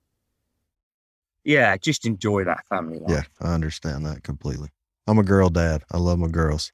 Yeah, 1.43 1.77
just 1.77 2.05
enjoy 2.05 2.43
that 2.43 2.67
family 2.67 2.99
life. 2.99 3.09
Yeah, 3.41 3.47
I 3.47 3.53
understand 3.53 4.05
that 4.05 4.23
completely. 4.23 4.69
I'm 5.07 5.17
a 5.17 5.23
girl 5.23 5.49
dad. 5.49 5.83
I 5.91 5.97
love 5.97 6.19
my 6.19 6.27
girls. 6.27 6.71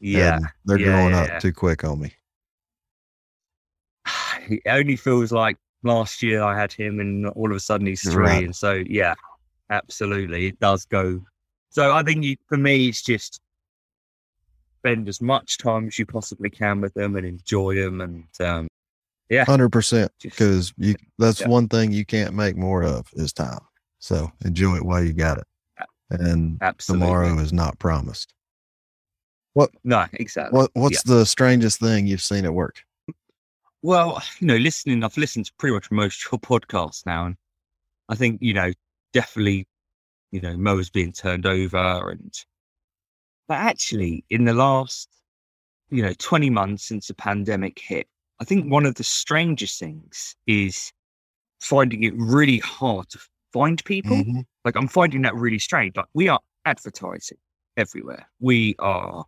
Yeah. 0.00 0.36
and 0.36 0.46
they're 0.64 0.78
Yeah, 0.78 0.86
growing 0.86 1.10
yeah, 1.10 1.20
up 1.20 1.28
yeah. 1.28 1.38
too 1.38 1.52
quick 1.52 1.84
on 1.84 2.00
me. 2.00 2.12
it 4.48 4.62
only 4.66 4.96
feels 4.96 5.30
like 5.30 5.56
last 5.82 6.22
year 6.22 6.42
I 6.42 6.58
had 6.58 6.72
him 6.72 7.00
and 7.00 7.26
all 7.28 7.50
of 7.50 7.56
a 7.56 7.60
sudden 7.60 7.86
he's 7.86 8.02
three. 8.02 8.24
Right. 8.24 8.44
And 8.44 8.56
so, 8.56 8.82
yeah, 8.86 9.14
absolutely. 9.70 10.46
It 10.46 10.58
does 10.58 10.84
go. 10.86 11.22
So 11.70 11.92
I 11.92 12.02
think 12.02 12.24
you, 12.24 12.36
for 12.48 12.56
me, 12.56 12.88
it's 12.88 13.02
just 13.02 13.40
spend 14.78 15.08
as 15.08 15.20
much 15.20 15.58
time 15.58 15.86
as 15.86 15.98
you 15.98 16.06
possibly 16.06 16.50
can 16.50 16.80
with 16.80 16.94
them 16.94 17.14
and 17.16 17.26
enjoy 17.26 17.76
them. 17.76 18.00
And 18.00 18.24
um, 18.40 18.68
Hundred 19.32 19.70
percent. 19.70 20.12
Because 20.22 20.72
you 20.76 20.96
that's 21.18 21.40
Yeah. 21.40 21.48
one 21.48 21.68
thing 21.68 21.92
you 21.92 22.04
can't 22.04 22.34
make 22.34 22.56
more 22.56 22.82
of 22.82 23.08
is 23.12 23.32
time. 23.32 23.60
So 23.98 24.32
enjoy 24.44 24.76
it 24.76 24.84
while 24.84 25.02
you 25.04 25.12
got 25.12 25.38
it. 25.38 25.44
And 26.10 26.58
absolutely. 26.60 27.06
tomorrow 27.06 27.38
is 27.38 27.52
not 27.52 27.78
promised. 27.78 28.34
What? 29.52 29.70
No, 29.84 30.06
exactly. 30.12 30.56
What 30.56 30.70
what's 30.74 31.02
the 31.04 31.24
strangest 31.24 31.78
thing 31.78 32.06
you've 32.06 32.22
seen 32.22 32.44
at 32.44 32.54
work? 32.54 32.82
Well, 33.82 34.22
you 34.40 34.46
know, 34.46 34.56
listening, 34.56 35.04
I've 35.04 35.16
listened 35.16 35.46
to 35.46 35.52
pretty 35.58 35.74
much 35.74 35.90
most 35.90 36.26
of 36.26 36.32
your 36.32 36.40
podcasts 36.40 37.06
now. 37.06 37.26
And 37.26 37.36
I 38.08 38.14
think, 38.14 38.42
you 38.42 38.52
know, 38.52 38.72
definitely, 39.12 39.68
you 40.32 40.40
know, 40.40 40.56
mowers 40.56 40.90
being 40.90 41.12
turned 41.12 41.46
over. 41.46 42.10
And, 42.10 42.34
but 43.48 43.58
actually, 43.58 44.24
in 44.28 44.44
the 44.44 44.52
last, 44.52 45.08
you 45.90 46.02
know, 46.02 46.12
20 46.18 46.50
months 46.50 46.86
since 46.88 47.06
the 47.06 47.14
pandemic 47.14 47.78
hit, 47.78 48.06
I 48.40 48.44
think 48.44 48.70
one 48.70 48.86
of 48.86 48.94
the 48.94 49.04
strangest 49.04 49.78
things 49.78 50.34
is 50.46 50.92
finding 51.60 52.04
it 52.04 52.14
really 52.16 52.58
hard 52.58 53.08
to 53.10 53.18
find 53.52 53.84
people. 53.84 54.16
Mhm. 54.16 54.46
Like, 54.64 54.76
I'm 54.76 54.88
finding 54.88 55.22
that 55.22 55.34
really 55.34 55.58
strange. 55.58 55.96
Like, 55.96 56.06
we 56.14 56.28
are 56.28 56.40
advertising 56.64 57.38
everywhere. 57.76 58.28
We 58.40 58.74
are, 58.78 59.24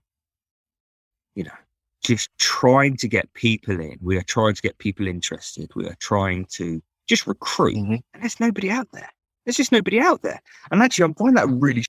you 1.34 1.44
know, 1.44 1.54
just 2.02 2.30
trying 2.38 2.96
to 2.98 3.08
get 3.08 3.32
people 3.34 3.78
in. 3.80 3.98
We 4.00 4.16
are 4.16 4.22
trying 4.22 4.54
to 4.54 4.62
get 4.62 4.78
people 4.78 5.06
interested. 5.06 5.70
We 5.74 5.86
are 5.86 5.96
trying 5.96 6.46
to 6.56 6.82
just 7.06 7.26
recruit. 7.26 7.76
Mhm. 7.76 8.02
And 8.14 8.22
there's 8.22 8.40
nobody 8.40 8.70
out 8.70 8.90
there. 8.92 9.10
There's 9.44 9.56
just 9.56 9.72
nobody 9.72 10.00
out 10.00 10.22
there. 10.22 10.40
And 10.70 10.82
actually, 10.82 11.10
I 11.10 11.14
find 11.14 11.36
that 11.36 11.48
really. 11.48 11.84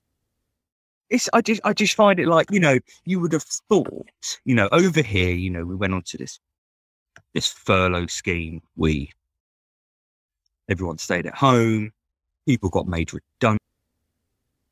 It's 1.10 1.28
I 1.32 1.40
just 1.42 1.60
I 1.64 1.72
just 1.72 1.94
find 1.94 2.18
it 2.18 2.26
like 2.28 2.50
you 2.50 2.58
know 2.60 2.78
you 3.04 3.20
would 3.20 3.32
have 3.32 3.42
thought 3.68 4.38
you 4.44 4.54
know 4.54 4.68
over 4.72 5.02
here 5.02 5.32
you 5.34 5.50
know 5.50 5.64
we 5.64 5.74
went 5.76 5.92
on 5.92 6.02
to 6.02 6.16
this 6.18 6.40
this 7.34 7.48
furlough 7.48 8.06
scheme 8.06 8.62
we 8.76 9.10
everyone 10.68 10.98
stayed 10.98 11.26
at 11.26 11.34
home. 11.34 11.92
People 12.46 12.70
got 12.70 12.86
made 12.86 13.12
redundant. 13.12 13.60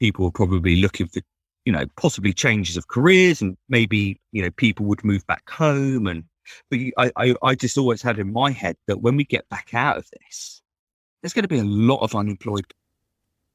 People 0.00 0.24
were 0.24 0.30
probably 0.30 0.76
looking 0.76 1.06
for, 1.06 1.20
you 1.64 1.72
know, 1.72 1.84
possibly 1.96 2.32
changes 2.32 2.76
of 2.76 2.88
careers 2.88 3.40
and 3.40 3.56
maybe, 3.68 4.20
you 4.32 4.42
know, 4.42 4.50
people 4.52 4.86
would 4.86 5.04
move 5.04 5.26
back 5.26 5.48
home. 5.48 6.06
And, 6.06 6.24
but 6.70 6.78
I, 6.98 7.12
I, 7.16 7.34
I 7.42 7.54
just 7.54 7.78
always 7.78 8.02
had 8.02 8.18
in 8.18 8.32
my 8.32 8.50
head 8.50 8.76
that 8.86 9.00
when 9.00 9.16
we 9.16 9.24
get 9.24 9.48
back 9.48 9.74
out 9.74 9.96
of 9.96 10.08
this, 10.10 10.62
there's 11.20 11.32
going 11.32 11.44
to 11.44 11.48
be 11.48 11.60
a 11.60 11.64
lot 11.64 12.00
of 12.00 12.14
unemployed 12.14 12.64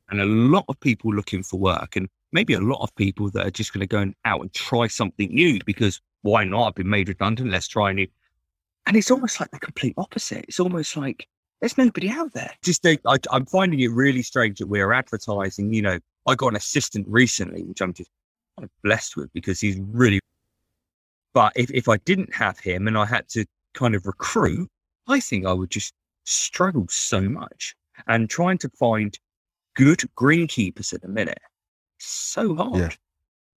and 0.09 0.21
a 0.21 0.25
lot 0.25 0.65
of 0.69 0.79
people 0.79 1.13
looking 1.13 1.43
for 1.43 1.59
work 1.59 1.95
and 1.97 2.07
maybe 2.31 2.53
a 2.53 2.61
lot 2.61 2.81
of 2.81 2.95
people 2.95 3.29
that 3.31 3.45
are 3.45 3.51
just 3.51 3.73
going 3.73 3.81
to 3.81 3.87
go 3.87 4.11
out 4.23 4.41
and 4.41 4.53
try 4.53 4.87
something 4.87 5.33
new 5.33 5.59
because 5.65 6.01
why 6.21 6.43
not? 6.43 6.67
I've 6.67 6.75
been 6.75 6.89
made 6.89 7.09
redundant. 7.09 7.51
Let's 7.51 7.67
try 7.67 7.91
new. 7.91 8.07
And 8.87 8.95
it's 8.97 9.11
almost 9.11 9.39
like 9.39 9.51
the 9.51 9.59
complete 9.59 9.93
opposite. 9.97 10.45
It's 10.47 10.59
almost 10.59 10.95
like 10.97 11.27
there's 11.59 11.77
nobody 11.77 12.09
out 12.09 12.33
there. 12.33 12.51
Just 12.63 12.85
I, 12.85 12.97
I'm 13.31 13.45
finding 13.45 13.79
it 13.81 13.91
really 13.91 14.23
strange 14.23 14.59
that 14.59 14.67
we're 14.67 14.93
advertising. 14.93 15.73
You 15.73 15.81
know, 15.81 15.99
I 16.25 16.35
got 16.35 16.47
an 16.49 16.55
assistant 16.55 17.05
recently, 17.09 17.63
which 17.63 17.81
I'm 17.81 17.93
just 17.93 18.09
kind 18.57 18.63
of 18.63 18.69
blessed 18.83 19.17
with 19.17 19.31
because 19.33 19.59
he's 19.59 19.77
really. 19.79 20.19
But 21.33 21.53
if, 21.55 21.69
if 21.71 21.89
I 21.89 21.97
didn't 21.97 22.33
have 22.33 22.59
him 22.59 22.87
and 22.87 22.97
I 22.97 23.05
had 23.05 23.27
to 23.29 23.45
kind 23.73 23.93
of 23.93 24.05
recruit, 24.05 24.69
I 25.07 25.19
think 25.19 25.45
I 25.45 25.53
would 25.53 25.69
just 25.69 25.93
struggle 26.25 26.85
so 26.89 27.21
much. 27.21 27.75
And 28.07 28.29
trying 28.29 28.57
to 28.59 28.69
find 28.79 29.17
good 29.75 30.01
greenkeepers 30.17 30.93
at 30.93 31.01
the 31.01 31.07
minute, 31.07 31.39
so 31.97 32.55
hard. 32.55 32.75
Yeah. 32.79 32.89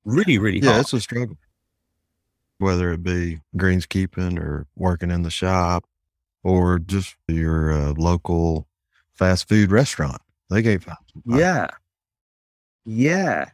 Really, 0.04 0.38
really 0.38 0.58
Yeah, 0.58 0.70
hard. 0.72 0.80
it's 0.82 0.92
a 0.94 1.00
struggle. 1.00 1.36
Whether 2.60 2.92
it 2.92 3.02
be 3.02 3.40
greenskeeping 3.56 4.38
or 4.38 4.66
working 4.76 5.10
in 5.10 5.22
the 5.22 5.30
shop 5.30 5.84
or 6.44 6.78
just 6.78 7.16
your 7.26 7.72
uh, 7.72 7.94
local 7.96 8.68
fast 9.14 9.48
food 9.48 9.70
restaurant. 9.70 10.20
They 10.50 10.62
find 10.76 10.98
somebody. 11.12 11.42
Yeah. 11.42 11.68
Yeah. 12.84 13.50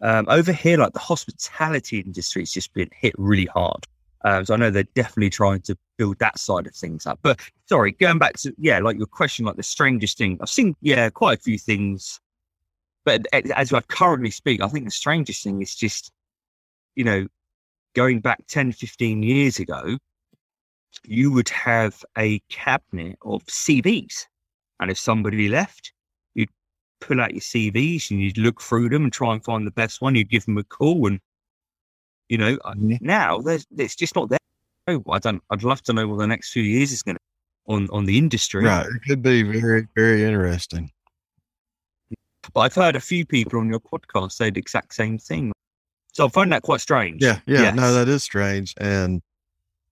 Um, 0.00 0.26
over 0.28 0.52
here, 0.52 0.78
like 0.78 0.92
the 0.92 0.98
hospitality 0.98 1.98
industry 1.98 2.42
has 2.42 2.52
just 2.52 2.72
been 2.74 2.90
hit 2.92 3.14
really 3.18 3.46
hard. 3.46 3.86
Um, 4.24 4.44
so 4.44 4.54
I 4.54 4.56
know 4.56 4.70
they're 4.70 4.84
definitely 4.94 5.30
trying 5.30 5.62
to 5.62 5.76
build 5.98 6.18
that 6.20 6.38
side 6.38 6.66
of 6.66 6.74
things 6.74 7.06
up. 7.06 7.18
But 7.22 7.40
sorry, 7.66 7.92
going 7.92 8.18
back 8.18 8.34
to, 8.38 8.54
yeah, 8.56 8.78
like 8.78 8.98
your 8.98 9.06
question, 9.06 9.44
like 9.44 9.56
the 9.56 9.62
strangest 9.62 10.16
thing, 10.16 10.38
I've 10.40 10.48
seen, 10.48 10.76
yeah, 10.80 11.10
quite 11.10 11.38
a 11.38 11.42
few 11.42 11.58
things. 11.58 12.20
But 13.04 13.26
as 13.32 13.72
I 13.72 13.80
currently 13.82 14.30
speak, 14.30 14.62
I 14.62 14.68
think 14.68 14.84
the 14.84 14.90
strangest 14.90 15.42
thing 15.42 15.60
is 15.60 15.74
just, 15.74 16.12
you 16.94 17.04
know, 17.04 17.26
going 17.94 18.20
back 18.20 18.44
10, 18.48 18.72
15 18.72 19.22
years 19.22 19.58
ago, 19.58 19.98
you 21.04 21.32
would 21.32 21.48
have 21.48 22.04
a 22.18 22.40
cabinet 22.48 23.18
of 23.22 23.44
CVs. 23.46 24.26
And 24.80 24.90
if 24.90 24.98
somebody 24.98 25.48
left, 25.48 25.92
you'd 26.34 26.50
pull 27.00 27.20
out 27.20 27.32
your 27.32 27.40
CVs 27.40 28.10
and 28.10 28.20
you'd 28.20 28.38
look 28.38 28.60
through 28.60 28.90
them 28.90 29.04
and 29.04 29.12
try 29.12 29.32
and 29.32 29.44
find 29.44 29.66
the 29.66 29.72
best 29.72 30.00
one. 30.00 30.14
You'd 30.14 30.30
give 30.30 30.44
them 30.44 30.58
a 30.58 30.64
call. 30.64 31.06
And, 31.06 31.20
you 32.28 32.38
know, 32.38 32.58
uh, 32.64 32.74
now 32.76 33.38
there's, 33.38 33.66
it's 33.76 33.96
just 33.96 34.16
not 34.16 34.28
there. 34.28 34.38
Oh, 34.86 35.02
I 35.10 35.18
don't, 35.18 35.42
I'd 35.50 35.62
love 35.62 35.82
to 35.84 35.92
know 35.92 36.06
what 36.06 36.18
the 36.18 36.26
next 36.26 36.52
few 36.52 36.62
years 36.62 36.92
is 36.92 37.02
going 37.02 37.16
to 37.16 37.20
on, 37.66 37.88
on 37.90 38.04
the 38.04 38.18
industry. 38.18 38.64
Right. 38.64 38.86
It 38.86 39.08
could 39.08 39.22
be 39.22 39.42
very, 39.42 39.86
very 39.94 40.24
interesting. 40.24 40.90
But 42.52 42.60
I've 42.60 42.74
heard 42.74 42.96
a 42.96 43.00
few 43.00 43.24
people 43.24 43.58
on 43.58 43.68
your 43.68 43.80
podcast 43.80 44.32
say 44.32 44.50
the 44.50 44.60
exact 44.60 44.94
same 44.94 45.18
thing. 45.18 45.52
So 46.14 46.26
I 46.26 46.28
find 46.28 46.50
that 46.52 46.62
quite 46.62 46.80
strange. 46.80 47.20
Yeah. 47.22 47.40
Yeah. 47.44 47.72
No, 47.72 47.92
that 47.92 48.08
is 48.08 48.22
strange. 48.22 48.72
And 48.78 49.20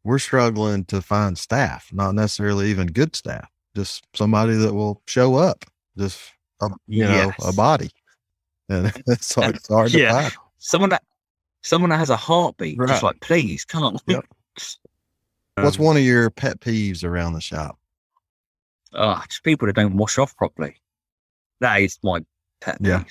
we're 0.04 0.20
struggling 0.20 0.84
to 0.86 1.02
find 1.02 1.36
staff, 1.36 1.88
not 1.92 2.14
necessarily 2.14 2.70
even 2.70 2.86
good 2.86 3.14
staff, 3.16 3.48
just 3.76 4.04
somebody 4.14 4.54
that 4.54 4.72
will 4.72 5.02
show 5.06 5.34
up, 5.34 5.64
just, 5.98 6.20
a, 6.60 6.68
you 6.86 7.04
know, 7.04 7.32
a 7.44 7.52
body. 7.52 7.90
And 8.68 8.92
it's 9.08 9.34
hard, 9.34 9.56
it's 9.56 9.68
hard 9.68 9.90
to 9.90 9.98
Yeah. 10.00 10.12
find. 10.12 10.32
someone 10.58 10.90
that, 10.90 11.02
someone 11.62 11.90
that 11.90 11.98
has 11.98 12.10
a 12.10 12.16
heartbeat, 12.16 12.78
Right. 12.78 12.88
just 12.88 13.02
like, 13.02 13.20
please 13.20 13.64
come 13.64 13.82
on. 13.82 13.98
Yep. 14.06 14.24
What's 15.56 15.78
Um, 15.78 15.84
one 15.84 15.96
of 15.96 16.02
your 16.04 16.30
pet 16.30 16.60
peeves 16.60 17.02
around 17.04 17.32
the 17.34 17.40
shop? 17.40 17.78
Ah, 18.94 19.24
just 19.28 19.42
people 19.42 19.66
that 19.66 19.74
don't 19.74 19.96
wash 19.96 20.18
off 20.18 20.36
properly. 20.36 20.76
That 21.60 21.80
is 21.80 21.98
my 22.04 22.20
pet 22.60 22.78
peeve. 22.78 22.88
Yeah. 22.88 23.04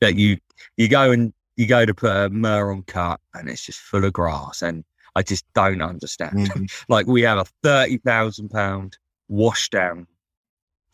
That 0.00 0.14
you 0.16 0.38
you 0.76 0.88
go 0.88 1.10
and 1.10 1.32
you 1.58 1.66
go 1.66 1.84
to 1.84 1.92
put 1.92 2.12
a 2.16 2.30
myrrh 2.30 2.70
on 2.70 2.82
cut 2.84 3.20
and 3.34 3.50
it's 3.50 3.64
just 3.66 3.80
full 3.80 4.04
of 4.04 4.12
grass 4.12 4.62
and 4.62 4.84
I 5.16 5.22
just 5.22 5.44
don't 5.54 5.82
understand. 5.82 6.38
Mhm. 6.52 6.84
like 6.88 7.06
we 7.08 7.22
have 7.22 7.38
a 7.38 7.44
thirty 7.64 7.98
thousand 7.98 8.50
pound 8.50 8.96
wash 9.26 9.68
down 9.68 10.06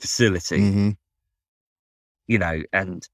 facility, 0.00 0.58
Mhm. 0.58 0.96
you 2.26 2.38
know, 2.38 2.62
and 2.72 3.06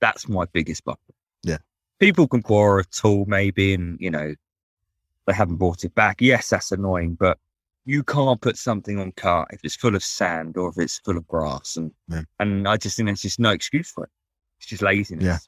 that's 0.00 0.28
my 0.28 0.44
biggest 0.52 0.84
bugger. 0.84 0.96
Yeah. 1.42 1.58
People 1.98 2.28
can 2.28 2.40
borrow 2.42 2.80
a 2.80 2.84
tool 2.84 3.24
maybe 3.26 3.72
and, 3.72 3.98
you 3.98 4.10
know, 4.10 4.34
they 5.26 5.32
haven't 5.32 5.56
brought 5.56 5.84
it 5.84 5.94
back. 5.94 6.20
Yes, 6.20 6.50
that's 6.50 6.72
annoying, 6.72 7.14
but 7.14 7.38
you 7.86 8.02
can't 8.04 8.40
put 8.40 8.58
something 8.58 8.98
on 8.98 9.12
cart 9.12 9.48
if 9.52 9.60
it's 9.64 9.76
full 9.76 9.94
of 9.94 10.04
sand 10.04 10.58
or 10.58 10.68
if 10.68 10.76
it's 10.78 10.98
full 10.98 11.16
of 11.16 11.26
grass. 11.26 11.76
And 11.76 11.92
Yeah. 12.08 12.22
and 12.38 12.68
I 12.68 12.76
just 12.76 12.96
think 12.96 13.06
there's 13.06 13.22
just 13.22 13.40
no 13.40 13.50
excuse 13.50 13.90
for 13.90 14.04
it. 14.04 14.10
It's 14.58 14.66
just 14.68 14.82
laziness. 14.82 15.24
Yeah. 15.24 15.38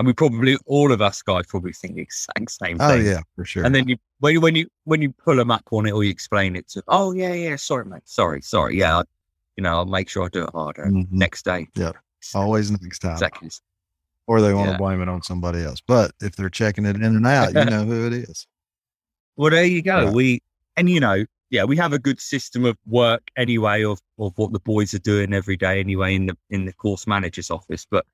And 0.00 0.06
we 0.06 0.14
probably 0.14 0.56
all 0.64 0.92
of 0.92 1.02
us 1.02 1.20
guys 1.20 1.44
probably 1.46 1.74
think 1.74 1.94
the 1.96 2.00
exact 2.00 2.50
same 2.50 2.78
thing. 2.78 2.86
Oh, 2.90 2.94
yeah, 2.94 3.20
for 3.36 3.44
sure. 3.44 3.66
And 3.66 3.74
then 3.74 3.86
you 3.86 3.98
when 4.20 4.32
you 4.32 4.40
when 4.40 4.54
you 4.56 4.66
when 4.84 5.02
you 5.02 5.12
pull 5.12 5.36
them 5.36 5.50
up 5.50 5.64
on 5.72 5.84
it 5.84 5.90
or 5.90 6.02
you 6.02 6.10
explain 6.10 6.56
it 6.56 6.68
to 6.68 6.82
oh 6.88 7.12
yeah, 7.12 7.34
yeah, 7.34 7.56
sorry, 7.56 7.84
mate. 7.84 8.00
Sorry, 8.06 8.40
sorry. 8.40 8.78
Yeah, 8.78 9.00
I, 9.00 9.02
you 9.58 9.62
know, 9.62 9.74
I'll 9.74 9.84
make 9.84 10.08
sure 10.08 10.24
I 10.24 10.28
do 10.28 10.44
it 10.44 10.50
harder 10.54 10.86
Mhm. 10.86 11.06
next 11.10 11.44
day. 11.44 11.68
Yeah. 11.74 11.92
Always 12.34 12.70
next 12.70 13.00
time. 13.00 13.12
Exactly. 13.12 13.50
Or 14.26 14.40
they 14.40 14.54
want 14.54 14.68
Yeah. 14.68 14.72
to 14.72 14.78
blame 14.78 15.02
it 15.02 15.08
on 15.10 15.22
somebody 15.22 15.62
else. 15.62 15.82
But 15.86 16.12
if 16.22 16.34
they're 16.34 16.48
checking 16.48 16.86
it 16.86 16.96
in 16.96 17.02
and 17.04 17.26
out, 17.26 17.52
you 17.52 17.66
know 17.66 17.84
who 17.84 18.06
it 18.06 18.14
is. 18.14 18.46
Well, 19.36 19.50
there 19.50 19.64
you 19.64 19.82
go. 19.82 20.04
Right. 20.06 20.14
We 20.14 20.42
and 20.76 20.88
you 20.88 21.00
know, 21.00 21.24
yeah, 21.50 21.64
we 21.64 21.76
have 21.76 21.92
a 21.92 21.98
good 21.98 22.20
system 22.20 22.64
of 22.64 22.78
work 22.86 23.22
anyway 23.36 23.84
of 23.84 24.00
of 24.18 24.32
what 24.36 24.52
the 24.52 24.60
boys 24.60 24.94
are 24.94 24.98
doing 24.98 25.34
every 25.34 25.58
day 25.58 25.78
anyway 25.78 26.14
in 26.14 26.24
the 26.26 26.36
in 26.48 26.64
the 26.64 26.72
course 26.72 27.06
manager's 27.06 27.50
office. 27.50 27.86
But 27.90 28.06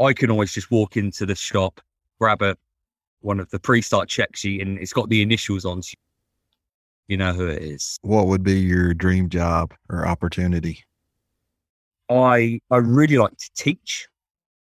I 0.00 0.12
can 0.14 0.30
always 0.30 0.52
just 0.52 0.70
walk 0.70 0.96
into 0.96 1.26
the 1.26 1.34
shop, 1.34 1.80
grab 2.18 2.42
a 2.42 2.56
one 3.20 3.38
of 3.38 3.50
the 3.50 3.58
pre-start 3.58 4.08
check 4.08 4.34
sheet, 4.34 4.62
and 4.62 4.78
it's 4.78 4.94
got 4.94 5.10
the 5.10 5.20
initials 5.20 5.64
on. 5.64 5.82
so 5.82 5.94
You 7.08 7.18
know 7.18 7.32
who 7.34 7.46
it 7.48 7.62
is. 7.62 7.98
What 8.02 8.26
would 8.28 8.42
be 8.42 8.58
your 8.58 8.94
dream 8.94 9.28
job 9.28 9.74
or 9.90 10.06
opportunity? 10.06 10.84
I 12.08 12.60
I 12.70 12.78
really 12.78 13.18
like 13.18 13.36
to 13.36 13.50
teach. 13.54 14.08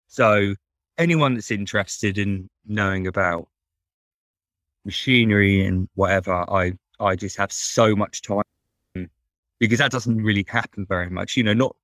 So 0.09 0.55
anyone 0.99 1.35
that's 1.35 1.51
interested 1.51 2.19
in 2.19 2.49
knowing 2.67 3.07
about 3.07 3.49
machinery 4.85 5.65
and 5.65 5.89
whatever, 5.95 6.33
I 6.53 6.75
I 7.01 7.17
just 7.17 7.37
have 7.39 7.51
so 7.51 7.97
much 7.97 8.23
time 8.23 8.43
because 9.59 9.79
that 9.79 9.91
doesn't 9.91 10.23
really 10.23 10.45
happen 10.47 10.87
very 10.87 11.11
much. 11.11 11.37
You 11.37 11.45
know, 11.45 11.55
not 11.55 11.75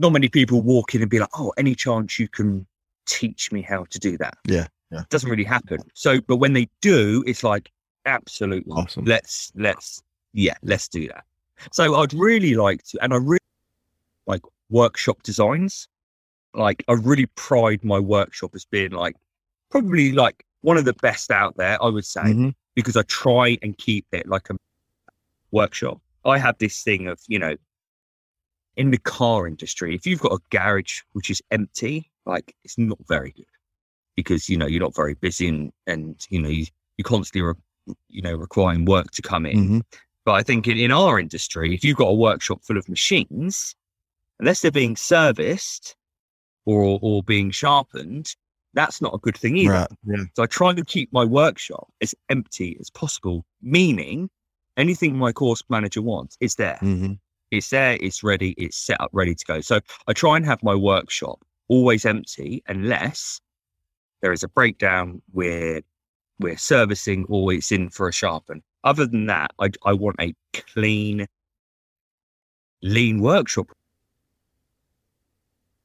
not 0.00 0.12
many 0.12 0.28
people 0.28 0.62
walk 0.62 0.94
in 0.94 1.02
and 1.02 1.10
be 1.10 1.18
like, 1.20 1.28
"Oh, 1.34 1.52
any 1.56 1.74
chance 1.74 2.18
you 2.18 2.26
can 2.28 2.66
teach 3.06 3.52
me 3.52 3.62
how 3.62 3.84
to 3.90 3.98
do 3.98 4.16
that?" 4.18 4.36
Yeah, 4.46 4.66
yeah. 4.90 5.02
doesn't 5.10 5.28
really 5.30 5.44
happen. 5.44 5.78
So, 5.94 6.20
but 6.22 6.36
when 6.36 6.54
they 6.54 6.68
do, 6.80 7.22
it's 7.26 7.44
like 7.44 7.70
absolutely 8.06 8.72
Awesome. 8.72 9.04
Let's 9.04 9.52
let's 9.54 10.02
yeah, 10.32 10.54
let's 10.62 10.88
do 10.88 11.06
that. 11.08 11.24
So 11.72 11.94
I'd 11.96 12.14
really 12.14 12.54
like 12.54 12.82
to, 12.84 12.98
and 13.02 13.12
I 13.12 13.16
really 13.18 13.38
like 14.26 14.40
workshop 14.70 15.22
designs. 15.22 15.86
Like 16.54 16.82
I 16.88 16.92
really 16.94 17.26
pride 17.26 17.84
my 17.84 17.98
workshop 17.98 18.52
as 18.54 18.64
being 18.64 18.92
like 18.92 19.16
probably 19.70 20.12
like 20.12 20.44
one 20.62 20.76
of 20.78 20.84
the 20.86 20.94
best 20.94 21.30
out 21.30 21.56
there. 21.58 21.80
I 21.82 21.88
would 21.88 22.06
say 22.06 22.22
Mhm. 22.22 22.54
because 22.74 22.96
I 22.96 23.02
try 23.02 23.58
and 23.62 23.76
keep 23.76 24.06
it 24.12 24.26
like 24.26 24.48
a 24.50 24.56
workshop. 25.50 26.00
I 26.24 26.38
have 26.38 26.56
this 26.58 26.82
thing 26.82 27.06
of, 27.08 27.20
you 27.28 27.38
know, 27.38 27.56
in 28.76 28.90
the 28.90 28.98
car 28.98 29.46
industry, 29.46 29.94
if 29.94 30.06
you've 30.06 30.20
got 30.20 30.32
a 30.32 30.38
garage 30.50 31.00
which 31.12 31.30
is 31.30 31.42
empty, 31.50 32.10
like 32.26 32.54
it's 32.64 32.78
not 32.78 32.98
very 33.08 33.32
good 33.32 33.44
because, 34.16 34.48
you 34.48 34.56
know, 34.56 34.66
you're 34.66 34.80
not 34.82 34.94
very 34.94 35.14
busy 35.14 35.48
and, 35.48 35.72
and 35.86 36.26
you 36.30 36.40
know, 36.40 36.48
you, 36.48 36.66
you're 36.96 37.04
constantly, 37.04 37.42
re- 37.42 37.94
you 38.08 38.22
know, 38.22 38.34
requiring 38.34 38.84
work 38.84 39.10
to 39.12 39.22
come 39.22 39.46
in. 39.46 39.68
Mhm. 39.68 39.82
But 40.24 40.32
I 40.32 40.42
think 40.42 40.68
in, 40.68 40.76
in 40.76 40.92
our 40.92 41.18
industry, 41.18 41.74
if 41.74 41.82
you've 41.84 41.96
got 41.96 42.08
a 42.08 42.14
workshop 42.14 42.62
full 42.62 42.76
of 42.76 42.88
machines, 42.88 43.74
unless 44.38 44.60
they're 44.60 44.70
being 44.70 44.96
serviced 44.96 45.96
or, 46.66 46.98
or 47.02 47.22
being 47.22 47.50
sharpened, 47.50 48.34
that's 48.74 49.00
not 49.00 49.14
a 49.14 49.18
good 49.18 49.36
thing 49.36 49.56
either. 49.56 49.72
Right. 49.72 49.88
Yeah. 50.04 50.24
So 50.34 50.42
I 50.42 50.46
try 50.46 50.72
to 50.74 50.84
keep 50.84 51.12
my 51.12 51.24
workshop 51.24 51.88
as 52.00 52.14
empty 52.28 52.76
as 52.80 52.90
possible, 52.90 53.44
meaning 53.62 54.30
anything 54.76 55.16
my 55.16 55.32
course 55.32 55.62
manager 55.68 56.02
wants 56.02 56.36
is 56.40 56.54
there. 56.54 56.76
hmm 56.76 57.14
It's 57.50 57.70
there, 57.70 57.98
it's 58.00 58.22
ready, 58.22 58.50
it's 58.58 58.76
set 58.76 59.00
up, 59.00 59.10
ready 59.12 59.34
to 59.34 59.44
go. 59.44 59.60
So 59.60 59.80
I 60.06 60.12
try 60.12 60.36
and 60.36 60.46
have 60.46 60.62
my 60.62 60.74
workshop 60.74 61.44
always 61.68 62.04
empty 62.04 62.62
unless 62.68 63.40
there 64.22 64.32
is 64.32 64.42
a 64.42 64.48
breakdown 64.48 65.22
where 65.32 65.82
we're 66.38 66.56
servicing 66.56 67.26
or 67.28 67.52
it's 67.52 67.72
in 67.72 67.90
for 67.90 68.08
a 68.08 68.12
sharpen. 68.12 68.62
Other 68.84 69.06
than 69.06 69.26
that, 69.26 69.52
I, 69.58 69.70
I 69.84 69.92
want 69.92 70.16
a 70.20 70.34
clean 70.52 71.26
lean 72.82 73.20
workshop. 73.20 73.66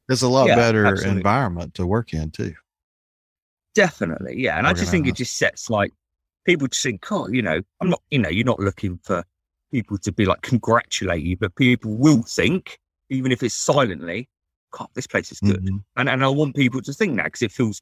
It's 0.08 0.22
a 0.22 0.28
lot 0.28 0.48
Yeah, 0.48 0.56
better 0.56 0.86
absolutely. 0.86 1.20
environment 1.20 1.74
to 1.76 1.88
work 1.88 2.14
in 2.14 2.32
too. 2.32 2.54
Definitely, 3.74 4.42
yeah. 4.42 4.58
And 4.58 4.68
I 4.68 4.74
just 4.74 4.92
think 4.92 5.08
it 5.08 5.16
just 5.16 5.36
sets 5.36 5.70
like 5.70 5.92
people 6.46 6.68
just 6.68 6.84
think, 6.84 7.12
oh, 7.12 7.28
you 7.28 7.42
know, 7.42 7.60
I'm 7.82 7.90
not, 7.90 8.02
you 8.10 8.20
know, 8.20 8.30
you're 8.30 8.46
not 8.46 8.60
looking 8.60 9.00
for 9.04 9.24
people 9.76 9.98
to 9.98 10.12
be 10.12 10.26
like 10.26 10.42
congratulate 10.42 11.22
you, 11.24 11.36
but 11.36 11.54
people 11.56 11.92
will 11.98 12.24
think, 12.24 12.80
even 13.10 13.32
if 13.32 13.44
it's 13.44 13.54
silently, 13.56 14.30
God, 14.72 14.88
this 14.94 15.06
place 15.08 15.32
is 15.34 15.40
good. 15.42 15.66
Mhm. 15.66 15.84
And 15.98 16.08
and 16.10 16.24
I 16.24 16.30
want 16.30 16.56
people 16.56 16.82
to 16.82 16.94
think 16.94 17.18
that 17.18 17.26
because 17.26 17.42
it 17.42 17.52
feels. 17.52 17.82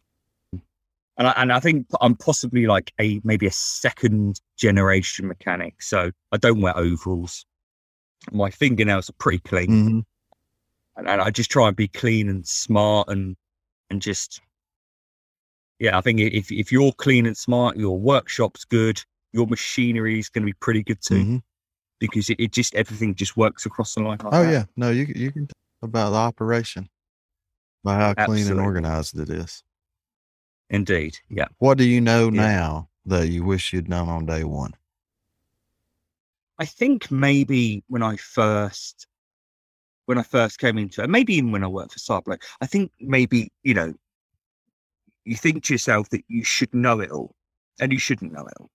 And 1.16 1.28
I, 1.28 1.34
and 1.38 1.54
I 1.54 1.60
think 1.60 1.86
I'm 2.02 2.16
possibly 2.16 2.66
like 2.66 2.91
a 3.00 3.22
maybe 3.24 3.46
a 3.46 3.52
second 3.52 4.41
generation 4.58 5.28
mechanic, 5.28 5.84
so 5.84 6.10
I 6.32 6.38
don't 6.38 6.62
wear 6.62 6.76
overalls. 6.76 7.46
My 8.32 8.50
fingernails 8.50 9.12
are 9.12 9.20
pretty 9.20 9.38
clean, 9.39 9.70
Mhm. 9.70 10.04
and, 10.98 11.08
and 11.08 11.22
I 11.22 11.30
just 11.30 11.52
try 11.52 11.68
and 11.68 11.76
be 11.78 11.88
clean 11.88 12.28
and 12.30 12.48
smart 12.48 13.10
and 13.10 13.36
and 13.91 14.02
just 14.02 14.41
yeah. 15.80 15.96
I 15.96 16.02
think 16.02 16.20
if 16.20 16.52
if 16.52 16.72
you're 16.72 16.94
clean 16.94 17.28
and 17.28 17.38
smart, 17.38 17.78
your 17.78 18.00
workshop's 18.00 18.66
good, 18.66 19.00
your 19.34 19.46
machinery 19.46 20.18
is 20.18 20.30
going 20.30 20.41
to 20.44 20.52
be 20.54 20.58
pretty 20.66 20.82
good 20.84 21.02
too 21.02 21.24
Mhm. 21.24 21.44
Because 22.10 22.30
it, 22.30 22.39
it 22.39 22.51
just 22.51 22.76
everything 22.76 23.16
just 23.16 23.38
works 23.38 23.66
across 23.66 23.93
the 23.95 24.01
line. 24.01 24.18
like 24.24 24.34
Oh 24.34 24.43
that. 24.43 24.51
yeah, 24.51 24.66
no, 24.76 24.89
you 24.89 25.06
you 25.16 25.32
can 25.32 25.47
talk 25.47 25.56
about 25.82 26.10
the 26.12 26.18
operation 26.18 26.89
by 27.84 27.95
how 27.95 28.14
clean 28.14 28.47
and 28.47 28.60
organized 28.60 29.18
it 29.20 29.30
is. 29.30 29.64
indeed, 30.70 31.18
yeah. 31.30 31.47
What 31.60 31.78
do 31.78 31.86
you 31.86 32.01
know 32.01 32.26
Yeah. 32.26 32.41
now 32.41 32.89
that 33.06 33.30
you 33.30 33.43
wish 33.43 33.74
you'd 33.74 33.89
known 33.89 34.10
on 34.10 34.26
day 34.26 34.43
one? 34.43 34.74
I 36.60 36.66
think 36.66 37.10
maybe 37.12 37.84
when 37.88 38.04
I 38.04 38.16
first 38.18 39.08
when 40.06 40.18
I 40.18 40.24
first 40.24 40.60
came 40.60 40.78
into 40.78 41.01
it, 41.01 41.10
maybe 41.10 41.34
even 41.36 41.51
when 41.51 41.64
I 41.64 41.68
worked 41.68 41.93
for 41.93 41.99
Cyberblade, 41.99 42.41
I 42.60 42.66
think 42.66 42.91
maybe, 42.99 43.51
you 43.64 43.74
know, 43.74 43.93
you 45.24 45.36
think 45.38 45.64
to 45.64 45.74
yourself 45.74 46.10
that 46.10 46.24
you 46.28 46.43
should 46.43 46.74
know 46.74 46.99
it 46.99 47.10
all. 47.12 47.34
And 47.80 47.91
you 47.93 47.97
shouldn't 47.99 48.34
know 48.34 48.45
it 48.45 48.54
all. 48.60 48.70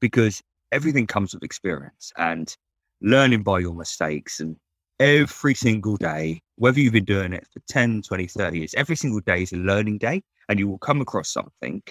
Because 0.00 0.42
everything 0.72 1.06
comes 1.06 1.34
with 1.34 1.42
experience 1.42 2.12
and 2.16 2.56
learning 3.00 3.42
by 3.42 3.58
your 3.58 3.74
mistakes 3.74 4.40
and 4.40 4.56
every 4.98 5.54
single 5.54 5.96
day, 5.96 6.40
whether 6.56 6.80
you've 6.80 6.92
been 6.92 7.04
doing 7.04 7.32
it 7.32 7.46
for 7.52 7.60
10, 7.68 8.02
20, 8.02 8.26
30 8.26 8.58
years, 8.58 8.74
every 8.74 8.96
single 8.96 9.20
day 9.20 9.42
is 9.42 9.52
a 9.52 9.56
learning 9.56 9.98
day 9.98 10.22
and 10.48 10.58
you 10.58 10.66
will 10.68 10.78
come 10.78 11.00
across 11.00 11.28
something 11.28 11.82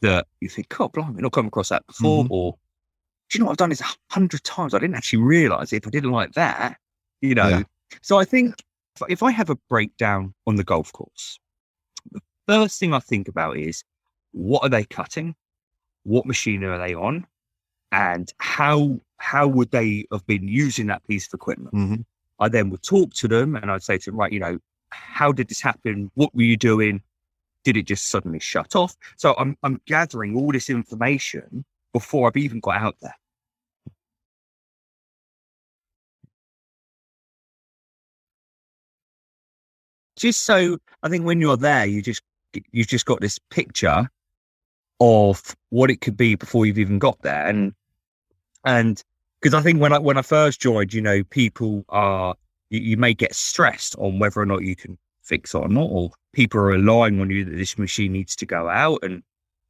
that 0.00 0.26
you 0.40 0.48
think, 0.48 0.80
oh, 0.80 0.88
blimey, 0.88 1.16
I've 1.16 1.22
not 1.22 1.32
come 1.32 1.46
across 1.46 1.68
that 1.70 1.86
before. 1.86 2.24
Mhm. 2.24 2.28
Or, 2.30 2.58
do 3.28 3.38
you 3.38 3.40
know 3.40 3.46
what 3.46 3.52
I've 3.52 3.56
done 3.58 3.70
this 3.70 3.80
a 3.80 3.86
hundred 4.10 4.42
times? 4.44 4.74
I 4.74 4.78
didn't 4.78 4.96
actually 4.96 5.22
realize 5.22 5.72
it 5.72 5.78
if 5.82 5.86
I 5.86 5.90
didn't 5.90 6.12
like 6.12 6.32
that, 6.32 6.78
you 7.20 7.34
know. 7.34 7.48
Yeah. 7.48 7.62
So 8.02 8.18
I 8.18 8.24
think 8.24 8.54
if- 8.96 9.10
if 9.10 9.22
I 9.22 9.30
have 9.30 9.50
a 9.50 9.56
breakdown 9.68 10.34
on 10.46 10.56
the 10.56 10.64
golf 10.64 10.92
course, 10.92 11.38
the 12.12 12.20
first 12.46 12.78
thing 12.78 12.94
I 12.94 13.00
think 13.00 13.28
about 13.28 13.56
is 13.56 13.84
what 14.32 14.62
are 14.62 14.68
they 14.68 14.84
cutting? 14.84 15.34
What 16.04 16.26
machine 16.26 16.64
are 16.64 16.78
they 16.78 16.94
on? 16.94 17.26
And 17.92 18.32
how 18.38 19.00
how 19.18 19.46
would 19.48 19.70
they 19.70 20.06
have 20.12 20.26
been 20.26 20.48
using 20.48 20.86
that 20.88 21.06
piece 21.06 21.26
of 21.26 21.34
equipment? 21.34 21.74
Mhm. 21.74 22.04
I 22.38 22.48
then 22.48 22.70
would 22.70 22.82
talk 22.82 23.12
to 23.14 23.28
them 23.28 23.56
and 23.56 23.70
I'd 23.70 23.82
say 23.82 23.98
to 23.98 24.10
them, 24.10 24.18
right, 24.18 24.32
you 24.32 24.40
know, 24.40 24.58
how 24.90 25.32
did 25.32 25.48
this 25.48 25.60
happen? 25.60 26.10
What 26.14 26.34
were 26.34 26.42
you 26.42 26.56
doing? 26.56 27.02
Did 27.64 27.76
it 27.76 27.86
just 27.86 28.08
suddenly 28.08 28.40
shut 28.40 28.76
off? 28.76 28.96
So 29.16 29.34
I'm 29.38 29.56
I'm 29.62 29.80
gathering 29.86 30.36
all 30.36 30.52
this 30.52 30.70
information 30.70 31.64
before 31.92 32.28
I've 32.28 32.36
even 32.36 32.60
got 32.60 32.76
out 32.76 32.96
there. 33.02 33.14
Just 40.16 40.42
so 40.44 40.78
I 41.02 41.08
think 41.08 41.24
when 41.24 41.40
you're 41.40 41.56
there, 41.56 41.86
you 41.86 42.02
just 42.02 42.22
you've 42.72 42.88
just 42.88 43.06
got 43.06 43.20
this 43.20 43.38
picture 43.50 44.08
of 45.00 45.56
what 45.70 45.90
it 45.90 46.00
could 46.00 46.16
be 46.16 46.34
before 46.34 46.66
you've 46.66 46.78
even 46.78 46.98
got 46.98 47.20
there. 47.22 47.46
And 47.46 47.74
and 48.64 49.02
because 49.40 49.54
I 49.54 49.62
think 49.62 49.80
when 49.80 49.92
I 49.92 49.98
when 49.98 50.18
I 50.18 50.22
first 50.22 50.60
joined, 50.60 50.92
you 50.92 51.00
know, 51.00 51.24
people 51.24 51.84
are 51.88 52.34
you, 52.70 52.80
you 52.80 52.96
may 52.96 53.14
get 53.14 53.34
stressed 53.34 53.96
on 53.98 54.18
whether 54.18 54.40
or 54.40 54.46
not 54.46 54.64
you 54.64 54.76
can 54.76 54.98
fix 55.22 55.54
it 55.54 55.58
or 55.58 55.68
not, 55.68 55.88
or 55.90 56.10
people 56.32 56.60
are 56.60 56.64
relying 56.64 57.20
on 57.20 57.30
you 57.30 57.44
that 57.44 57.56
this 57.56 57.78
machine 57.78 58.12
needs 58.12 58.36
to 58.36 58.46
go 58.46 58.68
out. 58.68 58.98
And 59.02 59.22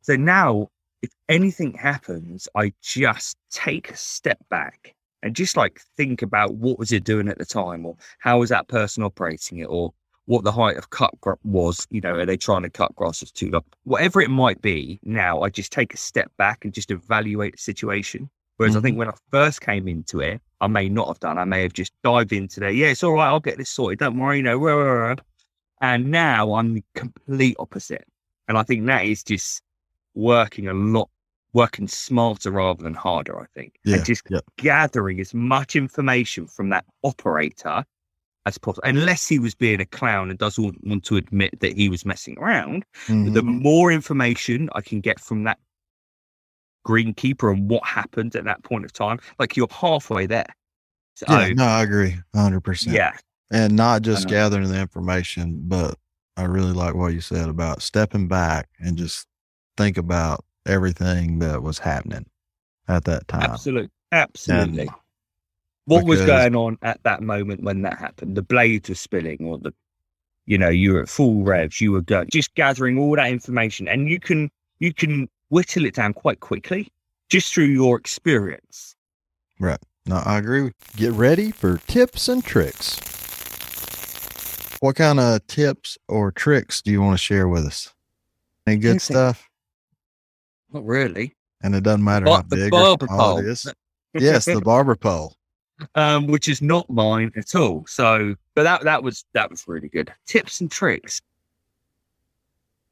so 0.02 0.16
now, 0.16 0.68
if 1.02 1.10
anything 1.28 1.72
happens, 1.74 2.48
I 2.54 2.72
just 2.82 3.36
take 3.50 3.90
a 3.90 3.96
step 3.96 4.38
back 4.48 4.94
and 5.22 5.36
just 5.36 5.56
like 5.56 5.80
think 5.96 6.22
about 6.22 6.54
what 6.54 6.78
was 6.78 6.92
it 6.92 7.04
doing 7.04 7.28
at 7.28 7.38
the 7.38 7.44
time, 7.44 7.86
or 7.86 7.96
how 8.18 8.40
was 8.40 8.50
that 8.50 8.68
person 8.68 9.02
operating 9.02 9.58
it, 9.58 9.66
or 9.66 9.92
what 10.26 10.44
the 10.44 10.52
height 10.52 10.76
of 10.76 10.90
cut 10.90 11.12
gr- 11.20 11.32
was. 11.44 11.86
You 11.90 12.00
know, 12.00 12.14
are 12.14 12.26
they 12.26 12.36
trying 12.36 12.62
to 12.62 12.70
cut 12.70 12.94
grasses 12.96 13.30
too 13.30 13.50
long? 13.50 13.64
Whatever 13.84 14.20
it 14.20 14.30
might 14.30 14.62
be. 14.62 14.98
Now, 15.02 15.42
I 15.42 15.50
just 15.50 15.72
take 15.72 15.94
a 15.94 15.98
step 15.98 16.30
back 16.36 16.64
and 16.64 16.72
just 16.72 16.90
evaluate 16.90 17.52
the 17.52 17.58
situation. 17.58 18.30
Whereas 18.60 18.76
I 18.76 18.80
think 18.80 18.98
when 18.98 19.08
I 19.08 19.14
first 19.30 19.62
came 19.62 19.88
into 19.88 20.20
it, 20.20 20.38
I 20.60 20.66
may 20.66 20.90
not 20.90 21.08
have 21.08 21.18
done. 21.18 21.38
I 21.38 21.44
may 21.44 21.62
have 21.62 21.72
just 21.72 21.92
dived 22.04 22.30
into 22.34 22.60
there. 22.60 22.70
Yeah, 22.70 22.88
it's 22.88 23.02
all 23.02 23.14
right. 23.14 23.26
I'll 23.28 23.40
get 23.40 23.56
this 23.56 23.70
sorted. 23.70 24.00
Don't 24.00 24.18
worry. 24.18 24.36
You 24.36 24.42
know, 24.42 24.58
rah, 24.58 24.74
rah, 24.74 25.08
rah. 25.08 25.14
and 25.80 26.10
now 26.10 26.52
I'm 26.52 26.74
the 26.74 26.84
complete 26.94 27.56
opposite. 27.58 28.04
And 28.48 28.58
I 28.58 28.62
think 28.62 28.84
that 28.84 29.06
is 29.06 29.22
just 29.24 29.62
working 30.14 30.68
a 30.68 30.74
lot, 30.74 31.08
working 31.54 31.88
smarter 31.88 32.50
rather 32.50 32.82
than 32.82 32.92
harder. 32.92 33.40
I 33.40 33.46
think, 33.54 33.76
Yeah, 33.82 33.96
and 33.96 34.04
just 34.04 34.24
yeah. 34.28 34.40
gathering 34.58 35.20
as 35.20 35.32
much 35.32 35.74
information 35.74 36.46
from 36.46 36.68
that 36.68 36.84
operator 37.02 37.82
as 38.44 38.58
possible. 38.58 38.86
Unless 38.86 39.26
he 39.26 39.38
was 39.38 39.54
being 39.54 39.80
a 39.80 39.86
clown 39.86 40.28
and 40.28 40.38
doesn't 40.38 40.76
want 40.84 41.04
to 41.04 41.16
admit 41.16 41.60
that 41.60 41.72
he 41.78 41.88
was 41.88 42.04
messing 42.04 42.36
around, 42.38 42.84
Mhm. 43.06 43.32
the 43.32 43.42
more 43.42 43.90
information 43.90 44.68
I 44.74 44.82
can 44.82 45.00
get 45.00 45.18
from 45.18 45.44
that 45.44 45.58
greenkeeper 46.86 47.52
and 47.52 47.68
what 47.70 47.84
happened 47.86 48.34
at 48.36 48.44
that 48.44 48.62
point 48.62 48.84
of 48.84 48.92
time, 48.92 49.18
like 49.38 49.56
you're 49.56 49.68
halfway 49.70 50.26
there. 50.26 50.46
So, 51.14 51.26
yeah, 51.28 51.52
no, 51.54 51.64
I 51.64 51.82
agree, 51.82 52.16
hundred 52.34 52.60
percent. 52.62 52.94
yeah, 52.96 53.16
and 53.50 53.76
not 53.76 54.02
just 54.02 54.26
Uh-huh. 54.26 54.34
gathering 54.34 54.68
the 54.68 54.80
information, 54.80 55.60
but 55.64 55.96
I 56.36 56.44
really 56.44 56.72
like 56.72 56.94
what 56.94 57.12
you 57.12 57.20
said 57.20 57.48
about 57.48 57.82
stepping 57.82 58.28
back 58.28 58.68
and 58.78 58.96
just 58.96 59.26
think 59.76 59.98
about 59.98 60.44
everything 60.66 61.38
that 61.40 61.62
was 61.62 61.78
happening 61.78 62.26
at 62.88 63.04
that 63.04 63.28
time. 63.28 63.42
absolutely, 63.42 63.90
absolutely. 64.12 64.88
what 65.86 66.04
was 66.04 66.20
going 66.22 66.54
on 66.56 66.78
at 66.82 67.02
that 67.04 67.22
moment 67.22 67.62
when 67.62 67.82
that 67.82 67.98
happened? 67.98 68.36
The 68.36 68.42
blades 68.42 68.88
were 68.88 68.94
spilling, 68.94 69.38
or 69.46 69.58
the, 69.58 69.74
you 70.46 70.58
know, 70.58 70.68
you 70.68 70.92
were 70.94 71.02
at 71.02 71.08
full 71.08 71.42
revs. 71.42 71.80
You 71.80 71.92
were 71.92 72.02
going, 72.02 72.28
just 72.32 72.54
gathering 72.54 72.98
all 72.98 73.16
that 73.16 73.28
information, 73.30 73.88
and 73.88 74.08
you 74.08 74.20
can 74.20 74.50
you 74.78 74.94
can 74.94 75.28
whittle 75.50 75.84
it 75.84 75.94
down 75.94 76.14
quite 76.14 76.40
quickly 76.40 76.88
just 77.28 77.52
through 77.52 77.64
your 77.64 77.98
experience. 77.98 78.96
Right. 79.58 79.78
Now, 80.06 80.22
I 80.24 80.38
agree. 80.38 80.72
Get 80.96 81.12
ready 81.12 81.50
for 81.50 81.78
tips 81.86 82.28
and 82.28 82.42
tricks. 82.42 82.98
What 84.80 84.96
kind 84.96 85.20
of 85.20 85.46
tips 85.46 85.98
or 86.08 86.32
tricks 86.32 86.80
do 86.80 86.90
you 86.90 87.02
want 87.02 87.14
to 87.14 87.22
share 87.22 87.46
with 87.46 87.66
us? 87.66 87.92
Any 88.66 88.76
good 88.76 88.88
Anything. 88.90 89.14
stuff? 89.14 89.48
Not 90.72 90.84
really. 90.84 91.36
And 91.62 91.74
it 91.74 91.82
doesn't 91.82 92.02
matter 92.02 92.24
Bar- 92.24 92.36
how 92.36 92.42
big 92.42 92.72
or 92.72 92.96
small 93.06 93.38
it 93.38 93.46
is. 93.46 93.70
Yes, 94.14 94.46
the 94.46 94.60
barber 94.60 94.96
pole. 94.96 95.36
um, 95.94 96.26
which 96.26 96.48
is 96.48 96.62
not 96.62 96.88
mine 96.90 97.32
at 97.36 97.54
all. 97.54 97.84
So, 97.86 98.34
but 98.54 98.64
that 98.64 98.82
that 98.82 99.02
was 99.02 99.24
that 99.34 99.50
was 99.50 99.66
really 99.66 99.88
good. 99.88 100.12
Tips 100.26 100.60
and 100.60 100.70
tricks. 100.70 101.20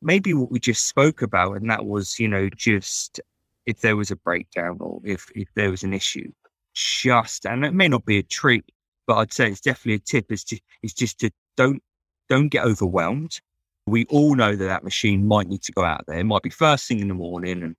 Maybe 0.01 0.32
what 0.34 0.51
we 0.51 0.61
just 0.61 0.86
spoke 0.86 1.22
about, 1.22 1.57
and 1.57 1.70
that 1.70 1.84
was 1.84 2.18
you 2.18 2.28
know 2.28 2.49
just 2.51 3.20
if 3.66 3.80
there 3.80 3.96
was 3.96 4.11
a 4.11 4.16
breakdown 4.16 4.78
or 4.80 5.01
if 5.05 5.30
if 5.34 5.49
there 5.55 5.70
was 5.70 5.82
an 5.82 5.92
issue, 5.92 6.30
just 6.74 7.46
and 7.46 7.64
it 7.64 7.74
may 7.74 7.88
not 7.88 8.05
be 8.05 8.18
a 8.18 8.22
trick, 8.22 8.64
but 9.07 9.16
I'd 9.16 9.32
say 9.32 9.49
it's 9.49 9.61
definitely 9.61 9.94
a 9.94 9.99
tip. 9.99 10.30
Is 10.30 10.44
to 10.44 10.61
is 10.82 10.94
just 10.94 11.18
to 11.20 11.30
don't 11.57 11.82
don't 12.28 12.49
get 12.49 12.64
overwhelmed. 12.64 13.40
We 13.86 14.05
all 14.07 14.34
know 14.34 14.55
that 14.55 14.66
that 14.66 14.84
machine 14.84 15.26
might 15.26 15.49
need 15.49 15.62
to 15.62 15.72
go 15.72 15.82
out 15.82 16.05
there. 16.07 16.18
It 16.18 16.24
might 16.24 16.42
be 16.42 16.51
first 16.51 16.86
thing 16.86 17.01
in 17.01 17.09
the 17.09 17.14
morning, 17.14 17.62
and 17.62 17.76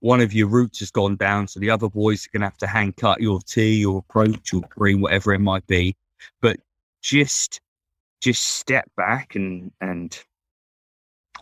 one 0.00 0.20
of 0.20 0.32
your 0.32 0.48
roots 0.48 0.80
has 0.80 0.90
gone 0.90 1.16
down, 1.16 1.46
so 1.46 1.60
the 1.60 1.70
other 1.70 1.88
boys 1.88 2.26
are 2.26 2.30
going 2.32 2.40
to 2.40 2.46
have 2.46 2.58
to 2.58 2.66
hand 2.66 2.96
cut 2.96 3.20
your 3.20 3.40
tee 3.40 3.84
or 3.84 3.98
approach 3.98 4.52
or 4.52 4.62
green, 4.68 5.00
whatever 5.00 5.32
it 5.32 5.38
might 5.38 5.66
be. 5.68 5.96
But 6.40 6.58
just, 7.02 7.60
just 8.20 8.42
step 8.42 8.90
back 8.96 9.36
and 9.36 9.70
and 9.80 10.18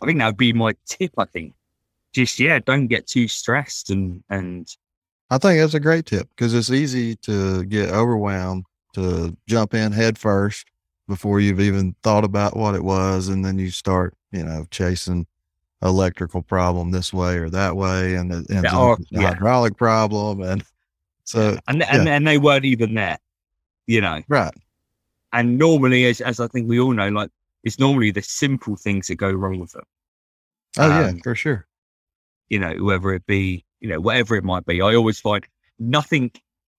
I 0.01 0.05
think 0.05 0.19
that 0.19 0.27
would 0.27 0.37
be 0.37 0.53
my 0.53 0.73
tip. 0.85 1.11
I 1.17 1.25
think 1.25 1.53
just 2.13 2.39
yeah, 2.39 2.59
don't 2.59 2.87
get 2.87 3.07
too 3.07 3.27
stressed 3.27 3.89
and 3.89 4.23
and 4.29 4.67
I 5.29 5.37
think 5.37 5.59
that's 5.59 5.73
a 5.75 5.79
great 5.79 6.05
tip 6.05 6.27
because 6.29 6.53
it's 6.53 6.71
easy 6.71 7.15
to 7.17 7.63
get 7.65 7.89
overwhelmed 7.89 8.65
to 8.93 9.35
jump 9.47 9.73
in 9.73 9.91
head 9.93 10.17
first 10.17 10.65
before 11.07 11.39
you've 11.39 11.61
even 11.61 11.95
thought 12.03 12.25
about 12.25 12.57
what 12.57 12.75
it 12.75 12.83
was. 12.83 13.29
And 13.29 13.45
then 13.45 13.57
you 13.57 13.69
start, 13.71 14.13
you 14.33 14.43
know, 14.43 14.65
chasing 14.71 15.25
electrical 15.81 16.41
problem 16.41 16.91
this 16.91 17.13
way 17.13 17.37
or 17.37 17.49
that 17.49 17.77
way. 17.77 18.15
And 18.15 18.31
it 18.31 18.51
ends 18.51 18.63
Yeah, 18.65 18.75
up 18.75 18.81
or- 18.81 18.95
with 18.97 19.07
yeah. 19.11 19.27
hydraulic 19.29 19.77
problem. 19.77 20.41
And 20.41 20.63
so, 21.23 21.57
and 21.69 21.81
and, 21.83 22.09
and 22.09 22.27
they 22.27 22.37
weren't 22.37 22.65
even 22.65 22.93
there. 22.95 23.17
you 23.87 24.01
know. 24.01 24.21
Right. 24.27 24.53
And 25.31 25.57
normally, 25.57 26.05
as 26.05 26.19
as 26.19 26.41
I 26.41 26.47
think 26.47 26.67
we 26.67 26.77
all 26.79 26.91
know, 26.93 27.07
like 27.07 27.29
it's 27.63 27.79
normally 27.79 28.11
the 28.11 28.21
simple 28.21 28.75
things 28.75 29.07
that 29.07 29.15
go 29.15 29.31
wrong 29.31 29.59
with 29.59 29.71
them. 29.71 29.85
Oh 30.77 30.87
yeah, 30.87 31.07
Um, 31.07 31.19
for 31.19 31.35
sure. 31.35 31.67
You 32.49 32.59
know, 32.59 32.75
whether 32.83 33.11
it 33.13 33.25
be, 33.25 33.65
you 33.79 33.89
know, 33.89 33.99
whatever 33.99 34.35
it 34.35 34.43
might 34.43 34.65
be. 34.65 34.81
I 34.81 34.95
always 34.95 35.19
find 35.19 35.45
nothing 35.79 36.31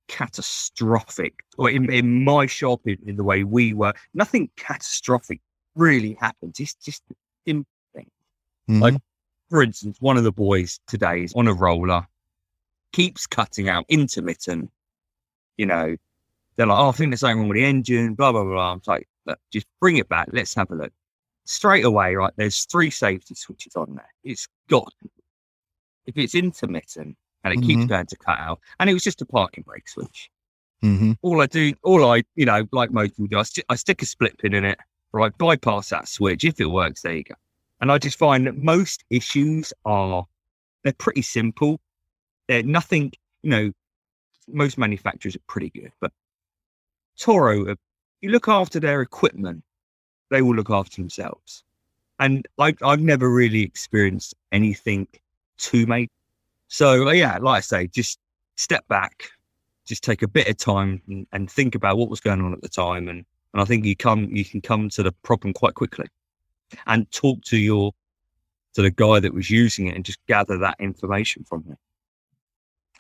catastrophic, 0.09 1.35
or 1.59 1.71
in, 1.71 1.91
in 1.91 2.25
my 2.25 2.47
shop, 2.47 2.81
in, 2.87 2.99
in 3.07 3.17
the 3.17 3.25
way 3.25 3.45
we 3.45 3.73
work, 3.73 3.99
nothing 4.15 4.51
catastrophic 4.57 5.41
really 5.75 6.17
happens. 6.21 6.61
It's 6.61 6.75
just 6.75 7.03
simple 7.47 7.67
things. 7.95 8.11
like-. 8.69 8.95
For 9.51 9.63
instance, 9.63 9.99
one 10.01 10.17
of 10.17 10.25
the 10.25 10.33
boys 10.33 10.81
today 10.87 11.25
is 11.25 11.35
on 11.35 11.47
a 11.47 11.53
roller, 11.53 12.07
keeps 12.93 13.27
cutting 13.27 13.69
out 13.69 13.85
intermittent. 13.89 14.71
You 15.59 15.67
know, 15.67 15.97
they're 16.57 16.67
like, 16.67 16.79
oh, 16.79 16.89
I 16.89 16.93
think 16.93 17.11
there's 17.11 17.21
something 17.21 17.39
wrong 17.39 17.49
with 17.49 17.57
the 17.57 17.65
engine, 17.65 18.15
blah, 18.15 18.33
blah, 18.33 18.45
blah. 18.45 18.73
I'm 18.73 18.81
like, 18.87 19.09
just 19.53 19.67
bring 19.79 19.99
it 19.99 20.09
back. 20.09 20.29
Let's 20.33 20.55
have 20.55 20.71
a 20.71 20.75
look. 20.75 20.93
Straight 21.45 21.85
away, 21.85 22.15
right, 22.15 22.33
there's 22.37 22.65
three 22.67 22.91
safety 22.91 23.35
switches 23.35 23.75
on 23.77 23.95
there. 23.95 24.15
It's 24.25 24.47
got, 24.69 24.93
if 26.07 26.17
it's 26.17 26.35
intermittent 26.35 27.17
and 27.45 27.53
it 27.55 27.67
keeps 27.67 27.83
Mhm. 27.85 27.89
going 27.89 28.07
to 28.07 28.17
cut 28.17 28.39
out, 28.39 28.61
and 28.79 28.89
it 28.89 28.95
was 28.95 29.03
just 29.03 29.23
a 29.23 29.27
parking 29.27 29.65
brake 29.65 29.89
switch. 29.89 30.31
Mhm. 30.83 31.17
All 31.23 31.41
I 31.41 31.47
do, 31.47 31.75
all 31.83 32.05
I, 32.11 32.23
you 32.37 32.47
know, 32.47 32.67
like 32.73 32.93
most 32.93 33.11
people 33.11 33.27
do, 33.27 33.39
I, 33.39 33.43
sti- 33.43 33.65
I 33.69 33.75
stick 33.75 34.03
a 34.03 34.07
split 34.07 34.39
pin 34.39 34.55
in 34.55 34.65
it, 34.65 34.79
right, 35.13 35.37
bypass 35.39 35.89
that 35.91 36.09
switch. 36.09 36.45
If 36.45 36.61
it 36.61 36.67
works, 36.67 37.03
there 37.03 37.17
you 37.17 37.25
go. 37.25 37.35
And 37.81 37.91
I 37.91 37.99
just 37.99 38.19
find 38.19 38.47
that 38.47 38.57
most 38.59 39.05
issues 39.11 39.73
are, 39.85 40.25
they're 40.85 40.93
pretty 40.93 41.23
simple. 41.23 41.81
They're 42.47 42.63
nothing, 42.63 43.13
you 43.43 43.51
know, 43.51 43.73
most 44.49 44.79
manufacturers 44.79 45.35
are 45.35 45.43
pretty 45.49 45.71
good, 45.71 45.93
but 46.01 46.13
Toro, 47.19 47.71
uh, 47.73 47.75
you 48.21 48.31
look 48.31 48.49
after 48.49 48.79
their 48.81 49.03
equipment, 49.03 49.65
they 50.33 50.43
will 50.43 50.55
look 50.55 50.71
after 50.71 51.01
themselves. 51.01 51.63
And 52.19 52.47
I, 52.59 52.75
I've 52.83 53.01
never 53.01 53.31
really 53.31 53.63
experienced 53.63 54.35
anything 54.51 55.07
too 55.59 55.87
major. 55.87 56.11
So 56.69 57.07
uh, 57.09 57.13
yeah, 57.13 57.39
like 57.39 57.59
I 57.59 57.61
say, 57.61 57.87
just 57.87 58.19
step 58.57 58.87
back, 58.89 59.25
just 59.87 60.03
take 60.03 60.23
a 60.23 60.29
bit 60.29 60.49
of 60.49 60.57
time 60.57 61.03
and, 61.07 61.27
and 61.33 61.51
think 61.51 61.75
about 61.75 61.99
what 61.99 62.09
was 62.09 62.21
going 62.21 62.41
on 62.41 62.53
at 62.53 62.63
the 62.63 62.69
time, 62.69 63.09
and 63.09 63.25
and 63.53 63.61
I 63.61 63.65
think 63.67 63.85
you 63.85 63.95
come 63.95 64.25
you 64.31 64.45
can 64.45 64.61
come 64.63 64.89
to 64.91 65.03
the 65.03 65.13
problem 65.23 65.53
quite 65.53 65.75
quickly, 65.75 66.07
and 66.87 67.11
talk 67.13 67.43
to 67.45 67.59
your 67.59 67.93
to 68.75 68.83
the 68.83 68.91
guy 68.91 69.21
that 69.21 69.35
was 69.35 69.51
using 69.51 69.89
it 69.89 69.97
and 69.97 70.05
just 70.05 70.19
gather 70.27 70.57
that 70.59 70.77
information 70.81 71.45
from 71.45 71.65
him. 71.65 71.77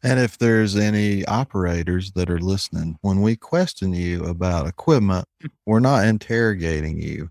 And 0.03 0.19
if 0.21 0.39
there's 0.39 0.77
any 0.77 1.25
operators 1.27 2.13
that 2.13 2.31
are 2.31 2.41
listening, 2.41 2.99
when 3.03 3.23
we 3.23 3.37
question 3.37 3.95
you 3.95 4.25
about 4.25 4.67
equipment, 4.67 5.27
we're 5.67 5.81
not 5.81 6.07
interrogating 6.07 7.01
you. 7.01 7.31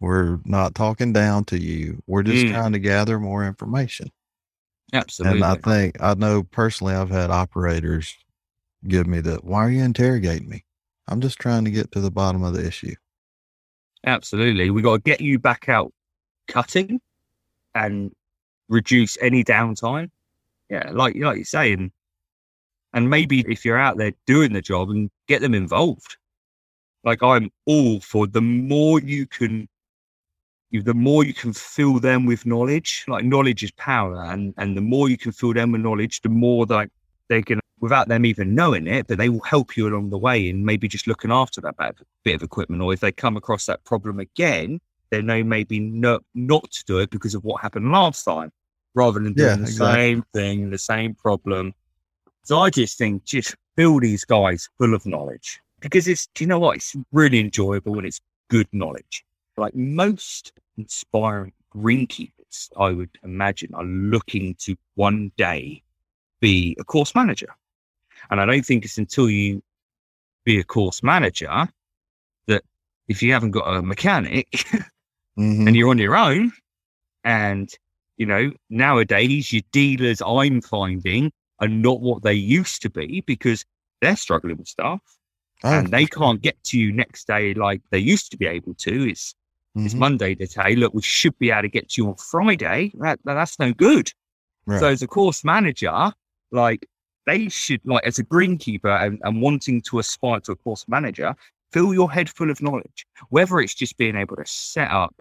We're 0.00 0.38
not 0.44 0.74
talking 0.74 1.12
down 1.12 1.44
to 1.46 1.58
you. 1.58 2.02
We're 2.06 2.22
just 2.22 2.46
Mm. 2.46 2.50
trying 2.52 2.72
to 2.72 2.78
gather 2.78 3.18
more 3.20 3.44
information. 3.46 4.10
Absolutely, 4.92 5.42
And 5.42 5.44
I 5.44 5.56
think 5.56 5.96
I 6.02 6.14
know 6.14 6.42
personally 6.42 6.94
I've 6.94 7.10
had 7.10 7.30
operators 7.30 8.16
give 8.88 9.06
me 9.06 9.20
the 9.20 9.36
why 9.42 9.64
are 9.66 9.70
you 9.70 9.82
interrogating 9.84 10.48
me? 10.48 10.64
I'm 11.08 11.20
just 11.20 11.38
trying 11.38 11.64
to 11.66 11.70
get 11.70 11.92
to 11.92 12.00
the 12.00 12.10
bottom 12.10 12.42
of 12.44 12.54
the 12.54 12.66
issue. 12.66 12.94
absolutely. 14.06 14.70
We 14.70 14.82
got 14.82 14.96
to 14.96 15.00
get 15.02 15.20
you 15.20 15.38
back 15.38 15.68
out 15.68 15.92
cutting 16.48 17.00
and 17.74 18.12
reduce 18.68 19.18
any 19.22 19.44
downtime. 19.44 20.10
Yeah, 20.70 20.90
like 20.92 21.16
like 21.16 21.36
you're 21.36 21.44
saying, 21.44 21.92
and 22.92 23.08
maybe 23.08 23.44
if 23.48 23.64
you're 23.64 23.78
out 23.78 23.96
there 23.96 24.12
doing 24.26 24.52
the 24.52 24.62
job 24.62 24.90
and 24.90 25.10
get 25.28 25.40
them 25.40 25.54
involved. 25.54 26.16
Like 27.04 27.22
I'm 27.22 27.50
all 27.66 28.00
for 28.00 28.26
the 28.26 28.42
more 28.42 29.00
you 29.00 29.26
can, 29.26 29.68
you 30.70 30.82
the 30.82 30.94
more 30.94 31.24
you 31.24 31.32
can 31.32 31.52
fill 31.52 31.98
them 31.98 32.26
with 32.26 32.44
knowledge. 32.44 33.04
Like 33.08 33.24
knowledge 33.24 33.62
is 33.62 33.70
power, 33.72 34.22
and 34.24 34.52
and 34.58 34.76
the 34.76 34.82
more 34.82 35.08
you 35.08 35.16
can 35.16 35.32
fill 35.32 35.54
them 35.54 35.72
with 35.72 35.80
knowledge, 35.80 36.20
the 36.20 36.28
more 36.28 36.66
like 36.66 36.90
they 37.28 37.42
can, 37.42 37.60
without 37.80 38.08
them 38.08 38.26
even 38.26 38.54
knowing 38.54 38.86
it, 38.86 39.06
but 39.06 39.16
they 39.16 39.30
will 39.30 39.40
help 39.40 39.76
you 39.76 39.88
along 39.88 40.10
the 40.10 40.18
way 40.18 40.48
in 40.50 40.64
maybe 40.64 40.88
just 40.88 41.06
looking 41.06 41.32
after 41.32 41.60
that 41.62 41.76
bit 42.22 42.34
of 42.34 42.42
equipment. 42.42 42.82
Or 42.82 42.92
if 42.92 43.00
they 43.00 43.12
come 43.12 43.36
across 43.36 43.64
that 43.66 43.82
problem 43.84 44.20
again, 44.20 44.80
they 45.10 45.22
know 45.22 45.42
maybe 45.42 45.80
no, 45.80 46.20
not 46.34 46.70
to 46.70 46.84
do 46.84 46.98
it 46.98 47.10
because 47.10 47.34
of 47.34 47.44
what 47.44 47.62
happened 47.62 47.90
last 47.90 48.24
time, 48.24 48.52
rather 48.94 49.20
than 49.20 49.32
doing 49.32 49.48
Yeah, 49.48 49.56
the 49.56 49.66
exactly. 49.66 49.96
same 49.96 50.24
thing, 50.34 50.70
the 50.70 50.78
same 50.78 51.14
problem. 51.14 51.72
So 52.42 52.58
I 52.58 52.70
just 52.70 52.98
think 52.98 53.24
just 53.24 53.54
fill 53.76 54.00
these 54.00 54.24
guys 54.24 54.68
full 54.78 54.94
of 54.94 55.06
knowledge 55.06 55.60
because 55.80 56.08
it's, 56.08 56.28
do 56.34 56.44
you 56.44 56.48
know 56.48 56.58
what? 56.58 56.76
It's 56.76 56.96
really 57.12 57.40
enjoyable 57.40 57.96
and 57.98 58.06
it's 58.06 58.20
good 58.48 58.68
knowledge. 58.72 59.24
Like 59.56 59.74
most 59.74 60.52
inspiring 60.76 61.52
greenkeepers, 61.74 62.70
I 62.76 62.90
would 62.90 63.10
imagine, 63.22 63.74
are 63.74 63.84
looking 63.84 64.54
to 64.60 64.76
one 64.94 65.32
day 65.36 65.82
be 66.40 66.76
a 66.80 66.84
course 66.84 67.14
manager. 67.14 67.54
And 68.30 68.40
I 68.40 68.46
don't 68.46 68.64
think 68.64 68.84
it's 68.84 68.98
until 68.98 69.30
you 69.30 69.62
be 70.44 70.58
a 70.58 70.64
course 70.64 71.02
manager 71.02 71.68
that 72.46 72.62
if 73.08 73.22
you 73.22 73.32
haven't 73.32 73.50
got 73.52 73.72
a 73.72 73.82
mechanic 73.82 74.50
Mhm. 74.50 74.86
and 75.66 75.76
you're 75.76 75.90
on 75.90 75.98
your 75.98 76.16
own, 76.16 76.52
and 77.24 77.70
you 78.16 78.26
know, 78.26 78.52
nowadays 78.68 79.52
your 79.52 79.62
dealers 79.72 80.22
I'm 80.22 80.60
finding 80.60 81.32
are 81.60 81.68
not 81.68 82.00
what 82.00 82.22
they 82.22 82.34
used 82.34 82.82
to 82.82 82.90
be 82.90 83.22
because 83.26 83.64
they're 84.00 84.16
struggling 84.16 84.56
with 84.56 84.68
stuff 84.68 85.00
Oh, 85.62 85.70
and 85.78 85.88
they 85.88 86.06
can't 86.06 86.40
get 86.40 86.62
to 86.64 86.78
you 86.78 86.90
next 86.90 87.26
day 87.26 87.52
like 87.52 87.82
they 87.90 87.98
used 87.98 88.30
to 88.30 88.38
be 88.38 88.46
able 88.46 88.72
to. 88.74 89.08
It's 89.10 89.34
it's 89.76 89.94
mhm. 89.94 89.98
Monday 89.98 90.34
today. 90.34 90.74
look, 90.74 90.94
we 90.94 91.02
should 91.02 91.38
be 91.38 91.50
able 91.50 91.62
to 91.62 91.68
get 91.68 91.90
to 91.90 92.02
you 92.02 92.08
on 92.08 92.16
Friday. 92.16 92.92
That, 92.98 93.20
that- 93.24 93.34
that's 93.34 93.58
no 93.58 93.72
good. 93.74 94.10
Right. 94.66 94.80
So 94.80 94.86
as 94.88 95.02
a 95.02 95.06
course 95.06 95.44
manager, 95.44 96.12
like 96.50 96.86
they 97.26 97.48
should 97.50 97.80
like 97.84 98.04
as 98.04 98.18
a 98.18 98.24
greenkeeper 98.24 99.04
and, 99.06 99.20
and 99.22 99.42
wanting 99.42 99.82
to 99.82 99.98
aspire 99.98 100.40
to 100.40 100.52
a 100.52 100.56
course 100.56 100.86
manager, 100.88 101.34
fill 101.72 101.92
your 101.92 102.10
head 102.10 102.30
full 102.30 102.50
of 102.50 102.62
knowledge. 102.62 103.06
Whether 103.28 103.60
it's 103.60 103.74
just 103.74 103.98
being 103.98 104.16
able 104.16 104.36
to 104.36 104.46
set 104.46 104.90
up 104.90 105.14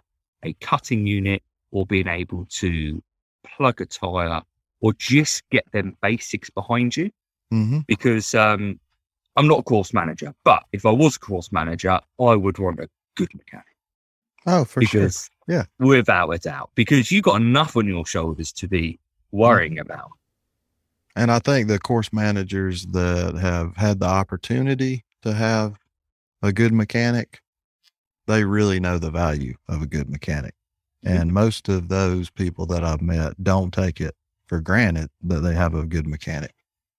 a 0.43 0.53
cutting 0.53 1.05
unit 1.05 1.43
or 1.71 1.85
being 1.85 2.07
able 2.07 2.45
to 2.49 3.03
plug 3.45 3.81
a 3.81 3.85
tire 3.85 4.41
or 4.81 4.93
just 4.93 5.47
get 5.49 5.65
them 5.71 5.95
basics 6.01 6.49
behind 6.49 6.95
you. 6.97 7.11
Mhm. 7.53 7.85
Because 7.87 8.33
um 8.35 8.79
I'm 9.35 9.47
not 9.47 9.59
a 9.59 9.63
course 9.63 9.93
manager, 9.93 10.33
but 10.43 10.63
if 10.73 10.85
I 10.85 10.91
was 10.91 11.15
a 11.15 11.19
course 11.19 11.51
manager, 11.51 11.99
I 12.19 12.35
would 12.35 12.57
want 12.57 12.79
a 12.79 12.89
good 13.15 13.33
mechanic 13.35 13.65
Oh, 14.45 14.65
for 14.65 14.81
sure. 14.83 15.09
Yeah. 15.47 15.65
without 15.79 16.29
a 16.29 16.37
doubt, 16.37 16.71
because 16.75 17.11
you've 17.11 17.23
got 17.23 17.41
enough 17.41 17.75
on 17.77 17.87
your 17.87 18.05
shoulders 18.05 18.51
to 18.53 18.67
be 18.67 18.99
worrying 19.31 19.73
Mm-hmm. 19.73 19.81
about. 19.91 20.11
And 21.15 21.31
I 21.31 21.39
think 21.39 21.67
the 21.67 21.79
course 21.79 22.13
managers 22.13 22.85
that 22.87 23.35
have 23.35 23.75
had 23.75 23.99
the 23.99 24.05
opportunity 24.07 25.03
to 25.23 25.33
have 25.33 25.77
a 26.41 26.53
good 26.53 26.71
mechanic, 26.71 27.41
they 28.27 28.43
really 28.43 28.79
know 28.79 28.97
the 28.99 29.11
value 29.11 29.55
of 29.67 29.81
a 29.81 29.87
good 29.87 30.09
mechanic. 30.09 30.53
Mhm. 31.05 31.21
And 31.21 31.33
most 31.33 31.67
of 31.69 31.87
those 31.89 32.29
people 32.29 32.65
that 32.67 32.83
I've 32.83 33.01
met 33.01 33.41
don't 33.43 33.73
take 33.73 33.99
it 34.01 34.15
for 34.49 34.59
granted 34.59 35.09
that 35.23 35.39
they 35.41 35.53
have 35.53 35.75
a 35.75 35.85
good 35.85 36.07
mechanic. 36.07 36.53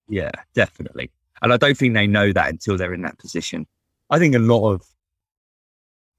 Yeah, 0.09 0.31
definitely. 0.55 1.11
And 1.43 1.53
I 1.53 1.57
don't 1.57 1.77
think 1.77 1.95
they 1.95 2.07
know 2.07 2.33
that 2.33 2.49
until 2.49 2.77
they're 2.77 2.95
in 2.95 3.03
that 3.03 3.19
position. 3.19 3.67
I 4.09 4.19
think 4.19 4.35
a 4.35 4.39
lot 4.39 4.73
of 4.73 4.83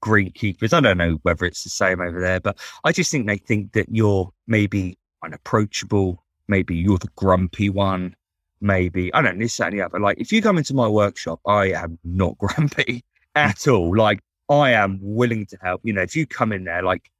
greenkeepers, 0.04 0.72
I 0.72 0.80
don't 0.80 0.98
know 0.98 1.18
whether 1.22 1.46
it's 1.46 1.64
the 1.64 1.70
same 1.70 2.00
over 2.00 2.20
there, 2.20 2.40
but 2.40 2.58
I 2.84 2.92
just 2.92 3.10
think 3.10 3.26
they 3.26 3.38
think 3.38 3.72
that 3.72 3.86
you're 3.88 4.30
maybe 4.46 4.98
unapproachable, 5.24 6.22
maybe 6.48 6.74
you're 6.76 6.98
the 6.98 7.08
grumpy 7.16 7.70
one, 7.70 8.14
maybe 8.60 9.12
I 9.14 9.22
don't 9.22 9.38
know, 9.38 9.44
this, 9.44 9.56
that, 9.56 9.68
and 9.68 9.78
the 9.78 9.82
other. 9.82 10.00
Like 10.00 10.18
if 10.20 10.32
you 10.32 10.42
come 10.42 10.58
into 10.58 10.74
my 10.74 10.88
workshop, 10.88 11.40
I 11.46 11.72
am 11.72 11.98
not 12.04 12.36
grumpy 12.38 13.04
at 13.34 13.66
all. 13.68 13.96
Like 13.96 14.20
I 14.48 14.72
am 14.72 14.98
willing 15.00 15.46
to 15.46 15.58
help. 15.62 15.80
You 15.84 15.92
know, 15.94 16.02
if 16.02 16.14
you 16.16 16.26
come 16.26 16.52
in 16.52 16.64
there, 16.64 16.82
like, 16.82 17.10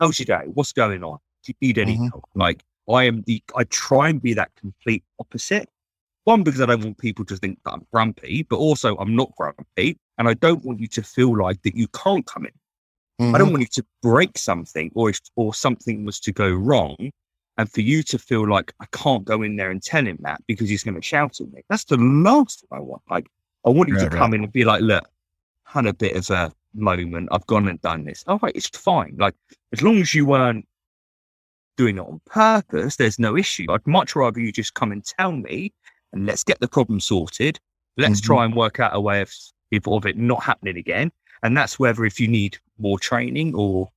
how's 0.00 0.18
your 0.18 0.26
day? 0.26 0.46
What's 0.54 0.72
going 0.72 1.02
on? 1.02 1.18
Do 1.44 1.52
you 1.58 1.68
need 1.68 1.78
any 1.78 1.98
Mhm. 1.98 2.10
help? 2.10 2.24
Like 2.34 2.64
I 2.88 3.04
am 3.04 3.22
the 3.22 3.42
I 3.56 3.64
try 3.64 4.08
and 4.08 4.20
be 4.20 4.34
that 4.34 4.54
complete 4.56 5.04
opposite. 5.18 5.68
One, 6.24 6.42
because 6.42 6.60
I 6.60 6.66
don't 6.66 6.82
want 6.82 6.98
people 6.98 7.24
to 7.26 7.36
think 7.36 7.58
that 7.64 7.72
I'm 7.72 7.86
grumpy, 7.92 8.42
but 8.42 8.56
also 8.56 8.96
I'm 8.96 9.14
not 9.14 9.34
grumpy. 9.36 9.98
And 10.18 10.28
I 10.28 10.34
don't 10.34 10.64
want 10.64 10.80
you 10.80 10.88
to 10.88 11.02
feel 11.02 11.36
like 11.36 11.62
that 11.62 11.76
you 11.76 11.88
can't 11.88 12.26
come 12.26 12.46
in. 12.46 12.52
I 13.20 13.24
Mhm. 13.24 13.38
don't 13.38 13.50
want 13.52 13.60
you 13.62 13.68
to 13.82 13.86
break 14.02 14.36
something 14.38 14.90
or 14.94 15.10
if, 15.10 15.20
or 15.36 15.54
something 15.54 16.04
was 16.04 16.20
to 16.20 16.32
go 16.32 16.50
wrong 16.50 16.96
and 17.58 17.70
for 17.70 17.80
you 17.80 18.02
to 18.04 18.18
feel 18.18 18.48
like 18.48 18.74
I 18.80 18.86
can't 18.92 19.24
go 19.24 19.42
in 19.42 19.56
there 19.56 19.70
and 19.70 19.82
tell 19.82 20.04
him 20.04 20.18
that 20.20 20.42
because 20.46 20.68
he's 20.68 20.82
going 20.84 20.94
to 20.96 21.02
shout 21.02 21.40
at 21.40 21.52
me. 21.52 21.62
That's 21.68 21.84
the 21.84 21.96
last 21.96 22.60
thing 22.60 22.68
I 22.72 22.80
want. 22.80 23.02
Like, 23.10 23.28
I 23.64 23.70
want 23.70 23.88
you 23.88 23.94
Right, 23.96 24.10
to 24.10 24.16
come 24.16 24.34
in 24.34 24.44
and 24.44 24.52
be 24.52 24.64
like, 24.64 24.82
look, 24.82 25.08
had 25.64 25.86
a 25.86 25.94
bit 25.94 26.16
of 26.16 26.28
a 26.30 26.52
moment. 26.74 27.28
I've 27.32 27.46
gone 27.46 27.68
and 27.68 27.80
done 27.80 28.04
this. 28.04 28.24
All 28.26 28.38
right, 28.42 28.52
it's 28.54 28.68
fine. 28.68 29.16
Like, 29.18 29.34
as 29.72 29.82
long 29.82 29.98
as 29.98 30.14
you 30.14 30.26
weren't 30.26 30.66
doing 31.76 31.98
it 31.98 32.00
on 32.00 32.20
purpose, 32.26 32.96
there's 32.96 33.18
no 33.18 33.36
issue. 33.36 33.66
I'd 33.70 33.86
much 33.86 34.16
rather 34.16 34.40
you 34.40 34.52
just 34.52 34.74
come 34.74 34.92
and 34.92 35.04
tell 35.04 35.32
me 35.32 35.72
and 36.12 36.26
let's 36.26 36.44
get 36.44 36.60
the 36.60 36.68
problem 36.68 37.00
sorted. 37.00 37.60
Let's 37.96 38.20
Mhm. 38.20 38.24
try 38.24 38.44
and 38.44 38.54
work 38.54 38.80
out 38.80 38.94
a 38.94 39.00
way 39.00 39.20
of 39.20 39.32
if 39.70 39.86
of 39.88 40.06
it 40.06 40.16
not 40.16 40.42
happening 40.42 40.76
again. 40.76 41.12
And 41.42 41.56
that's 41.56 41.78
whether 41.78 42.04
if 42.04 42.18
you 42.20 42.28
need 42.28 42.58
more 42.78 42.98
training 42.98 43.54
or 43.54 43.90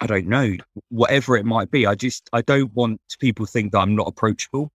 I 0.00 0.06
don't 0.06 0.26
know, 0.26 0.56
whatever 0.88 1.36
it 1.36 1.46
might 1.46 1.70
be. 1.70 1.86
I 1.86 1.94
just 1.94 2.28
I 2.32 2.42
don't 2.42 2.74
want 2.74 3.00
people 3.20 3.46
to 3.46 3.52
think 3.52 3.72
that 3.72 3.78
I'm 3.78 3.94
not 3.94 4.08
approachable. 4.08 4.72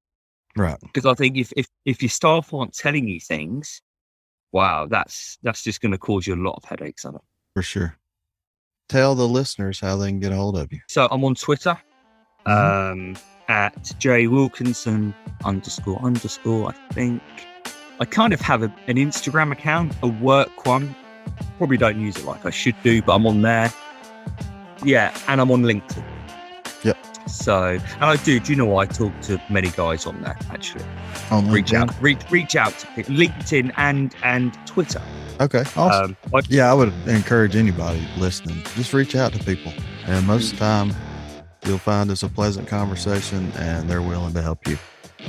Right. 0.56 0.80
Because 0.82 1.06
I 1.06 1.14
think 1.16 1.38
if 1.38 1.52
if 1.58 1.68
if 1.86 2.02
your 2.02 2.10
staff 2.10 2.54
aren't 2.54 2.74
telling 2.74 3.08
you 3.08 3.20
things, 3.20 3.82
wow, 4.54 4.86
that's 4.88 5.38
that's 5.44 5.64
just 5.64 5.82
going 5.82 5.92
to 5.92 5.98
cause 5.98 6.28
you 6.28 6.36
a 6.36 6.38
lot 6.38 6.54
of 6.56 6.64
headaches. 6.64 7.04
I 7.06 7.12
know. 7.12 7.24
For 7.54 7.62
sure. 7.62 7.98
Tell 8.90 9.16
the 9.16 9.28
listeners 9.28 9.80
how 9.80 9.98
they 9.98 10.08
can 10.10 10.20
get 10.20 10.32
a 10.32 10.36
hold 10.36 10.58
of 10.58 10.72
you. 10.72 10.80
So 10.88 11.08
I'm 11.12 11.24
on 11.26 11.36
Twitter 11.36 11.78
um, 12.46 13.18
at 13.50 13.94
J 14.00 14.28
Wilkinson 14.28 15.14
underscore 15.44 16.00
underscore. 16.02 16.70
I 16.70 16.94
think 16.94 17.22
I 18.00 18.06
kind 18.06 18.34
of 18.34 18.40
have 18.42 18.64
a, 18.64 18.74
an 18.88 18.96
Instagram 18.96 19.52
account, 19.52 19.94
a 20.04 20.08
work 20.08 20.66
one. 20.66 20.96
Probably 21.58 21.78
don't 21.78 22.00
use 22.00 22.16
it 22.18 22.26
like 22.26 22.46
I 22.46 22.50
should 22.50 22.76
do, 22.84 23.02
but 23.02 23.16
I'm 23.16 23.28
on 23.28 23.42
there. 23.42 23.74
Yeah, 24.84 25.18
and 25.28 25.42
I'm 25.42 25.52
on 25.52 25.64
LinkedIn. 25.64 26.04
Yep. 26.84 26.98
So, 27.28 27.64
and 27.76 28.04
I 28.04 28.16
do. 28.18 28.40
Do 28.40 28.52
you 28.52 28.58
know 28.58 28.78
I 28.78 28.86
talk 28.86 29.20
to 29.24 29.42
many 29.50 29.70
guys 29.70 30.06
on 30.06 30.22
that 30.22 30.46
actually? 30.50 30.86
On 31.32 31.50
Reach 31.50 31.72
LinkedIn? 31.72 31.90
out, 31.90 32.02
reach, 32.02 32.22
reach 32.32 32.56
out 32.56 32.78
to 32.80 32.88
people. 32.88 33.16
LinkedIn 33.16 33.74
and 33.78 34.16
and 34.24 34.58
Twitter. 34.66 35.02
Okay. 35.40 35.64
Awesome. 35.76 36.18
Um, 36.34 36.36
I, 36.36 36.42
yeah, 36.50 36.72
I 36.72 36.74
would 36.74 36.94
encourage 37.08 37.56
anybody 37.56 38.08
listening, 38.18 38.64
just 38.76 38.94
reach 38.94 39.16
out 39.16 39.34
to 39.34 39.40
people. 39.44 39.74
And 40.06 40.26
most 40.26 40.54
of 40.54 40.60
the 40.60 40.66
time, 40.66 40.94
you'll 41.66 41.78
find 41.78 42.10
it's 42.10 42.24
a 42.24 42.30
pleasant 42.30 42.68
conversation 42.68 43.52
and 43.58 43.90
they're 43.90 44.02
willing 44.02 44.34
to 44.34 44.42
help 44.42 44.68
you 44.68 44.78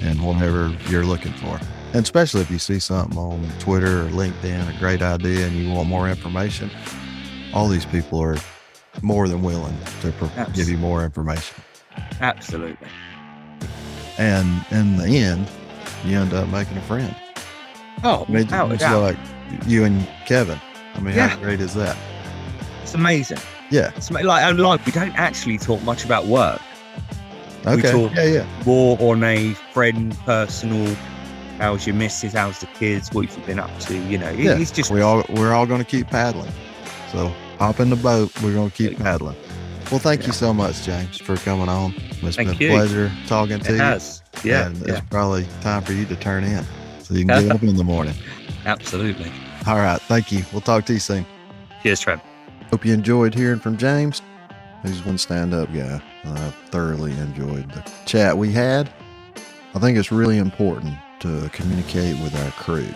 in 0.01 0.23
whatever 0.23 0.75
you're 0.89 1.05
looking 1.05 1.33
for. 1.33 1.59
And 1.93 2.03
especially 2.03 2.43
if 2.43 2.51
you 2.51 2.59
see 2.59 2.79
something 2.79 3.19
on 3.19 3.47
Twitter 3.59 4.03
or 4.03 4.11
LinkedIn, 4.11 4.75
a 4.75 4.79
great 4.79 5.03
idea, 5.03 5.47
and 5.47 5.57
you 5.57 5.73
want 5.73 5.89
more 5.89 6.09
information, 6.09 6.71
all 7.53 7.69
these 7.69 7.87
people 7.87 8.21
are 8.21 8.37
more 9.03 9.29
than 9.29 9.43
willing 9.43 9.77
to 10.03 10.13
pro- 10.13 10.31
give 10.55 10.69
you 10.69 10.79
more 10.79 11.05
information. 11.05 11.57
absolutely. 12.21 12.89
And 14.19 14.65
in 14.71 14.97
the 14.97 15.19
end, 15.19 15.49
you 16.05 16.19
end 16.19 16.33
up 16.33 16.49
making 16.49 16.77
a 16.77 16.83
friend. 16.83 17.15
Oh, 18.05 18.25
I 18.29 18.33
mean, 18.33 18.53
a 18.53 18.69
it's 18.71 18.83
like 18.83 19.17
you 19.67 19.85
and 19.85 20.07
Kevin. 20.27 20.61
I 20.95 21.01
mean, 21.01 21.15
Yeah. 21.17 21.29
how 21.29 21.37
great 21.37 21.61
is 21.61 21.75
that? 21.75 21.97
It's 22.83 22.95
amazing. 22.95 23.39
Yeah. 23.71 23.91
It's 23.97 24.11
like 24.11 24.25
like 24.25 24.57
we 24.87 24.93
don't 24.93 25.15
actually 25.19 25.59
talk 25.59 25.83
much 25.83 26.05
about 26.05 26.27
work. 26.27 26.61
We 27.65 27.73
Okay. 27.73 27.91
talk- 27.93 28.15
Yeah, 28.15 28.25
yeah. 28.25 28.47
More 28.65 28.97
on 29.01 29.23
a 29.25 29.53
friend, 29.73 30.17
personal. 30.25 30.97
How's 31.59 31.87
your 31.87 31.97
missus? 31.97 32.33
How's 32.35 32.61
the 32.61 32.67
kids? 32.67 33.13
What 33.13 33.27
have 33.27 33.37
you 33.37 33.45
been 33.45 33.59
up 33.59 33.77
to? 33.81 33.97
You 33.97 34.19
know, 34.19 34.31
Yeah, 34.31 34.53
it's 34.59 34.71
just 34.71 34.91
we 34.91 35.01
all 35.01 35.25
we're 35.29 35.53
all 35.53 35.67
going 35.67 35.81
to 35.81 35.85
keep 35.91 36.07
paddling. 36.09 36.53
So 37.13 37.33
hop 37.59 37.81
in 37.81 37.91
the 37.91 37.97
boat. 37.97 38.31
We're 38.43 38.55
going 38.55 38.71
to 38.71 38.77
keep 38.77 38.99
paddling. 38.99 39.37
Well, 39.91 40.01
thank 40.01 40.27
you 40.27 40.33
so 40.33 40.53
much, 40.53 40.83
James, 40.85 41.19
for 41.19 41.37
coming 41.37 41.69
on. 41.69 41.95
It's 42.23 42.37
Thank 42.37 42.51
been 42.51 42.59
you. 42.61 42.69
a 42.69 42.73
pleasure 42.77 43.13
talking 43.27 43.59
to 43.61 43.71
it 43.71 43.77
you. 43.77 43.81
has. 43.81 44.23
Yeah, 44.45 44.67
and 44.67 44.77
yeah, 44.87 44.99
it's 44.99 45.07
probably 45.09 45.47
time 45.63 45.83
for 45.83 45.93
you 45.93 46.05
to 46.07 46.17
turn 46.17 46.45
in 46.45 46.63
so 47.03 47.15
you 47.15 47.25
can 47.25 47.43
get 47.47 47.51
up 47.57 47.63
in 47.63 47.75
the 47.77 47.85
morning. 47.85 48.15
absolutely. 48.67 49.33
All 49.67 49.77
right, 49.77 50.01
thank 50.03 50.31
you. 50.31 50.45
We'll 50.53 50.61
talk 50.61 50.85
to 50.87 50.93
you 50.93 50.99
soon. 50.99 51.25
Cheers, 51.83 52.01
Trev. 52.01 52.21
Hope 52.71 52.85
you 52.85 52.93
enjoyed 52.93 53.35
hearing 53.35 53.61
from 53.61 53.79
James. 53.79 54.21
He's 54.85 55.03
one 55.05 55.17
stand-up 55.19 55.73
guy. 55.73 56.03
I 56.25 56.37
thoroughly 56.71 57.13
enjoyed 57.13 57.71
the 57.73 57.91
chat 58.05 58.37
we 58.37 58.53
had. 58.53 58.93
I 59.75 59.79
think 59.79 59.97
it's 59.97 60.13
really 60.13 60.37
important 60.39 60.95
to 61.21 61.49
communicate 61.53 62.21
with 62.23 62.35
our 62.45 62.51
crew. 62.53 62.89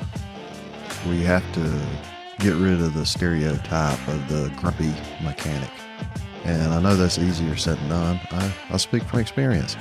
We 1.08 1.22
have 1.22 1.42
to 1.54 1.80
get 2.42 2.56
rid 2.56 2.80
of 2.80 2.92
the 2.94 3.06
stereotype 3.06 4.08
of 4.08 4.28
the 4.28 4.52
grumpy 4.56 4.92
mechanic. 5.22 5.70
And 6.44 6.74
I 6.74 6.80
know 6.80 6.96
that's 6.96 7.16
easier 7.16 7.56
said 7.56 7.78
than 7.78 7.88
done. 7.90 8.20
I, 8.32 8.52
I 8.70 8.76
speak 8.78 9.04
from 9.04 9.20
experience. 9.20 9.76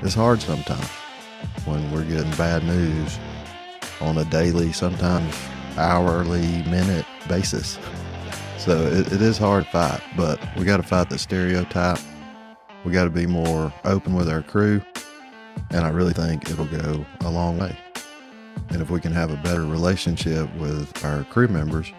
It's 0.00 0.14
hard 0.14 0.40
sometimes 0.40 0.88
when 1.66 1.90
we're 1.92 2.04
getting 2.04 2.30
bad 2.32 2.64
news 2.64 3.18
on 4.00 4.16
a 4.16 4.24
daily, 4.24 4.72
sometimes 4.72 5.36
hourly, 5.76 6.62
minute 6.62 7.04
basis. 7.28 7.78
So 8.56 8.86
it, 8.86 9.12
it 9.12 9.20
is 9.20 9.36
hard 9.36 9.66
fight, 9.66 10.00
but 10.16 10.40
we 10.56 10.64
got 10.64 10.78
to 10.78 10.82
fight 10.82 11.10
the 11.10 11.18
stereotype. 11.18 11.98
We 12.86 12.92
got 12.92 13.04
to 13.04 13.10
be 13.10 13.26
more 13.26 13.70
open 13.84 14.14
with 14.14 14.30
our 14.30 14.42
crew, 14.42 14.80
and 15.70 15.84
I 15.84 15.90
really 15.90 16.14
think 16.14 16.48
it'll 16.50 16.64
go 16.64 17.04
a 17.20 17.30
long 17.30 17.58
way. 17.58 17.76
And 18.74 18.82
if 18.82 18.90
we 18.90 18.98
can 18.98 19.12
have 19.12 19.30
a 19.30 19.36
better 19.36 19.64
relationship 19.64 20.52
with 20.56 21.04
our 21.04 21.22
crew 21.22 21.46
members, 21.46 21.92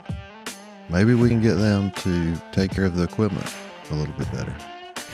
maybe 0.89 1.13
we 1.13 1.30
can 1.30 1.41
get 1.41 1.53
them 1.53 1.89
to 1.91 2.36
take 2.51 2.71
care 2.71 2.84
of 2.84 2.97
the 2.97 3.03
equipment 3.03 3.49
a 3.91 3.95
little 3.95 4.13
bit 4.15 4.30
better. 4.34 4.53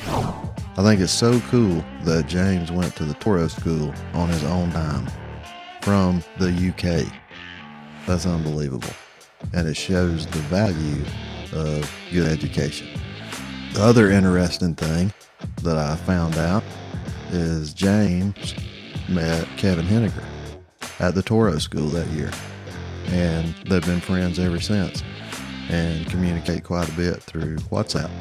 I 0.07 0.81
think 0.81 1.01
it's 1.01 1.11
so 1.11 1.39
cool 1.51 1.85
that 2.05 2.25
James 2.25 2.71
went 2.71 2.95
to 2.95 3.05
the 3.05 3.13
Toro 3.13 3.47
School 3.47 3.93
on 4.15 4.29
his 4.29 4.43
own 4.45 4.71
time 4.71 5.07
from 5.83 6.23
the 6.39 6.49
UK. 6.49 7.05
That's 8.07 8.25
unbelievable. 8.25 8.89
And 9.53 9.67
it 9.67 9.77
shows 9.77 10.25
the 10.25 10.39
value 10.39 11.05
of 11.53 11.93
good 12.11 12.27
education. 12.27 12.87
The 13.73 13.83
other 13.83 14.09
interesting 14.09 14.73
thing 14.73 15.13
that 15.61 15.77
I 15.77 15.95
found 15.95 16.37
out 16.37 16.63
is 17.29 17.71
James 17.71 18.55
met 19.07 19.47
Kevin 19.57 19.85
Henniger 19.85 20.25
at 21.01 21.15
the 21.15 21.21
Toro 21.21 21.57
School 21.57 21.87
that 21.89 22.07
year. 22.09 22.31
And 23.07 23.53
they've 23.65 23.85
been 23.85 23.99
friends 23.99 24.39
ever 24.39 24.61
since 24.61 25.03
and 25.69 26.05
communicate 26.09 26.63
quite 26.63 26.87
a 26.87 26.93
bit 26.93 27.21
through 27.21 27.57
WhatsApp. 27.57 28.11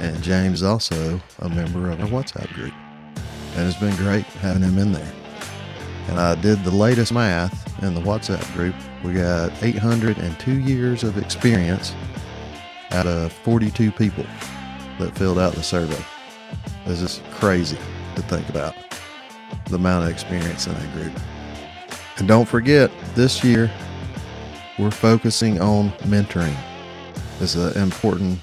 And 0.00 0.20
James 0.22 0.58
is 0.58 0.62
also 0.62 1.20
a 1.38 1.48
member 1.48 1.90
of 1.90 2.00
our 2.00 2.08
WhatsApp 2.08 2.52
group. 2.54 2.74
And 3.54 3.68
it's 3.68 3.78
been 3.78 3.96
great 3.96 4.24
having 4.24 4.62
him 4.62 4.78
in 4.78 4.92
there. 4.92 5.12
And 6.08 6.18
I 6.18 6.34
did 6.34 6.64
the 6.64 6.70
latest 6.70 7.12
math 7.12 7.82
in 7.82 7.94
the 7.94 8.00
WhatsApp 8.00 8.52
group. 8.54 8.74
We 9.04 9.14
got 9.14 9.62
802 9.62 10.52
years 10.52 11.04
of 11.04 11.16
experience 11.16 11.94
out 12.90 13.06
of 13.06 13.32
42 13.32 13.92
people 13.92 14.26
that 14.98 15.16
filled 15.16 15.38
out 15.38 15.54
the 15.54 15.62
survey. 15.62 16.02
It's 16.86 17.00
just 17.00 17.22
crazy 17.32 17.78
to 18.16 18.22
think 18.22 18.48
about 18.48 18.74
the 19.68 19.76
amount 19.76 20.04
of 20.04 20.10
experience 20.10 20.66
in 20.66 20.74
that 20.74 20.92
group. 20.94 21.12
And 22.20 22.28
don't 22.28 22.46
forget, 22.46 22.90
this 23.14 23.42
year 23.42 23.70
we're 24.78 24.90
focusing 24.90 25.58
on 25.58 25.90
mentoring. 26.00 26.54
It's 27.40 27.54
an 27.54 27.76
important 27.82 28.38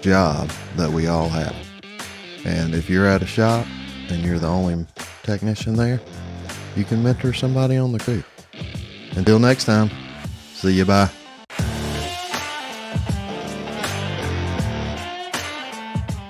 job 0.00 0.50
that 0.76 0.90
we 0.90 1.08
all 1.08 1.28
have. 1.28 1.54
And 2.46 2.74
if 2.74 2.88
you're 2.88 3.06
at 3.06 3.22
a 3.22 3.26
shop 3.26 3.66
and 4.08 4.24
you're 4.24 4.38
the 4.38 4.48
only 4.48 4.86
technician 5.22 5.76
there, 5.76 6.00
you 6.74 6.84
can 6.84 7.02
mentor 7.02 7.34
somebody 7.34 7.76
on 7.76 7.92
the 7.92 7.98
crew. 7.98 8.24
Until 9.12 9.38
next 9.38 9.64
time, 9.64 9.90
see 10.54 10.72
you. 10.72 10.86
Bye. 10.86 11.10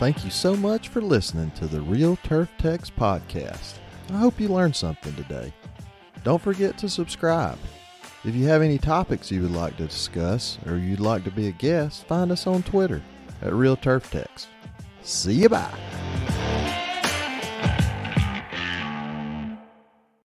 Thank 0.01 0.25
you 0.25 0.31
so 0.31 0.57
much 0.57 0.89
for 0.89 1.01
listening 1.01 1.53
to 1.53 1.69
the 1.69 1.81
Real 1.81 2.17
Turf 2.25 2.49
Techs 2.59 2.91
podcast. 2.91 3.75
I 4.11 4.17
hope 4.17 4.41
you 4.41 4.49
learned 4.49 4.75
something 4.75 5.15
today. 5.15 5.53
Don't 6.29 6.43
forget 6.43 6.77
to 6.77 6.91
subscribe. 6.91 7.57
If 8.23 8.35
you 8.35 8.49
have 8.49 8.61
any 8.61 8.77
topics 8.77 9.31
you 9.31 9.41
would 9.41 9.51
like 9.51 9.79
to 9.79 9.87
discuss 9.87 10.59
or 10.67 10.77
you'd 10.77 11.01
like 11.01 11.25
to 11.25 11.31
be 11.31 11.49
a 11.49 11.53
guest, 11.53 12.05
find 12.05 12.31
us 12.31 12.47
on 12.47 12.63
Twitter 12.65 13.01
at 13.41 13.55
Real. 13.55 13.79
See 15.01 15.33
you 15.33 15.49
bye. 15.49 16.68